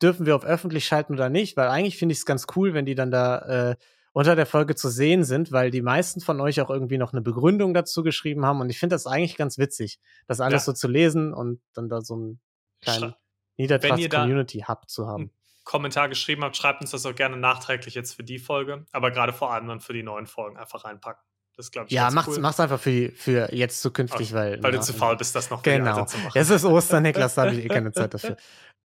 dürfen 0.00 0.26
wir 0.26 0.36
auf 0.36 0.44
öffentlich 0.44 0.86
schalten 0.86 1.14
oder 1.14 1.30
nicht, 1.30 1.56
weil 1.56 1.68
eigentlich 1.68 1.98
finde 1.98 2.12
ich 2.12 2.18
es 2.18 2.26
ganz 2.26 2.46
cool, 2.56 2.74
wenn 2.74 2.86
die 2.86 2.94
dann 2.94 3.10
da 3.10 3.70
äh, 3.70 3.76
unter 4.12 4.36
der 4.36 4.46
Folge 4.46 4.74
zu 4.74 4.88
sehen 4.90 5.24
sind, 5.24 5.52
weil 5.52 5.70
die 5.70 5.82
meisten 5.82 6.20
von 6.20 6.40
euch 6.40 6.60
auch 6.60 6.70
irgendwie 6.70 6.98
noch 6.98 7.12
eine 7.12 7.22
Begründung 7.22 7.72
dazu 7.74 8.02
geschrieben 8.02 8.44
haben 8.44 8.60
und 8.60 8.68
ich 8.70 8.78
finde 8.78 8.94
das 8.94 9.06
eigentlich 9.06 9.36
ganz 9.36 9.58
witzig, 9.58 9.98
das 10.26 10.40
alles 10.40 10.62
Ja. 10.62 10.66
so 10.66 10.72
zu 10.74 10.88
lesen 10.88 11.32
und 11.32 11.60
dann 11.74 11.88
da 11.88 12.00
so 12.02 12.14
einen 12.14 12.40
kleinen 12.82 13.14
Niedertracht-Community-Hub 13.56 14.88
zu 14.88 15.06
haben. 15.06 15.30
Kommentar 15.64 16.08
geschrieben 16.08 16.42
habt, 16.42 16.56
schreibt 16.56 16.80
uns 16.80 16.90
das 16.90 17.06
auch 17.06 17.14
gerne 17.14 17.36
nachträglich 17.36 17.94
jetzt 17.94 18.14
für 18.14 18.24
die 18.24 18.38
Folge, 18.40 18.84
aber 18.90 19.10
gerade 19.12 19.32
vor 19.32 19.52
allem 19.52 19.68
dann 19.68 19.80
für 19.80 19.92
die 19.92 20.02
neuen 20.02 20.26
Folgen 20.26 20.56
einfach 20.56 20.84
reinpacken. 20.84 21.22
Das 21.56 21.70
glaube 21.70 21.86
ich 21.88 21.92
Ja, 21.94 22.04
ganz 22.04 22.14
macht's, 22.14 22.34
cool, 22.36 22.40
mach's 22.40 22.60
einfach 22.60 22.80
für, 22.80 23.12
für 23.12 23.54
jetzt 23.54 23.80
zukünftig, 23.82 24.32
weil. 24.32 24.62
weil 24.62 24.72
ja, 24.72 24.78
du 24.80 24.84
zu 24.84 24.92
faul 24.94 25.16
bist, 25.16 25.34
das 25.36 25.50
noch 25.50 25.62
Genau. 25.62 26.04
Zu 26.06 26.16
machen. 26.18 26.32
Es 26.34 26.50
ist 26.50 26.64
Ostern, 26.64 27.02
Niklas, 27.04 27.34
da 27.34 27.42
habe 27.42 27.54
ich 27.54 27.64
eh 27.64 27.68
keine 27.68 27.92
Zeit 27.92 28.14
dafür. 28.14 28.36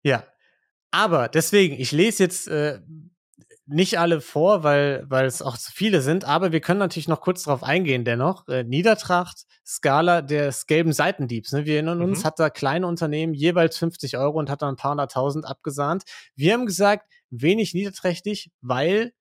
Ja. 0.04 0.24
Aber 0.92 1.30
deswegen, 1.30 1.76
ich 1.80 1.92
lese 1.92 2.22
jetzt 2.24 2.48
äh, 2.50 2.82
nicht 3.70 4.00
alle 4.00 4.20
vor, 4.22 4.64
weil, 4.64 5.06
weil 5.10 5.26
es 5.26 5.42
auch 5.42 5.58
zu 5.58 5.72
viele 5.72 6.02
sind, 6.02 6.26
aber 6.26 6.52
wir 6.52 6.60
können 6.60 6.80
natürlich 6.80 7.08
noch 7.08 7.22
kurz 7.22 7.44
darauf 7.44 7.64
eingehen, 7.64 8.04
dennoch. 8.04 8.48
Äh, 8.48 8.64
Niedertracht, 8.64 9.44
Skala 9.66 10.22
des 10.22 10.66
gelben 10.68 10.92
Seitendiebs. 10.92 11.52
Ne? 11.54 11.66
Wir 11.66 11.76
erinnern 11.76 12.02
uns, 12.02 12.20
Mhm. 12.20 12.24
hat 12.26 12.40
da 12.40 12.50
kleine 12.50 12.88
Unternehmen 12.88 13.34
jeweils 13.34 13.78
50 13.78 14.18
Euro 14.18 14.40
und 14.40 14.50
hat 14.50 14.62
da 14.62 14.68
ein 14.70 14.76
paar 14.76 14.92
hunderttausend 14.92 15.46
abgesahnt. 15.46 16.04
Wir 16.36 16.54
haben 16.54 16.66
gesagt, 16.66 17.08
wenig 17.30 17.74
niederträchtig, 17.74 18.52
weil 18.62 19.14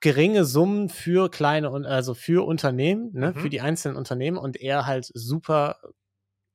geringe 0.00 0.44
Summen 0.44 0.88
für 0.88 1.30
kleine 1.30 1.70
und 1.70 1.86
also 1.86 2.14
für 2.14 2.46
Unternehmen, 2.46 3.10
ne, 3.14 3.32
Mhm. 3.34 3.40
für 3.40 3.48
die 3.50 3.60
einzelnen 3.60 3.96
Unternehmen 3.96 4.36
und 4.36 4.60
er 4.60 4.86
halt 4.86 5.10
super 5.14 5.76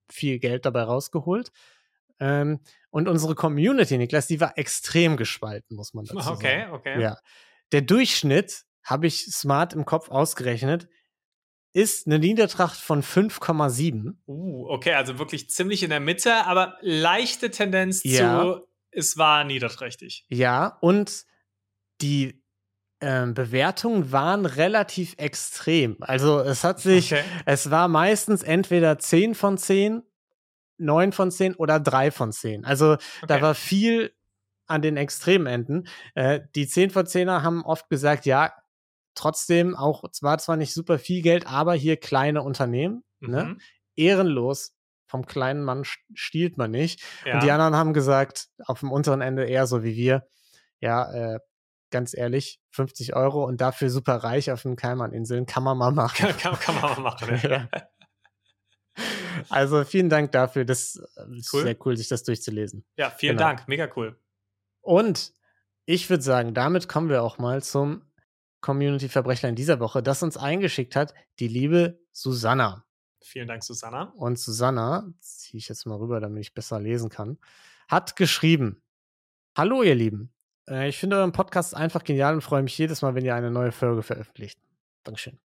viel 0.10 0.39
Geld 0.39 0.65
dabei 0.65 0.84
rausgeholt. 0.84 1.51
Ähm, 2.21 2.60
und 2.91 3.07
unsere 3.10 3.36
Community, 3.36 3.97
Niklas, 3.97 4.27
die 4.27 4.39
war 4.39 4.57
extrem 4.57 5.17
gespalten, 5.17 5.75
muss 5.75 5.93
man 5.93 6.05
dazu 6.05 6.17
Okay, 6.34 6.62
sagen. 6.62 6.71
okay. 6.73 7.01
Ja. 7.01 7.17
Der 7.73 7.81
Durchschnitt, 7.81 8.63
habe 8.84 9.07
ich 9.07 9.25
smart 9.25 9.73
im 9.73 9.86
Kopf 9.86 10.10
ausgerechnet, 10.10 10.88
ist 11.73 12.05
eine 12.05 12.19
Niedertracht 12.19 12.77
von 12.77 13.01
5,7. 13.03 14.15
Uh, 14.27 14.67
okay, 14.69 14.93
also 14.93 15.19
wirklich 15.19 15.49
ziemlich 15.49 15.84
in 15.84 15.89
der 15.89 15.99
Mitte, 15.99 16.45
aber 16.45 16.77
leichte 16.81 17.49
Tendenz 17.49 18.03
Ja. 18.03 18.41
zu, 18.43 18.67
es 18.91 19.17
war 19.17 19.43
niederträchtig. 19.43 20.25
Ja, 20.29 20.77
und 20.81 21.25
die 22.01 22.43
ähm, 22.99 23.34
Bewertungen 23.34 24.12
waren 24.12 24.45
relativ 24.45 25.15
extrem. 25.17 25.97
Also 26.01 26.39
es 26.41 26.63
hat 26.63 26.79
sich, 26.81 27.13
Okay. 27.13 27.23
es 27.45 27.71
war 27.71 27.88
meistens 27.88 28.43
entweder 28.43 28.99
10 28.99 29.34
von 29.34 29.57
10, 29.57 30.03
9 30.82 31.12
von 31.12 31.32
10 31.32 31.56
oder 31.56 31.80
3 31.80 32.12
von 32.12 32.32
10. 32.32 32.65
Also 32.65 32.98
da 33.28 33.36
Okay. 33.36 33.41
war 33.41 33.56
viel 33.56 34.13
an 34.67 34.82
den 34.82 34.98
Extremenden. 34.98 35.88
Äh, 36.15 36.41
die 36.56 36.67
10 36.67 36.89
von 36.91 37.06
10er 37.06 37.41
haben 37.44 37.63
oft 37.65 37.89
gesagt, 37.89 38.26
ja, 38.26 38.54
trotzdem 39.15 39.76
auch, 39.76 40.10
zwar 40.12 40.38
zwar 40.38 40.56
nicht 40.58 40.74
super 40.74 40.98
viel 41.00 41.22
Geld, 41.22 41.46
aber 41.48 41.74
hier 41.74 41.98
kleine 41.98 42.41
Unternehmen, 42.44 43.04
ne? 43.20 43.44
Mhm. 43.46 43.60
ehrenlos. 43.96 44.74
Vom 45.08 45.26
kleinen 45.26 45.63
Mann 45.65 45.84
st- 45.84 45.98
stiehlt 46.13 46.58
man 46.58 46.72
nicht. 46.72 47.02
Ja. 47.26 47.34
Und 47.34 47.44
die 47.44 47.52
anderen 47.52 47.76
haben 47.76 47.94
gesagt, 47.94 48.48
auf 48.65 48.80
dem 48.80 48.94
unteren 48.94 49.20
Ende 49.20 49.44
eher 49.44 49.67
so 49.67 49.84
wie 49.84 49.98
wir, 49.98 50.26
ja, 50.80 51.12
äh, 51.36 51.39
ganz 51.91 52.15
ehrlich, 52.15 52.62
50 52.70 53.13
Euro 53.13 53.44
und 53.46 53.60
dafür 53.60 53.89
super 53.89 54.15
reich 54.24 54.52
auf 54.52 54.62
den 54.62 54.78
Kaimaninseln 54.78 55.46
kann 55.46 55.63
man 55.63 55.78
mal 55.78 55.91
machen. 55.91 56.15
kann, 56.30 56.38
kann, 56.38 56.60
kann 56.62 56.76
man 56.76 56.91
mal 56.94 57.00
machen. 57.02 57.41
Ja. 57.44 57.67
Also 59.49 59.84
vielen 59.84 60.10
Dank 60.10 60.32
dafür. 60.32 60.65
Das 60.65 60.95
äh, 61.17 61.38
ist 61.38 61.54
Cool. 61.54 61.63
sehr 61.63 61.75
cool, 61.86 61.97
sich 61.97 62.08
das 62.08 62.23
durchzulesen. 62.23 62.84
ja, 62.97 63.10
vielen 63.10 63.38
Genau. 63.38 63.49
Dank. 63.49 63.67
Mega 63.67 63.89
cool. 63.95 64.17
Und 64.82 65.34
ich 65.86 66.10
würde 66.10 66.23
sagen, 66.23 66.54
damit 66.54 66.88
kommen 66.88 67.10
wir 67.10 67.23
auch 67.23 67.38
mal 67.38 67.62
zum 67.63 68.04
Community-Verbrechlein 68.62 69.56
dieser 69.56 69.80
Woche, 69.80 70.04
das 70.04 70.21
uns 70.23 70.38
eingeschickt 70.38 70.95
hat, 70.95 71.13
die 71.39 71.47
liebe 71.47 71.99
Susanna. 72.12 72.86
Vielen 73.23 73.47
Dank, 73.47 73.63
Susanna. 73.63 74.13
Und 74.15 74.39
Susanna, 74.39 75.12
ziehe 75.19 75.58
ich 75.60 75.67
jetzt 75.69 75.86
mal 75.86 75.95
rüber, 75.97 76.19
damit 76.19 76.41
ich 76.41 76.54
besser 76.54 76.80
lesen 76.80 77.10
kann, 77.10 77.38
hat 77.88 78.15
geschrieben: 78.15 78.82
Hallo, 79.58 79.84
ihr 79.84 79.95
Lieben. 79.95 80.32
Äh, 80.67 80.89
ich 80.89 80.97
finde 80.97 81.17
euren 81.17 81.32
Podcast 81.32 81.75
einfach 81.75 82.04
genial 82.04 82.34
und 82.36 82.41
freue 82.41 82.63
mich 82.63 82.77
jedes 82.77 83.01
Mal, 83.01 83.13
wenn 83.15 83.25
ihr 83.25 83.36
eine 83.36 83.51
neue 83.51 83.71
Folge 83.71 84.01
veröffentlicht. 84.04 84.60
Dankeschön. 85.04 85.39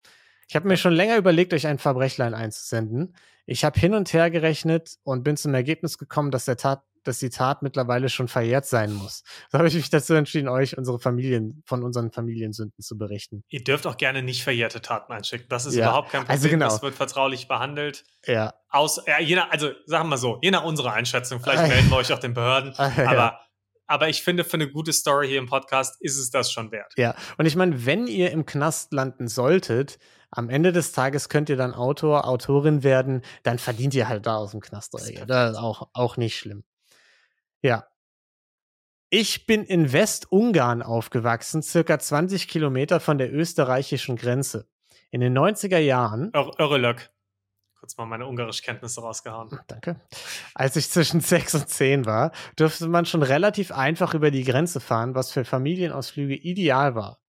Ich 0.48 0.56
habe 0.56 0.68
mir 0.68 0.78
schon 0.78 0.94
länger 0.94 1.18
überlegt, 1.18 1.54
euch 1.54 1.68
ein 1.68 1.80
Verbrechlein 1.80 2.34
einzusenden. 2.34 3.16
Ich 3.46 3.64
habe 3.64 3.80
hin 3.80 3.94
und 3.94 4.12
her 4.14 4.30
gerechnet 4.32 4.98
und 5.04 5.24
bin 5.24 5.38
zum 5.38 5.54
Ergebnis 5.54 5.98
gekommen, 5.98 6.32
dass, 6.32 6.46
der 6.46 6.58
Tat, 6.58 6.84
dass 7.04 7.20
die 7.20 7.30
Tat 7.30 7.62
mittlerweile 7.62 8.10
schon 8.10 8.28
verjährt 8.28 8.66
sein 8.66 8.92
muss. 8.94 9.24
So 9.52 9.58
habe 9.60 9.68
ich 9.68 9.76
mich 9.76 9.90
dazu 9.92 10.14
entschieden, 10.16 10.48
euch 10.48 10.78
unsere 10.78 11.00
Familien 11.00 11.62
von 11.66 11.84
unseren 11.84 12.12
Familiensünden 12.12 12.82
zu 12.84 12.98
berichten. 12.98 13.44
Ihr 13.50 13.64
dürft 13.64 13.86
auch 13.86 13.98
gerne 13.98 14.24
nicht 14.24 14.44
verjährte 14.44 14.82
Taten 14.82 15.14
einschicken. 15.14 15.48
Das 15.50 15.66
ist 15.68 15.76
Ja, 15.76 15.86
überhaupt 15.86 16.10
kein 16.12 16.22
Problem. 16.22 16.36
also 16.36 16.50
genau. 16.50 16.66
Das 16.70 16.82
wird 16.82 16.96
vertraulich 16.96 17.48
behandelt. 17.48 18.04
Ja. 18.26 18.54
Aus, 18.70 19.02
ja, 19.08 19.20
je 19.20 19.36
nach, 19.36 19.50
also 19.52 19.70
sagen 19.86 20.06
wir 20.06 20.10
mal 20.12 20.18
so, 20.18 20.40
je 20.42 20.52
nach 20.52 20.64
unserer 20.64 20.94
Einschätzung, 20.94 21.40
vielleicht 21.40 21.64
Ah, 21.64 21.68
melden 21.68 21.90
wir 21.90 21.98
euch 21.98 22.12
auch 22.14 22.20
den 22.20 22.34
Behörden. 22.34 22.74
Ja. 22.78 23.08
Aber, 23.08 23.40
aber 23.88 24.10
ich 24.10 24.24
finde, 24.24 24.44
für 24.44 24.56
eine 24.56 24.70
gute 24.72 24.92
Story 24.94 25.28
hier 25.28 25.38
im 25.40 25.48
Podcast 25.48 25.98
ist 26.02 26.18
es 26.18 26.32
das 26.32 26.52
schon 26.52 26.72
wert. 26.72 26.92
Ja, 26.98 27.16
und 27.38 27.46
ich 27.46 27.56
meine, 27.56 27.86
wenn 27.86 28.08
ihr 28.08 28.32
im 28.32 28.48
Knast 28.48 28.92
landen 28.94 29.28
solltet, 29.28 30.00
am 30.36 30.50
Ende 30.50 30.72
des 30.72 30.92
Tages 30.92 31.30
könnt 31.30 31.50
ihr 31.50 31.58
dann 31.58 31.74
Autor, 31.74 32.28
Autorin 32.28 32.84
werden, 32.84 33.22
dann 33.44 33.58
verdient 33.60 33.94
ihr 33.94 34.08
halt 34.08 34.26
da 34.26 34.36
aus 34.38 34.52
dem 34.52 34.60
Knast 34.62 34.94
Das 34.94 35.04
ist 35.04 35.16
Geld. 35.16 35.30
Das 35.30 35.52
ist 35.54 35.58
auch, 35.58 35.90
auch 35.94 36.18
nicht 36.18 36.38
schlimm. 36.38 36.64
Ja. 37.62 37.88
Ich 39.10 39.46
bin 39.46 39.64
in 39.64 39.94
Westungarn 39.94 40.82
aufgewachsen, 40.82 41.62
circa 41.62 42.00
20 42.00 42.48
Kilometer 42.48 43.00
von 43.00 43.18
der 43.18 43.32
österreichischen 43.34 44.16
Grenze. 44.18 44.68
In 45.12 45.22
den 45.22 45.38
90er 45.38 45.78
Jahren 45.78 46.32
Ör- 46.34 46.60
Örelök. 46.60 47.10
Kurz 47.80 47.98
mal 47.98 48.06
meine 48.06 48.26
Ungarischkenntnisse 48.26 49.00
rausgehauen. 49.02 49.58
Danke. 49.68 50.02
Als 50.56 50.76
ich 50.76 50.90
zwischen 50.90 51.22
sechs 51.22 51.54
und 51.54 51.70
zehn 51.70 52.06
war, 52.06 52.32
durfte 52.56 52.88
man 52.88 53.06
schon 53.06 53.22
relativ 53.22 53.72
einfach 53.72 54.14
über 54.16 54.32
die 54.32 54.44
Grenze 54.44 54.80
fahren, 54.80 55.14
was 55.14 55.32
für 55.32 55.46
Familienausflüge 55.46 56.36
ideal 56.36 56.96
war. 56.96 57.20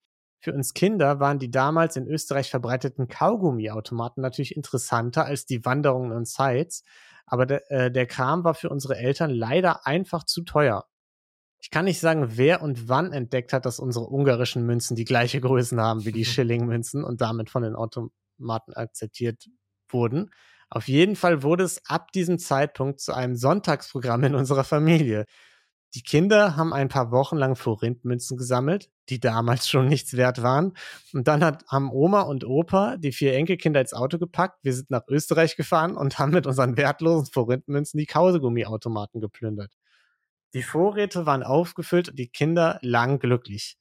Für 0.47 0.55
uns 0.55 0.75
Kinder 0.75 1.19
waren 1.19 1.41
die 1.41 1.51
damals 1.51 1.97
in 1.97 2.07
Österreich 2.07 2.51
verbreiteten 2.51 3.09
Kaugummiautomaten 3.09 4.23
natürlich 4.23 4.55
interessanter 4.55 5.25
als 5.25 5.45
die 5.45 5.65
Wanderungen 5.65 6.13
und 6.13 6.29
Sites, 6.29 6.85
aber 7.27 7.47
der, 7.47 7.69
äh, 7.69 7.91
der 7.91 8.07
Kram 8.07 8.45
war 8.45 8.55
für 8.55 8.69
unsere 8.69 8.97
Eltern 8.97 9.31
leider 9.31 9.89
einfach 9.89 10.23
zu 10.23 10.45
teuer. 10.45 10.85
Ich 11.61 11.71
kann 11.73 11.87
nicht 11.87 11.99
sagen, 11.99 12.37
wer 12.37 12.63
und 12.63 12.89
wann 12.89 13.13
entdeckt 13.13 13.53
hat, 13.53 13.67
dass 13.67 13.81
unsere 13.81 14.07
ungarischen 14.07 14.65
Münzen 14.65 14.95
die 14.95 15.05
gleiche 15.05 15.41
Größe 15.41 15.77
haben 15.79 16.05
wie 16.05 16.13
die 16.13 16.25
Schilling-Münzen 16.25 17.03
und 17.03 17.21
damit 17.21 17.51
von 17.51 17.65
den 17.65 17.75
Automaten 17.75 18.73
akzeptiert 18.73 19.49
wurden. 19.89 20.31
Auf 20.71 20.87
jeden 20.87 21.17
Fall 21.17 21.43
wurde 21.43 21.65
es 21.65 21.85
ab 21.87 22.13
diesem 22.13 22.39
Zeitpunkt 22.39 23.01
zu 23.01 23.13
einem 23.13 23.35
Sonntagsprogramm 23.35 24.23
in 24.23 24.37
unserer 24.37 24.63
Familie. 24.63 25.25
Die 25.97 26.03
Kinder 26.03 26.57
haben 26.57 26.75
ein 26.75 26.89
paar 26.89 27.11
Wochen 27.11 27.39
lang 27.39 27.57
Forintmünzen 27.57 28.37
gesammelt, 28.37 28.91
die 29.09 29.19
damals 29.19 29.67
schon 29.71 29.89
nichts 29.89 30.15
wert 30.15 30.43
waren. 30.43 30.75
Und 31.15 31.27
dann 31.27 31.43
hat, 31.43 31.65
haben 31.69 31.91
Oma 31.91 32.21
und 32.21 32.45
Opa 32.45 32.99
die 32.99 33.13
vier 33.13 33.33
Enkelkinder 33.33 33.81
ins 33.81 33.95
Auto 33.95 34.19
gepackt. 34.19 34.59
Wir 34.63 34.75
sind 34.75 34.91
nach 34.91 35.09
Österreich 35.09 35.57
gefahren 35.57 35.97
und 35.97 36.19
haben 36.19 36.33
mit 36.33 36.47
unseren 36.47 36.77
wertlosen 36.77 37.33
Forintmünzen 37.33 37.97
die 37.97 38.05
Kausegummiautomaten 38.05 39.23
geplündert. 39.23 39.73
Die 40.53 40.63
Vorräte 40.63 41.25
waren 41.25 41.43
aufgefüllt 41.43 42.11
und 42.11 42.19
die 42.19 42.29
Kinder 42.29 42.79
lang 42.83 43.19
glücklich. 43.19 43.79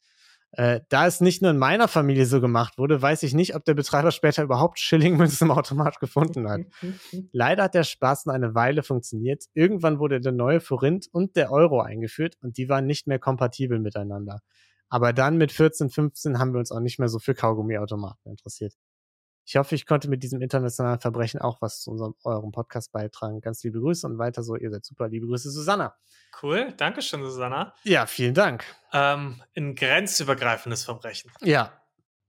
Äh, 0.57 0.81
da 0.87 1.05
es 1.05 1.19
nicht 1.19 1.41
nur 1.41 1.51
in 1.51 1.57
meiner 1.57 1.89
Familie 1.89 2.25
so 2.25 2.39
gemacht 2.39 2.77
wurde, 2.77 3.01
weiß 3.01 3.23
ich 3.23 3.33
nicht, 3.33 3.55
ob 3.55 3.65
der 3.65 3.73
Betreiber 3.73 4.11
später 4.11 4.41
überhaupt 4.41 4.79
Schillingmünzen 4.79 5.47
im 5.47 5.51
Automat 5.51 5.99
gefunden 5.99 6.49
hat. 6.49 6.61
Leider 7.33 7.63
hat 7.63 7.73
der 7.73 7.83
Spaß 7.83 8.25
nur 8.25 8.35
eine 8.35 8.55
Weile 8.55 8.81
funktioniert. 8.81 9.43
Irgendwann 9.53 9.99
wurde 9.99 10.21
der 10.21 10.31
neue 10.31 10.61
Forint 10.61 11.07
und 11.11 11.35
der 11.35 11.51
Euro 11.51 11.81
eingeführt 11.81 12.37
und 12.41 12.57
die 12.57 12.69
waren 12.69 12.85
nicht 12.85 13.05
mehr 13.05 13.19
kompatibel 13.19 13.79
miteinander. 13.79 14.39
Aber 14.87 15.11
dann 15.11 15.37
mit 15.37 15.51
14, 15.51 15.89
15 15.89 16.39
haben 16.39 16.53
wir 16.53 16.59
uns 16.59 16.71
auch 16.71 16.79
nicht 16.79 16.99
mehr 16.99 17.09
so 17.09 17.19
für 17.19 17.33
Kaugummiautomaten 17.33 18.31
interessiert. 18.31 18.75
Ich 19.45 19.57
hoffe, 19.57 19.75
ich 19.75 19.85
konnte 19.85 20.09
mit 20.09 20.23
diesem 20.23 20.41
internationalen 20.41 20.99
Verbrechen 20.99 21.39
auch 21.39 21.61
was 21.61 21.81
zu 21.81 21.91
unserem, 21.91 22.15
eurem 22.23 22.51
Podcast 22.51 22.91
beitragen. 22.91 23.41
Ganz 23.41 23.63
liebe 23.63 23.79
Grüße 23.79 24.07
und 24.07 24.17
weiter 24.17 24.41
so. 24.41 24.55
Ihr 24.55 24.71
seid 24.71 24.83
super. 24.83 25.07
Liebe 25.07 25.27
Grüße, 25.27 25.51
Susanna. 25.51 25.95
Cool, 26.41 26.73
danke 26.77 27.03
schön, 27.03 27.23
Susanna. 27.23 27.73
Ja, 27.83 28.07
vielen 28.07 28.33
Dank. 28.33 28.65
Ähm, 28.91 29.41
ein 29.55 29.75
grenzübergreifendes 29.75 30.83
Verbrechen. 30.83 31.31
Ja. 31.41 31.79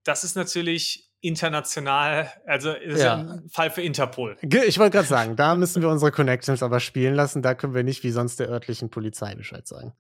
Das 0.05 0.25
ist 0.25 0.37
natürlich 0.37 1.11
international, 1.21 2.31
also 2.47 2.73
ist 2.73 3.01
ja. 3.01 3.07
ja 3.07 3.15
ein 3.17 3.49
Fall 3.49 3.71
für 3.71 3.83
Interpol. 3.83 4.37
Ich 4.43 4.79
wollte 4.79 4.99
gerade 4.99 5.09
sagen, 5.09 5.37
da 5.37 5.55
müssen 5.55 5.83
wir 5.83 5.89
unsere 5.89 6.13
Connections 6.13 6.63
aber 6.63 6.81
spielen 6.81 7.15
lassen. 7.15 7.43
Da 7.43 7.55
können 7.55 7.75
wir 7.75 7.83
nicht 7.83 8.05
wie 8.05 8.11
sonst 8.11 8.39
der 8.39 8.49
örtlichen 8.49 8.91
Polizei 8.91 9.35
Bescheid 9.35 9.67
sagen. 9.67 9.95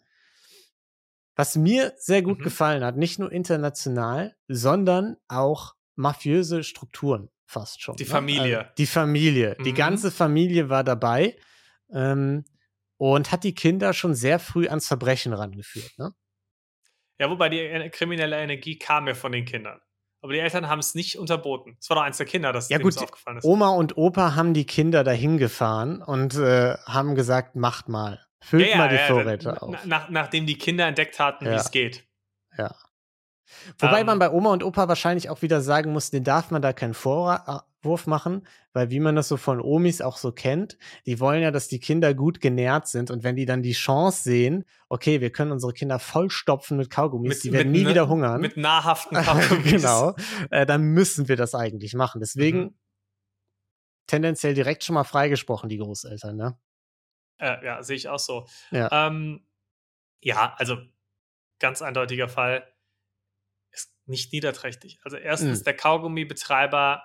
Was 1.34 1.56
mir 1.56 1.94
sehr 1.96 2.22
gut 2.22 2.40
mhm. 2.40 2.44
gefallen 2.44 2.84
hat, 2.84 2.96
nicht 2.96 3.18
nur 3.18 3.32
international, 3.32 4.36
sondern 4.48 5.16
auch 5.28 5.75
mafiöse 5.96 6.62
Strukturen 6.62 7.30
fast 7.46 7.82
schon. 7.82 7.96
Die 7.96 8.04
ne? 8.04 8.08
Familie. 8.08 8.58
Also 8.58 8.70
die 8.78 8.86
Familie. 8.86 9.56
Mhm. 9.58 9.64
Die 9.64 9.74
ganze 9.74 10.10
Familie 10.10 10.68
war 10.68 10.84
dabei 10.84 11.36
ähm, 11.92 12.44
und 12.98 13.32
hat 13.32 13.44
die 13.44 13.54
Kinder 13.54 13.92
schon 13.92 14.14
sehr 14.14 14.38
früh 14.38 14.68
ans 14.68 14.86
Verbrechen 14.86 15.32
rangeführt. 15.32 15.98
Ne? 15.98 16.12
Ja, 17.18 17.30
wobei 17.30 17.48
die 17.48 17.90
kriminelle 17.90 18.36
Energie 18.36 18.78
kam 18.78 19.06
ja 19.08 19.14
von 19.14 19.32
den 19.32 19.44
Kindern. 19.44 19.80
Aber 20.22 20.32
die 20.32 20.38
Eltern 20.40 20.68
haben 20.68 20.80
es 20.80 20.94
nicht 20.94 21.18
unterboten. 21.18 21.76
Es 21.80 21.88
war 21.88 21.96
doch 21.96 22.02
eins 22.02 22.16
der 22.16 22.26
Kinder, 22.26 22.52
das 22.52 22.68
ja, 22.68 22.78
gut, 22.78 22.98
aufgefallen 22.98 23.38
ist. 23.38 23.44
Oma 23.44 23.68
und 23.68 23.96
Opa 23.96 24.34
haben 24.34 24.54
die 24.54 24.64
Kinder 24.66 25.04
dahin 25.04 25.38
gefahren 25.38 26.02
und 26.02 26.34
äh, 26.34 26.74
haben 26.84 27.14
gesagt, 27.14 27.54
macht 27.54 27.88
mal. 27.88 28.20
Füllt 28.40 28.68
ja, 28.68 28.76
mal 28.76 28.88
die 28.88 28.96
ja, 28.96 29.06
Vorräte 29.06 29.62
auf. 29.62 29.84
Nach, 29.84 30.08
nachdem 30.08 30.46
die 30.46 30.58
Kinder 30.58 30.86
entdeckt 30.86 31.18
hatten, 31.20 31.44
wie 31.44 31.50
es 31.50 31.70
geht. 31.70 32.06
Ja. 32.56 32.74
Wobei 33.78 34.00
um, 34.00 34.06
man 34.06 34.14
ähm. 34.14 34.18
bei 34.18 34.30
Oma 34.30 34.52
und 34.52 34.64
Opa 34.64 34.88
wahrscheinlich 34.88 35.30
auch 35.30 35.42
wieder 35.42 35.60
sagen 35.60 35.92
muss, 35.92 36.10
den 36.10 36.24
darf 36.24 36.50
man 36.50 36.62
da 36.62 36.72
keinen 36.72 36.94
Vorwurf 36.94 38.06
machen, 38.06 38.46
weil 38.72 38.90
wie 38.90 39.00
man 39.00 39.16
das 39.16 39.28
so 39.28 39.36
von 39.36 39.60
Omis 39.60 40.00
auch 40.00 40.16
so 40.16 40.32
kennt, 40.32 40.78
die 41.06 41.20
wollen 41.20 41.42
ja, 41.42 41.50
dass 41.50 41.68
die 41.68 41.80
Kinder 41.80 42.14
gut 42.14 42.40
genährt 42.40 42.88
sind 42.88 43.10
und 43.10 43.24
wenn 43.24 43.36
die 43.36 43.46
dann 43.46 43.62
die 43.62 43.72
Chance 43.72 44.22
sehen, 44.22 44.64
okay, 44.88 45.20
wir 45.20 45.30
können 45.30 45.52
unsere 45.52 45.72
Kinder 45.72 45.98
vollstopfen 45.98 46.76
mit 46.76 46.90
Kaugummis, 46.90 47.36
mit, 47.36 47.44
die 47.44 47.52
werden 47.52 47.72
nie 47.72 47.84
ne, 47.84 47.90
wieder 47.90 48.08
hungern. 48.08 48.40
Mit 48.40 48.56
nahrhaften 48.56 49.16
Kaugummis. 49.22 49.70
genau, 49.70 50.14
äh, 50.50 50.66
dann 50.66 50.82
müssen 50.82 51.28
wir 51.28 51.36
das 51.36 51.54
eigentlich 51.54 51.94
machen. 51.94 52.20
Deswegen 52.20 52.58
mhm. 52.58 52.74
tendenziell 54.06 54.54
direkt 54.54 54.84
schon 54.84 54.94
mal 54.94 55.04
freigesprochen, 55.04 55.68
die 55.68 55.78
Großeltern, 55.78 56.36
ne? 56.36 56.58
Äh, 57.38 57.64
ja, 57.64 57.82
sehe 57.82 57.96
ich 57.96 58.08
auch 58.08 58.18
so. 58.18 58.46
Ja, 58.70 59.08
ähm, 59.08 59.46
ja 60.22 60.54
also 60.56 60.78
ganz 61.58 61.82
eindeutiger 61.82 62.28
Fall 62.28 62.66
ist 63.76 63.92
nicht 64.06 64.32
niederträchtig. 64.32 64.98
Also 65.02 65.16
erstens, 65.16 65.60
mhm. 65.60 65.64
der 65.64 65.76
Kaugummibetreiber, 65.76 67.04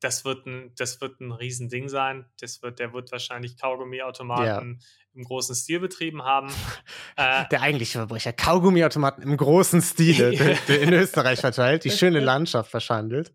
das 0.00 0.24
wird 0.24 0.46
ein, 0.46 0.74
das 0.76 1.00
wird 1.00 1.20
ein 1.20 1.32
Riesending 1.32 1.88
sein. 1.88 2.26
Das 2.40 2.62
wird, 2.62 2.78
der 2.78 2.92
wird 2.92 3.12
wahrscheinlich 3.12 3.56
Kaugummiautomaten 3.56 4.80
ja. 4.80 4.86
im 5.14 5.24
großen 5.24 5.54
Stil 5.54 5.80
betrieben 5.80 6.22
haben. 6.22 6.48
äh, 7.16 7.44
der 7.50 7.62
eigentliche 7.62 7.98
Verbrecher, 7.98 8.32
Kaugummiautomaten 8.32 9.22
im 9.22 9.36
großen 9.36 9.80
Stil 9.80 10.32
in 10.68 10.92
Österreich 10.92 11.40
verteilt, 11.40 11.84
die 11.84 11.90
schöne 11.90 12.20
Landschaft 12.20 12.70
verschandelt. 12.70 13.32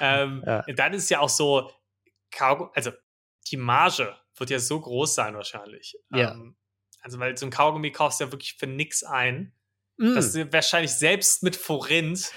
Ähm, 0.00 0.44
ja. 0.46 0.62
Dann 0.62 0.92
ist 0.92 1.08
ja 1.10 1.20
auch 1.20 1.28
so, 1.28 1.70
Kaugummi, 2.30 2.70
also 2.74 2.92
die 3.50 3.56
Marge 3.56 4.14
wird 4.36 4.50
ja 4.50 4.58
so 4.58 4.80
groß 4.80 5.14
sein 5.14 5.34
wahrscheinlich. 5.34 5.96
Ja. 6.10 6.32
Ähm, 6.32 6.56
also, 7.00 7.18
weil 7.18 7.36
so 7.36 7.46
ein 7.46 7.50
Kaugummi 7.50 7.92
kaufst 7.92 8.20
ja 8.20 8.30
wirklich 8.32 8.54
für 8.54 8.66
nichts 8.66 9.04
ein 9.04 9.55
mm. 9.98 10.14
dass 10.14 10.32
sie 10.32 10.52
wahrscheinlich 10.52 10.92
selbst 10.92 11.42
mit 11.42 11.56
Forint 11.56 12.30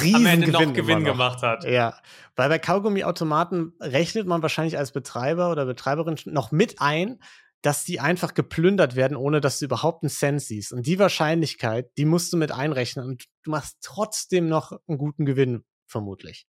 Riesen 0.00 0.14
am 0.16 0.26
Ende 0.26 0.50
noch 0.50 0.72
Gewinn 0.72 1.04
gemacht 1.04 1.42
hat. 1.42 1.64
Ja, 1.64 1.98
weil 2.36 2.48
bei 2.48 2.58
Kaugummiautomaten 2.58 3.74
rechnet 3.80 4.26
man 4.26 4.42
wahrscheinlich 4.42 4.78
als 4.78 4.92
Betreiber 4.92 5.50
oder 5.50 5.66
Betreiberin 5.66 6.16
noch 6.26 6.52
mit 6.52 6.80
ein, 6.80 7.18
dass 7.62 7.84
die 7.84 8.00
einfach 8.00 8.34
geplündert 8.34 8.96
werden, 8.96 9.16
ohne 9.16 9.40
dass 9.40 9.58
du 9.58 9.66
überhaupt 9.66 10.02
einen 10.02 10.10
Cent 10.10 10.40
siehst. 10.42 10.72
Und 10.72 10.86
die 10.86 10.98
Wahrscheinlichkeit, 10.98 11.90
die 11.98 12.04
musst 12.04 12.32
du 12.32 12.36
mit 12.36 12.52
einrechnen 12.52 13.04
und 13.04 13.26
du 13.42 13.50
machst 13.50 13.78
trotzdem 13.82 14.48
noch 14.48 14.72
einen 14.86 14.98
guten 14.98 15.26
Gewinn, 15.26 15.64
vermutlich. 15.86 16.46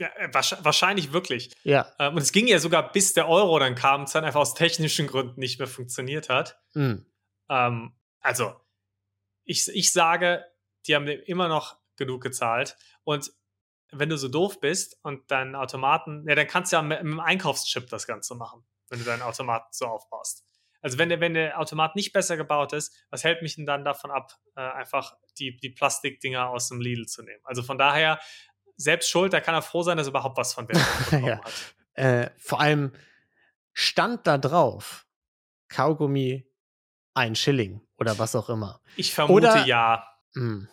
Ja, 0.00 0.08
äh, 0.16 0.32
wahrscheinlich 0.32 1.12
wirklich. 1.12 1.56
Ja. 1.64 1.92
Ähm, 1.98 2.14
und 2.14 2.22
es 2.22 2.32
ging 2.32 2.46
ja 2.46 2.60
sogar 2.60 2.92
bis 2.92 3.14
der 3.14 3.28
Euro 3.28 3.58
dann 3.58 3.74
kam, 3.74 4.04
es 4.04 4.12
dann 4.12 4.24
einfach 4.24 4.40
aus 4.40 4.54
technischen 4.54 5.08
Gründen 5.08 5.40
nicht 5.40 5.58
mehr 5.58 5.66
funktioniert 5.66 6.28
hat. 6.28 6.58
Mhm. 6.74 7.04
Ähm, 7.50 7.92
also, 8.20 8.54
ich, 9.48 9.66
ich 9.68 9.92
sage, 9.92 10.44
die 10.86 10.94
haben 10.94 11.08
immer 11.08 11.48
noch 11.48 11.78
genug 11.96 12.22
gezahlt. 12.22 12.76
Und 13.02 13.32
wenn 13.90 14.10
du 14.10 14.18
so 14.18 14.28
doof 14.28 14.60
bist 14.60 14.98
und 15.02 15.30
deinen 15.30 15.56
Automaten, 15.56 16.24
ja, 16.28 16.34
dann 16.34 16.46
kannst 16.46 16.70
du 16.70 16.76
ja 16.76 16.82
mit, 16.82 17.02
mit 17.02 17.12
dem 17.14 17.20
Einkaufschip 17.20 17.88
das 17.88 18.06
Ganze 18.06 18.34
machen, 18.34 18.64
wenn 18.90 18.98
du 18.98 19.04
deinen 19.06 19.22
Automaten 19.22 19.68
so 19.70 19.86
aufbaust. 19.86 20.44
Also 20.82 20.98
wenn 20.98 21.08
der, 21.08 21.20
wenn 21.20 21.34
der 21.34 21.58
Automat 21.58 21.96
nicht 21.96 22.12
besser 22.12 22.36
gebaut 22.36 22.74
ist, 22.74 22.94
was 23.10 23.24
hält 23.24 23.42
mich 23.42 23.56
denn 23.56 23.66
dann 23.66 23.84
davon 23.84 24.10
ab, 24.10 24.38
äh, 24.54 24.60
einfach 24.60 25.16
die, 25.38 25.56
die 25.56 25.70
Plastikdinger 25.70 26.50
aus 26.50 26.68
dem 26.68 26.80
Lidl 26.80 27.06
zu 27.06 27.22
nehmen? 27.22 27.40
Also 27.44 27.62
von 27.62 27.78
daher, 27.78 28.20
selbst 28.76 29.08
schuld, 29.08 29.32
da 29.32 29.40
kann 29.40 29.54
er 29.54 29.62
froh 29.62 29.82
sein, 29.82 29.96
dass 29.96 30.06
er 30.06 30.10
überhaupt 30.10 30.36
was 30.36 30.52
von 30.52 30.68
Wert 30.68 30.78
ja. 31.26 31.42
hat. 31.42 31.74
Äh, 31.94 32.30
vor 32.38 32.60
allem 32.60 32.92
stand 33.72 34.26
da 34.26 34.38
drauf, 34.38 35.06
Kaugummi 35.68 36.46
ein 37.14 37.34
Schilling 37.34 37.87
oder 37.98 38.18
was 38.18 38.34
auch 38.34 38.48
immer. 38.48 38.80
Ich 38.96 39.12
vermute 39.12 39.48
oder, 39.48 39.66
ja. 39.66 40.04
Mh. 40.34 40.42
Hm. 40.42 40.68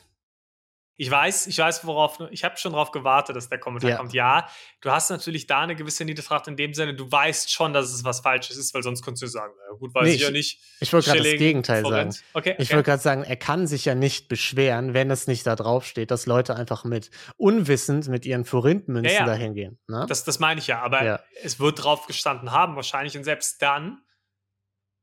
Ich 0.97 1.11
weiß, 1.11 1.47
ich 1.47 1.57
weiß, 1.57 1.85
worauf, 1.85 2.21
ich 2.31 2.45
habe 2.45 2.55
schon 2.55 2.71
darauf 2.71 2.91
gewartet, 2.91 3.35
dass 3.35 3.49
der 3.49 3.59
Kommentar 3.59 3.89
ja. 3.89 3.97
kommt. 3.97 4.13
Ja, 4.13 4.47
du 4.79 4.91
hast 4.91 5.09
natürlich 5.09 5.45
da 5.45 5.59
eine 5.59 5.75
gewisse 5.75 6.05
Niedertracht 6.05 6.47
in 6.47 6.55
dem 6.55 6.73
Sinne, 6.73 6.93
du 6.93 7.11
weißt 7.11 7.51
schon, 7.51 7.73
dass 7.73 7.91
es 7.91 8.05
was 8.05 8.21
Falsches 8.21 8.55
ist, 8.55 8.73
weil 8.73 8.81
sonst 8.81 9.03
könntest 9.03 9.23
du 9.23 9.27
sagen, 9.27 9.53
na 9.69 9.75
gut, 9.75 9.93
weiß 9.93 10.05
nee, 10.05 10.13
ich 10.13 10.21
ja 10.21 10.31
nicht. 10.31 10.61
Ich 10.79 10.93
wollte 10.93 11.11
gerade 11.11 11.29
das 11.29 11.37
Gegenteil 11.37 11.81
Forint. 11.81 12.13
sagen. 12.13 12.25
Okay, 12.33 12.51
okay. 12.53 12.61
Ich 12.61 12.71
wollte 12.71 12.83
gerade 12.83 13.01
sagen, 13.01 13.23
er 13.23 13.35
kann 13.35 13.67
sich 13.67 13.83
ja 13.83 13.93
nicht 13.93 14.29
beschweren, 14.29 14.93
wenn 14.93 15.11
es 15.11 15.27
nicht 15.27 15.45
da 15.45 15.57
drauf 15.57 15.85
steht, 15.85 16.11
dass 16.11 16.27
Leute 16.27 16.55
einfach 16.55 16.85
mit 16.85 17.11
unwissend 17.35 18.07
mit 18.07 18.25
ihren 18.25 18.45
Forintmünzen 18.45 19.11
ja, 19.11 19.19
ja. 19.19 19.25
dahin 19.25 19.53
gehen. 19.53 19.77
Ne? 19.87 20.05
Das, 20.07 20.23
das 20.23 20.39
meine 20.39 20.61
ich 20.61 20.67
ja, 20.67 20.81
aber 20.81 21.19
es 21.43 21.59
wird 21.59 21.83
drauf 21.83 22.07
gestanden 22.07 22.51
haben 22.51 22.77
wahrscheinlich 22.77 23.17
und 23.17 23.25
selbst 23.25 23.61
dann 23.61 24.01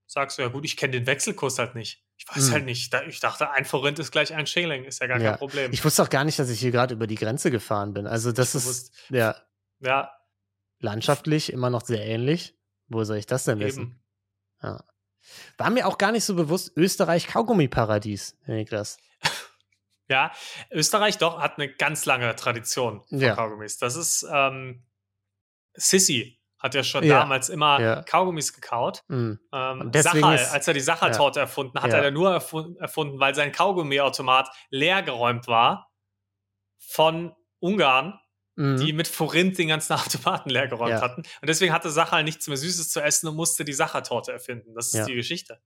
sagst 0.06 0.38
du, 0.38 0.42
ja 0.42 0.48
gut, 0.48 0.64
ich 0.64 0.76
kenne 0.78 0.92
den 0.92 1.06
Wechselkurs 1.06 1.58
halt 1.58 1.74
nicht. 1.74 2.02
Ich 2.22 2.36
weiß 2.36 2.46
hm. 2.46 2.52
halt 2.52 2.64
nicht. 2.66 2.94
Ich 3.08 3.20
dachte, 3.20 3.50
ein 3.50 3.64
Forint 3.64 3.98
ist 3.98 4.12
gleich 4.12 4.32
ein 4.32 4.46
Schilling, 4.46 4.84
ist 4.84 5.00
ja 5.00 5.08
gar 5.08 5.20
ja. 5.20 5.30
kein 5.30 5.38
Problem. 5.38 5.72
Ich 5.72 5.84
wusste 5.84 6.02
auch 6.02 6.10
gar 6.10 6.24
nicht, 6.24 6.38
dass 6.38 6.50
ich 6.50 6.60
hier 6.60 6.70
gerade 6.70 6.94
über 6.94 7.06
die 7.06 7.16
Grenze 7.16 7.50
gefahren 7.50 7.92
bin. 7.94 8.06
Also 8.06 8.30
das 8.32 8.54
ich 8.54 8.64
ist 8.64 8.94
ja, 9.10 9.36
ja 9.80 10.12
landschaftlich 10.78 11.52
immer 11.52 11.70
noch 11.70 11.84
sehr 11.84 12.04
ähnlich. 12.04 12.56
Wo 12.88 13.04
soll 13.04 13.16
ich 13.16 13.26
das 13.26 13.44
denn 13.44 13.58
wissen? 13.58 14.00
Ja. 14.62 14.84
War 15.56 15.70
mir 15.70 15.86
auch 15.86 15.98
gar 15.98 16.12
nicht 16.12 16.24
so 16.24 16.34
bewusst, 16.34 16.72
Österreich 16.76 17.26
Kaugummi-Paradies, 17.26 18.36
Niklas. 18.46 18.98
ja, 20.08 20.32
Österreich 20.70 21.18
doch 21.18 21.40
hat 21.40 21.58
eine 21.58 21.72
ganz 21.72 22.04
lange 22.04 22.34
Tradition 22.36 23.02
von 23.08 23.18
ja. 23.18 23.34
Kaugummis. 23.34 23.78
Das 23.78 23.96
ist 23.96 24.26
ähm, 24.30 24.84
Sissy 25.74 26.41
hat 26.62 26.74
ja 26.74 26.84
schon 26.84 27.04
ja. 27.04 27.20
damals 27.20 27.48
immer 27.48 27.80
ja. 27.80 28.02
Kaugummis 28.02 28.52
gekaut. 28.54 29.02
Mhm. 29.08 29.40
Ähm, 29.52 29.90
Sachal, 29.94 30.36
ist, 30.36 30.52
als 30.52 30.68
er 30.68 30.74
die 30.74 30.80
Sachertorte 30.80 31.40
ja. 31.40 31.44
erfunden 31.44 31.78
hat, 31.80 31.92
hat 31.92 32.04
er 32.04 32.10
nur 32.10 32.32
erfunden, 32.32 33.18
weil 33.18 33.34
sein 33.34 33.50
Kaugummiautomat 33.50 34.48
leer 34.70 35.02
geräumt 35.02 35.48
war 35.48 35.90
von 36.78 37.34
Ungarn, 37.58 38.18
mhm. 38.54 38.76
die 38.76 38.92
mit 38.92 39.08
Forint 39.08 39.58
den 39.58 39.68
ganzen 39.68 39.92
Automaten 39.94 40.50
leer 40.50 40.68
geräumt 40.68 41.00
hatten. 41.00 41.22
Und 41.22 41.48
deswegen 41.48 41.72
hatte 41.72 41.90
Sachal 41.90 42.22
nichts 42.22 42.46
mehr 42.46 42.56
Süßes 42.56 42.90
zu 42.90 43.00
essen 43.00 43.28
und 43.28 43.36
musste 43.36 43.64
die 43.64 43.72
Sachertorte 43.72 44.32
erfinden. 44.32 44.74
Das 44.74 44.94
ist 44.94 45.06
die 45.06 45.14
Geschichte. 45.14 45.58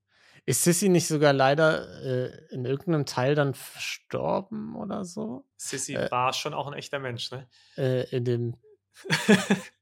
Ist 0.48 0.62
Sissy 0.62 0.88
nicht 0.88 1.08
sogar 1.08 1.32
leider 1.32 2.02
äh, 2.04 2.54
in 2.54 2.64
irgendeinem 2.64 3.04
Teil 3.04 3.34
dann 3.34 3.52
verstorben 3.54 4.76
oder 4.76 5.04
so? 5.04 5.44
Sissy 5.56 5.96
äh, 5.96 6.08
war 6.10 6.32
schon 6.32 6.54
auch 6.54 6.68
ein 6.68 6.72
echter 6.72 7.00
Mensch, 7.00 7.32
ne? 7.32 7.48
Äh, 7.76 8.08
in 8.16 8.24
dem. 8.24 8.56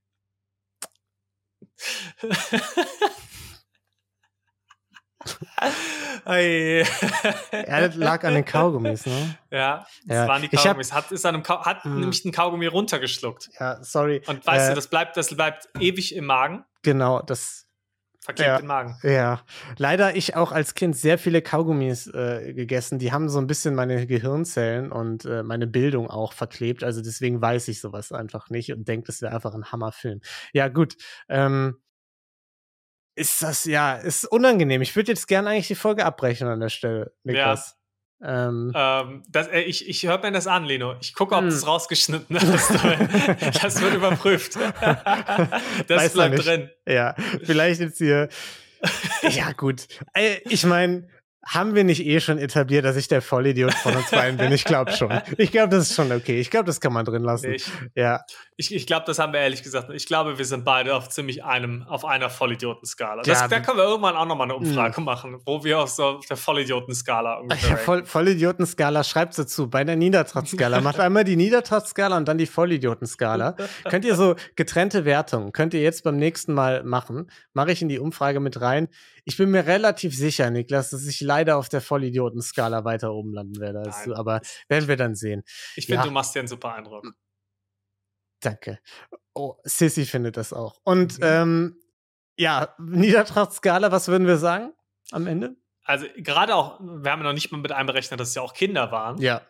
Er 6.25 7.89
lag 7.95 8.25
an 8.25 8.35
den 8.35 8.45
Kaugummis, 8.45 9.07
ne? 9.07 9.39
Ja, 9.51 9.87
das 10.07 10.17
ja. 10.17 10.29
waren 10.29 10.43
die 10.43 10.49
Kaugummis. 10.49 10.93
Hab, 10.93 11.05
hat, 11.05 11.13
ist 11.13 11.25
an 11.25 11.35
einem 11.35 11.45
hat 11.45 11.85
hm. 11.85 12.01
nämlich 12.01 12.25
ein 12.25 12.33
Kaugummi 12.33 12.67
runtergeschluckt. 12.67 13.51
Ja, 13.59 13.83
sorry. 13.83 14.23
Und 14.27 14.47
weißt 14.47 14.67
äh, 14.67 14.69
du, 14.71 14.75
das 14.75 14.89
bleibt, 14.89 15.17
das 15.17 15.35
bleibt 15.35 15.69
ewig 15.79 16.15
im 16.15 16.27
Magen. 16.27 16.65
Genau, 16.83 17.23
das 17.23 17.64
verklebt 18.25 18.49
ja, 18.49 18.57
den 18.57 18.67
Magen. 18.67 18.97
Ja, 19.03 19.43
leider 19.77 20.17
ich 20.17 20.35
auch 20.35 20.51
als 20.51 20.75
Kind 20.75 20.97
sehr 20.97 21.19
viele 21.19 21.43
Kaugummis 21.43 22.07
äh, 22.07 22.55
gegessen. 22.55 22.99
Die 22.99 23.13
haben 23.13 23.29
so 23.29 23.39
ein 23.39 23.47
bisschen 23.47 23.75
meine 23.75 24.07
Gehirnzellen 24.07 24.91
und 24.91 25.27
äh, 25.27 25.43
meine 25.43 25.67
Bildung 25.67 26.09
auch 26.09 26.33
verklebt. 26.33 26.83
Also 26.83 27.03
deswegen 27.03 27.43
weiß 27.43 27.69
ich 27.69 27.83
sowas 27.83 28.13
einfach 28.13 28.49
nicht 28.49 28.73
und 28.73 28.89
denke, 28.89 29.09
das 29.09 29.21
wäre 29.21 29.35
einfach 29.35 29.55
ein 29.55 29.71
Hammerfilm. 29.71 30.21
Ja, 30.55 30.69
gut. 30.69 30.97
Ähm, 31.29 31.77
ist 33.15 33.43
das 33.43 33.67
ja, 33.67 33.95
ist 33.97 34.25
unangenehm. 34.25 34.81
Ich 34.81 34.97
würde 34.97 35.13
jetzt 35.13 35.29
gerne 35.29 35.51
eigentlich 35.51 35.69
die 35.69 35.75
Folge 35.75 36.07
abbrechen 36.07 36.49
an 36.49 36.61
der 36.61 36.71
Stelle, 36.71 37.13
Niklas. 37.25 37.77
Ja. 37.77 37.84
Ähm, 38.27 38.73
ähm, 38.75 39.23
das, 39.29 39.49
äh, 39.49 39.61
ich 39.61 39.87
ich 39.87 40.07
höre 40.07 40.19
mir 40.19 40.33
das 40.33 40.47
an, 40.47 40.65
Leno. 40.65 40.97
Ich 41.01 41.15
gucke, 41.15 41.35
ob 41.35 41.45
es 41.45 41.61
hm. 41.61 41.69
rausgeschnitten 41.69 42.37
ist. 42.37 42.71
das 43.63 43.83
wird 43.83 43.95
überprüft. 43.95 44.57
das 45.87 46.03
Weiß 46.03 46.13
bleibt 46.15 46.45
drin. 46.45 46.71
Ja, 46.87 47.15
vielleicht 47.43 47.81
jetzt 47.81 47.99
hier. 47.99 48.29
ja, 49.23 49.53
gut. 49.53 49.87
Äh, 50.15 50.39
ich 50.49 50.65
meine, 50.65 51.07
haben 51.47 51.75
wir 51.75 51.85
nicht 51.85 52.05
eh 52.05 52.21
schon 52.21 52.39
etabliert, 52.39 52.85
dass 52.85 52.97
ich 52.97 53.09
der 53.09 53.23
Vollidiot 53.23 53.75
von 53.75 53.95
uns 53.97 54.11
beiden 54.11 54.37
bin? 54.37 54.53
Ich 54.53 54.65
glaube 54.65 54.93
schon. 54.93 55.13
Ich 55.39 55.51
glaube, 55.51 55.69
das 55.69 55.91
ist 55.91 55.95
schon 55.95 56.13
okay. 56.13 56.41
Ich 56.41 56.51
glaube, 56.51 56.67
das 56.67 56.81
kann 56.81 56.93
man 56.93 57.05
drin 57.05 57.23
lassen. 57.23 57.53
Ich, 57.53 57.67
ja. 57.95 58.21
Ich, 58.57 58.75
ich 58.75 58.87
glaube, 58.87 59.05
das 59.07 59.19
haben 59.19 59.33
wir 59.33 59.41
ehrlich 59.41 59.63
gesagt. 59.63 59.91
Ich 59.91 60.07
glaube, 60.07 60.39
wir 60.39 60.45
sind 60.45 60.65
beide 60.65 60.95
auf 60.95 61.09
ziemlich 61.09 61.45
einem, 61.45 61.83
auf 61.89 62.05
einer 62.05 62.31
Vollidioten-Skala. 62.31 63.23
Ja, 63.25 63.49
da 63.49 63.61
können 63.61 63.79
wir 63.79 63.85
irgendwann 63.85 64.17
auch 64.17 64.27
nochmal 64.27 64.47
eine 64.47 64.55
Umfrage 64.55 65.01
mh. 65.01 65.05
machen, 65.05 65.39
wo 65.45 65.65
wir 65.65 65.81
auf 65.81 65.91
so 65.91 66.21
der 66.29 66.37
Vollidioten-Skala 66.37 67.43
ja, 67.51 67.77
Voll, 67.77 68.05
Vollidioten-Skala, 68.05 69.05
schreibt 69.05 69.39
dazu. 69.39 69.69
Bei 69.69 69.85
der 69.85 69.97
Niedertracht-Skala. 69.97 70.81
Macht 70.81 71.01
einmal 71.01 71.25
die 71.25 71.37
Niedertracht-Skala 71.37 72.17
und 72.17 72.29
dann 72.29 72.39
die 72.39 72.47
Vollidioten-Skala. 72.47 73.57
Könnt 73.89 74.05
ihr 74.05 74.15
so 74.15 74.37
getrennte 74.57 75.05
Wertungen, 75.05 75.53
könnt 75.53 75.75
ihr 75.75 75.83
jetzt 75.83 76.05
beim 76.05 76.17
nächsten 76.17 76.53
Mal 76.53 76.85
machen. 76.85 77.31
Mache 77.53 77.73
ich 77.73 77.83
in 77.83 77.89
die 77.89 77.99
Umfrage 77.99 78.41
mit 78.41 78.61
rein. 78.61 78.89
Ich 79.25 79.37
bin 79.37 79.51
mir 79.51 79.67
relativ 79.67 80.17
sicher, 80.17 80.51
Niklas, 80.51 80.91
dass 80.91 81.07
ich 81.07 81.21
leider 81.21 81.57
auf 81.57 81.69
der 81.69 81.81
Vollidioten-Skala 81.81 82.85
weiter 82.85 83.13
oben 83.13 83.33
landen 83.33 83.59
werde 83.59 83.81
als 83.81 84.05
du, 84.05 84.15
aber 84.15 84.41
werden 84.69 84.89
wir 84.89 84.97
dann 84.97 85.15
sehen. 85.15 85.43
Ich 85.77 85.87
finde, 85.87 86.03
ja. 86.03 86.05
du 86.05 86.11
machst 86.11 86.35
dir 86.35 86.41
einen 86.41 86.49
super 86.49 86.75
Eindruck. 86.75 87.07
Danke. 88.41 88.79
Oh, 89.33 89.55
Sissy 89.65 90.05
findet 90.05 90.37
das 90.37 90.53
auch. 90.53 90.81
Und 90.85 91.19
mhm. 91.19 91.25
ähm, 91.25 91.81
ja, 92.37 92.75
Niedertracht-Skala, 92.79 93.91
was 93.91 94.09
würden 94.09 94.27
wir 94.27 94.37
sagen 94.37 94.73
am 95.11 95.27
Ende? 95.27 95.57
Also 95.85 96.07
gerade 96.17 96.55
auch, 96.55 96.81
wir 96.81 97.11
haben 97.11 97.21
ja 97.21 97.27
noch 97.27 97.33
nicht 97.33 97.51
mal 97.53 97.59
mit 97.59 97.73
einberechnet, 97.73 98.21
dass 98.21 98.29
es 98.29 98.35
ja 98.35 98.43
auch 98.43 98.55
Kinder 98.55 98.91
waren. 98.91 99.19
Ja 99.21 99.43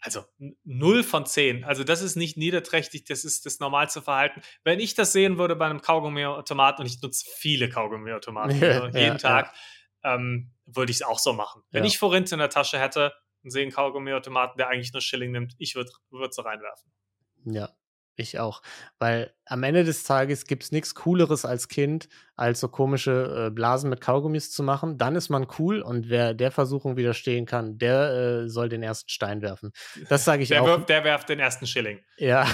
also 0.00 0.24
0 0.64 1.02
von 1.02 1.26
10. 1.26 1.64
Also 1.64 1.84
das 1.84 2.02
ist 2.02 2.16
nicht 2.16 2.36
niederträchtig, 2.36 3.04
das 3.04 3.24
ist 3.24 3.46
das 3.46 3.60
normalste 3.60 4.02
Verhalten. 4.02 4.40
Wenn 4.64 4.80
ich 4.80 4.94
das 4.94 5.12
sehen 5.12 5.38
würde 5.38 5.56
bei 5.56 5.66
einem 5.66 5.82
Kaugummiautomaten, 5.82 6.82
und 6.82 6.90
ich 6.90 7.00
nutze 7.02 7.26
viele 7.36 7.68
Kaugummiautomaten 7.68 8.58
ja, 8.60 8.68
also 8.68 8.86
jeden 8.86 8.94
ja, 8.94 9.18
Tag, 9.18 9.54
ja. 10.02 10.14
ähm, 10.14 10.52
würde 10.66 10.90
ich 10.90 10.98
es 10.98 11.02
auch 11.02 11.18
so 11.18 11.32
machen. 11.32 11.62
Wenn 11.70 11.84
ich 11.84 11.98
Forint 11.98 12.32
in 12.32 12.38
der 12.38 12.50
Tasche 12.50 12.78
hätte 12.78 13.12
und 13.42 13.50
sehe 13.50 13.62
einen 13.62 13.72
Kaugummiautomaten, 13.72 14.56
der 14.56 14.68
eigentlich 14.68 14.92
nur 14.92 15.02
Schilling 15.02 15.32
nimmt, 15.32 15.54
ich 15.58 15.74
würde 15.74 15.90
würd 16.10 16.32
so 16.32 16.42
reinwerfen. 16.42 16.92
Ja, 17.44 17.70
ich 18.16 18.38
auch. 18.38 18.62
Weil 18.98 19.32
am 19.46 19.62
Ende 19.62 19.84
des 19.84 20.04
Tages 20.04 20.44
gibt 20.44 20.64
es 20.64 20.72
nichts 20.72 20.94
Cooleres 20.94 21.44
als 21.44 21.68
Kind, 21.68 22.08
als 22.36 22.60
so 22.60 22.68
komische 22.68 23.46
äh, 23.46 23.50
Blasen 23.50 23.90
mit 23.90 24.00
Kaugummis 24.00 24.50
zu 24.50 24.62
machen. 24.62 24.98
Dann 24.98 25.16
ist 25.16 25.28
man 25.28 25.46
cool 25.58 25.80
und 25.80 26.08
wer 26.08 26.34
der 26.34 26.50
Versuchung 26.50 26.96
widerstehen 26.96 27.46
kann, 27.46 27.78
der 27.78 28.44
äh, 28.44 28.48
soll 28.48 28.68
den 28.68 28.82
ersten 28.82 29.08
Stein 29.08 29.42
werfen. 29.42 29.72
Das 30.08 30.24
sage 30.24 30.42
ich 30.42 30.50
der 30.50 30.62
auch. 30.62 30.66
Wirft, 30.66 30.88
der 30.88 31.04
werft 31.04 31.28
den 31.28 31.40
ersten 31.40 31.66
Schilling. 31.66 32.00
Ja. 32.18 32.46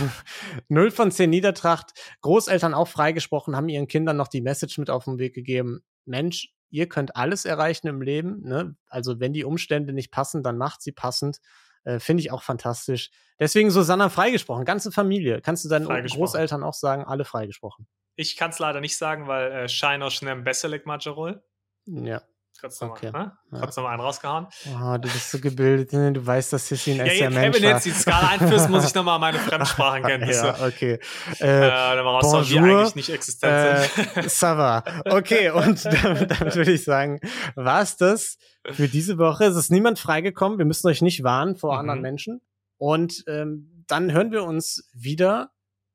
Null 0.68 0.90
von 0.90 1.10
zehn 1.10 1.30
Niedertracht. 1.30 1.92
Großeltern 2.22 2.74
auch 2.74 2.88
freigesprochen, 2.88 3.56
haben 3.56 3.68
ihren 3.68 3.88
Kindern 3.88 4.16
noch 4.16 4.28
die 4.28 4.40
Message 4.40 4.78
mit 4.78 4.90
auf 4.90 5.04
den 5.04 5.18
Weg 5.18 5.34
gegeben. 5.34 5.80
Mensch, 6.04 6.52
ihr 6.70 6.88
könnt 6.88 7.16
alles 7.16 7.44
erreichen 7.44 7.88
im 7.88 8.02
Leben. 8.02 8.42
Ne? 8.42 8.76
Also 8.88 9.20
wenn 9.20 9.32
die 9.32 9.44
Umstände 9.44 9.92
nicht 9.92 10.10
passen, 10.10 10.42
dann 10.42 10.58
macht 10.58 10.82
sie 10.82 10.92
passend. 10.92 11.38
Äh, 11.86 12.00
Finde 12.00 12.20
ich 12.20 12.32
auch 12.32 12.42
fantastisch. 12.42 13.10
Deswegen 13.38 13.70
Susanna 13.70 14.08
freigesprochen, 14.08 14.64
ganze 14.64 14.90
Familie. 14.90 15.40
Kannst 15.40 15.64
du 15.64 15.68
deinen 15.68 15.86
Großeltern 15.86 16.62
auch 16.62 16.74
sagen, 16.74 17.04
alle 17.04 17.24
freigesprochen? 17.24 17.86
Ich 18.16 18.36
kann 18.36 18.50
es 18.50 18.58
leider 18.58 18.80
nicht 18.80 18.96
sagen, 18.96 19.28
weil 19.28 19.52
äh, 19.52 19.68
Scheiner 19.68 20.10
schnell 20.10 20.36
Besselik 20.36 20.84
Majorol. 20.84 21.42
Ja. 21.86 22.22
Kurz 22.60 22.80
nochmal 22.80 22.98
okay. 22.98 23.10
ne? 23.12 23.32
ja. 23.52 23.60
noch 23.60 23.84
einen 23.84 24.00
rausgehauen. 24.00 24.46
Oh, 24.74 24.96
du 24.98 25.08
bist 25.08 25.30
so 25.30 25.38
gebildet, 25.38 25.92
ne? 25.92 26.12
du 26.12 26.24
weißt, 26.24 26.52
dass 26.52 26.66
Sissi 26.66 26.92
ein 26.92 27.00
echter 27.00 27.24
ja, 27.24 27.30
Mensch 27.30 27.56
Wenn 27.56 27.62
du 27.62 27.68
jetzt 27.68 27.86
die 27.86 27.90
Skala 27.90 28.28
einführst, 28.28 28.70
muss 28.70 28.86
ich 28.86 28.94
nochmal 28.94 29.18
meine 29.18 29.38
Fremdsprachenkenntnisse. 29.46 30.46
ja, 30.46 30.66
okay. 30.66 30.98
Äh, 31.40 31.98
äh, 31.98 32.02
bonjour, 32.02 32.42
die 32.42 32.58
eigentlich 32.58 32.94
nicht 32.94 33.10
existent 33.10 33.52
äh, 33.52 33.88
sind. 34.14 34.30
ça 34.30 34.56
va. 34.56 34.84
Okay, 35.04 35.50
und 35.50 35.84
damit, 36.02 36.30
damit 36.30 36.56
würde 36.56 36.72
ich 36.72 36.84
sagen, 36.84 37.20
war 37.54 37.82
es 37.82 37.96
das 37.96 38.38
für 38.72 38.88
diese 38.88 39.18
Woche. 39.18 39.44
Es 39.44 39.56
ist 39.56 39.70
niemand 39.70 39.98
freigekommen. 39.98 40.58
Wir 40.58 40.64
müssen 40.64 40.86
euch 40.88 41.02
nicht 41.02 41.22
warnen 41.22 41.56
vor 41.56 41.74
mhm. 41.74 41.80
anderen 41.80 42.00
Menschen. 42.00 42.40
Und 42.78 43.24
ähm, 43.26 43.84
dann 43.86 44.12
hören 44.12 44.32
wir 44.32 44.44
uns 44.44 44.88
wieder 44.92 45.50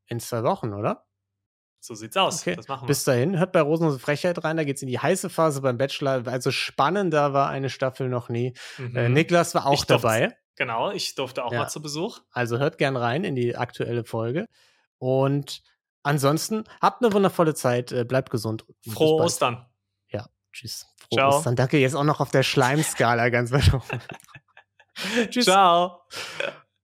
in 0.07 0.19
zwei 0.19 0.43
Wochen, 0.43 0.73
oder? 0.73 1.05
So 1.83 1.95
sieht's 1.95 2.15
aus. 2.15 2.41
Okay. 2.41 2.55
Das 2.55 2.67
machen 2.67 2.83
wir. 2.83 2.87
Bis 2.87 3.03
dahin, 3.03 3.39
hört 3.39 3.51
bei 3.51 3.61
Rosenlose 3.61 3.97
Frechheit 3.97 4.43
rein, 4.43 4.55
da 4.55 4.63
geht's 4.63 4.83
in 4.83 4.87
die 4.87 4.99
heiße 4.99 5.31
Phase 5.31 5.61
beim 5.61 5.79
Bachelor. 5.79 6.27
Also 6.27 6.51
spannender 6.51 7.33
war 7.33 7.49
eine 7.49 7.71
Staffel 7.71 8.07
noch 8.07 8.29
nie. 8.29 8.53
Mhm. 8.77 8.95
Äh, 8.95 9.09
Niklas 9.09 9.55
war 9.55 9.65
auch 9.65 9.83
durfte, 9.83 9.93
dabei. 9.93 10.37
Genau, 10.55 10.91
ich 10.91 11.15
durfte 11.15 11.43
auch 11.43 11.51
ja. 11.51 11.61
mal 11.61 11.69
zu 11.69 11.81
Besuch. 11.81 12.19
Also 12.31 12.59
hört 12.59 12.77
gern 12.77 12.95
rein 12.95 13.23
in 13.23 13.35
die 13.35 13.55
aktuelle 13.55 14.03
Folge. 14.03 14.45
Und 14.99 15.63
ansonsten 16.03 16.65
habt 16.79 17.03
eine 17.03 17.13
wundervolle 17.13 17.55
Zeit, 17.55 17.91
äh, 17.91 18.05
bleibt 18.05 18.29
gesund. 18.29 18.63
Frohe 18.87 19.23
Ostern. 19.23 19.65
Ja, 20.07 20.27
tschüss. 20.53 20.85
Frohe 20.97 21.17
Ciao. 21.17 21.37
Ostern. 21.37 21.55
Danke, 21.55 21.79
jetzt 21.79 21.95
auch 21.95 22.03
noch 22.03 22.19
auf 22.19 22.29
der 22.29 22.43
Schleimskala 22.43 23.29
ganz 23.29 23.51
weit 23.51 23.71
Tschüss. 25.31 25.45
Ciao. 25.45 26.03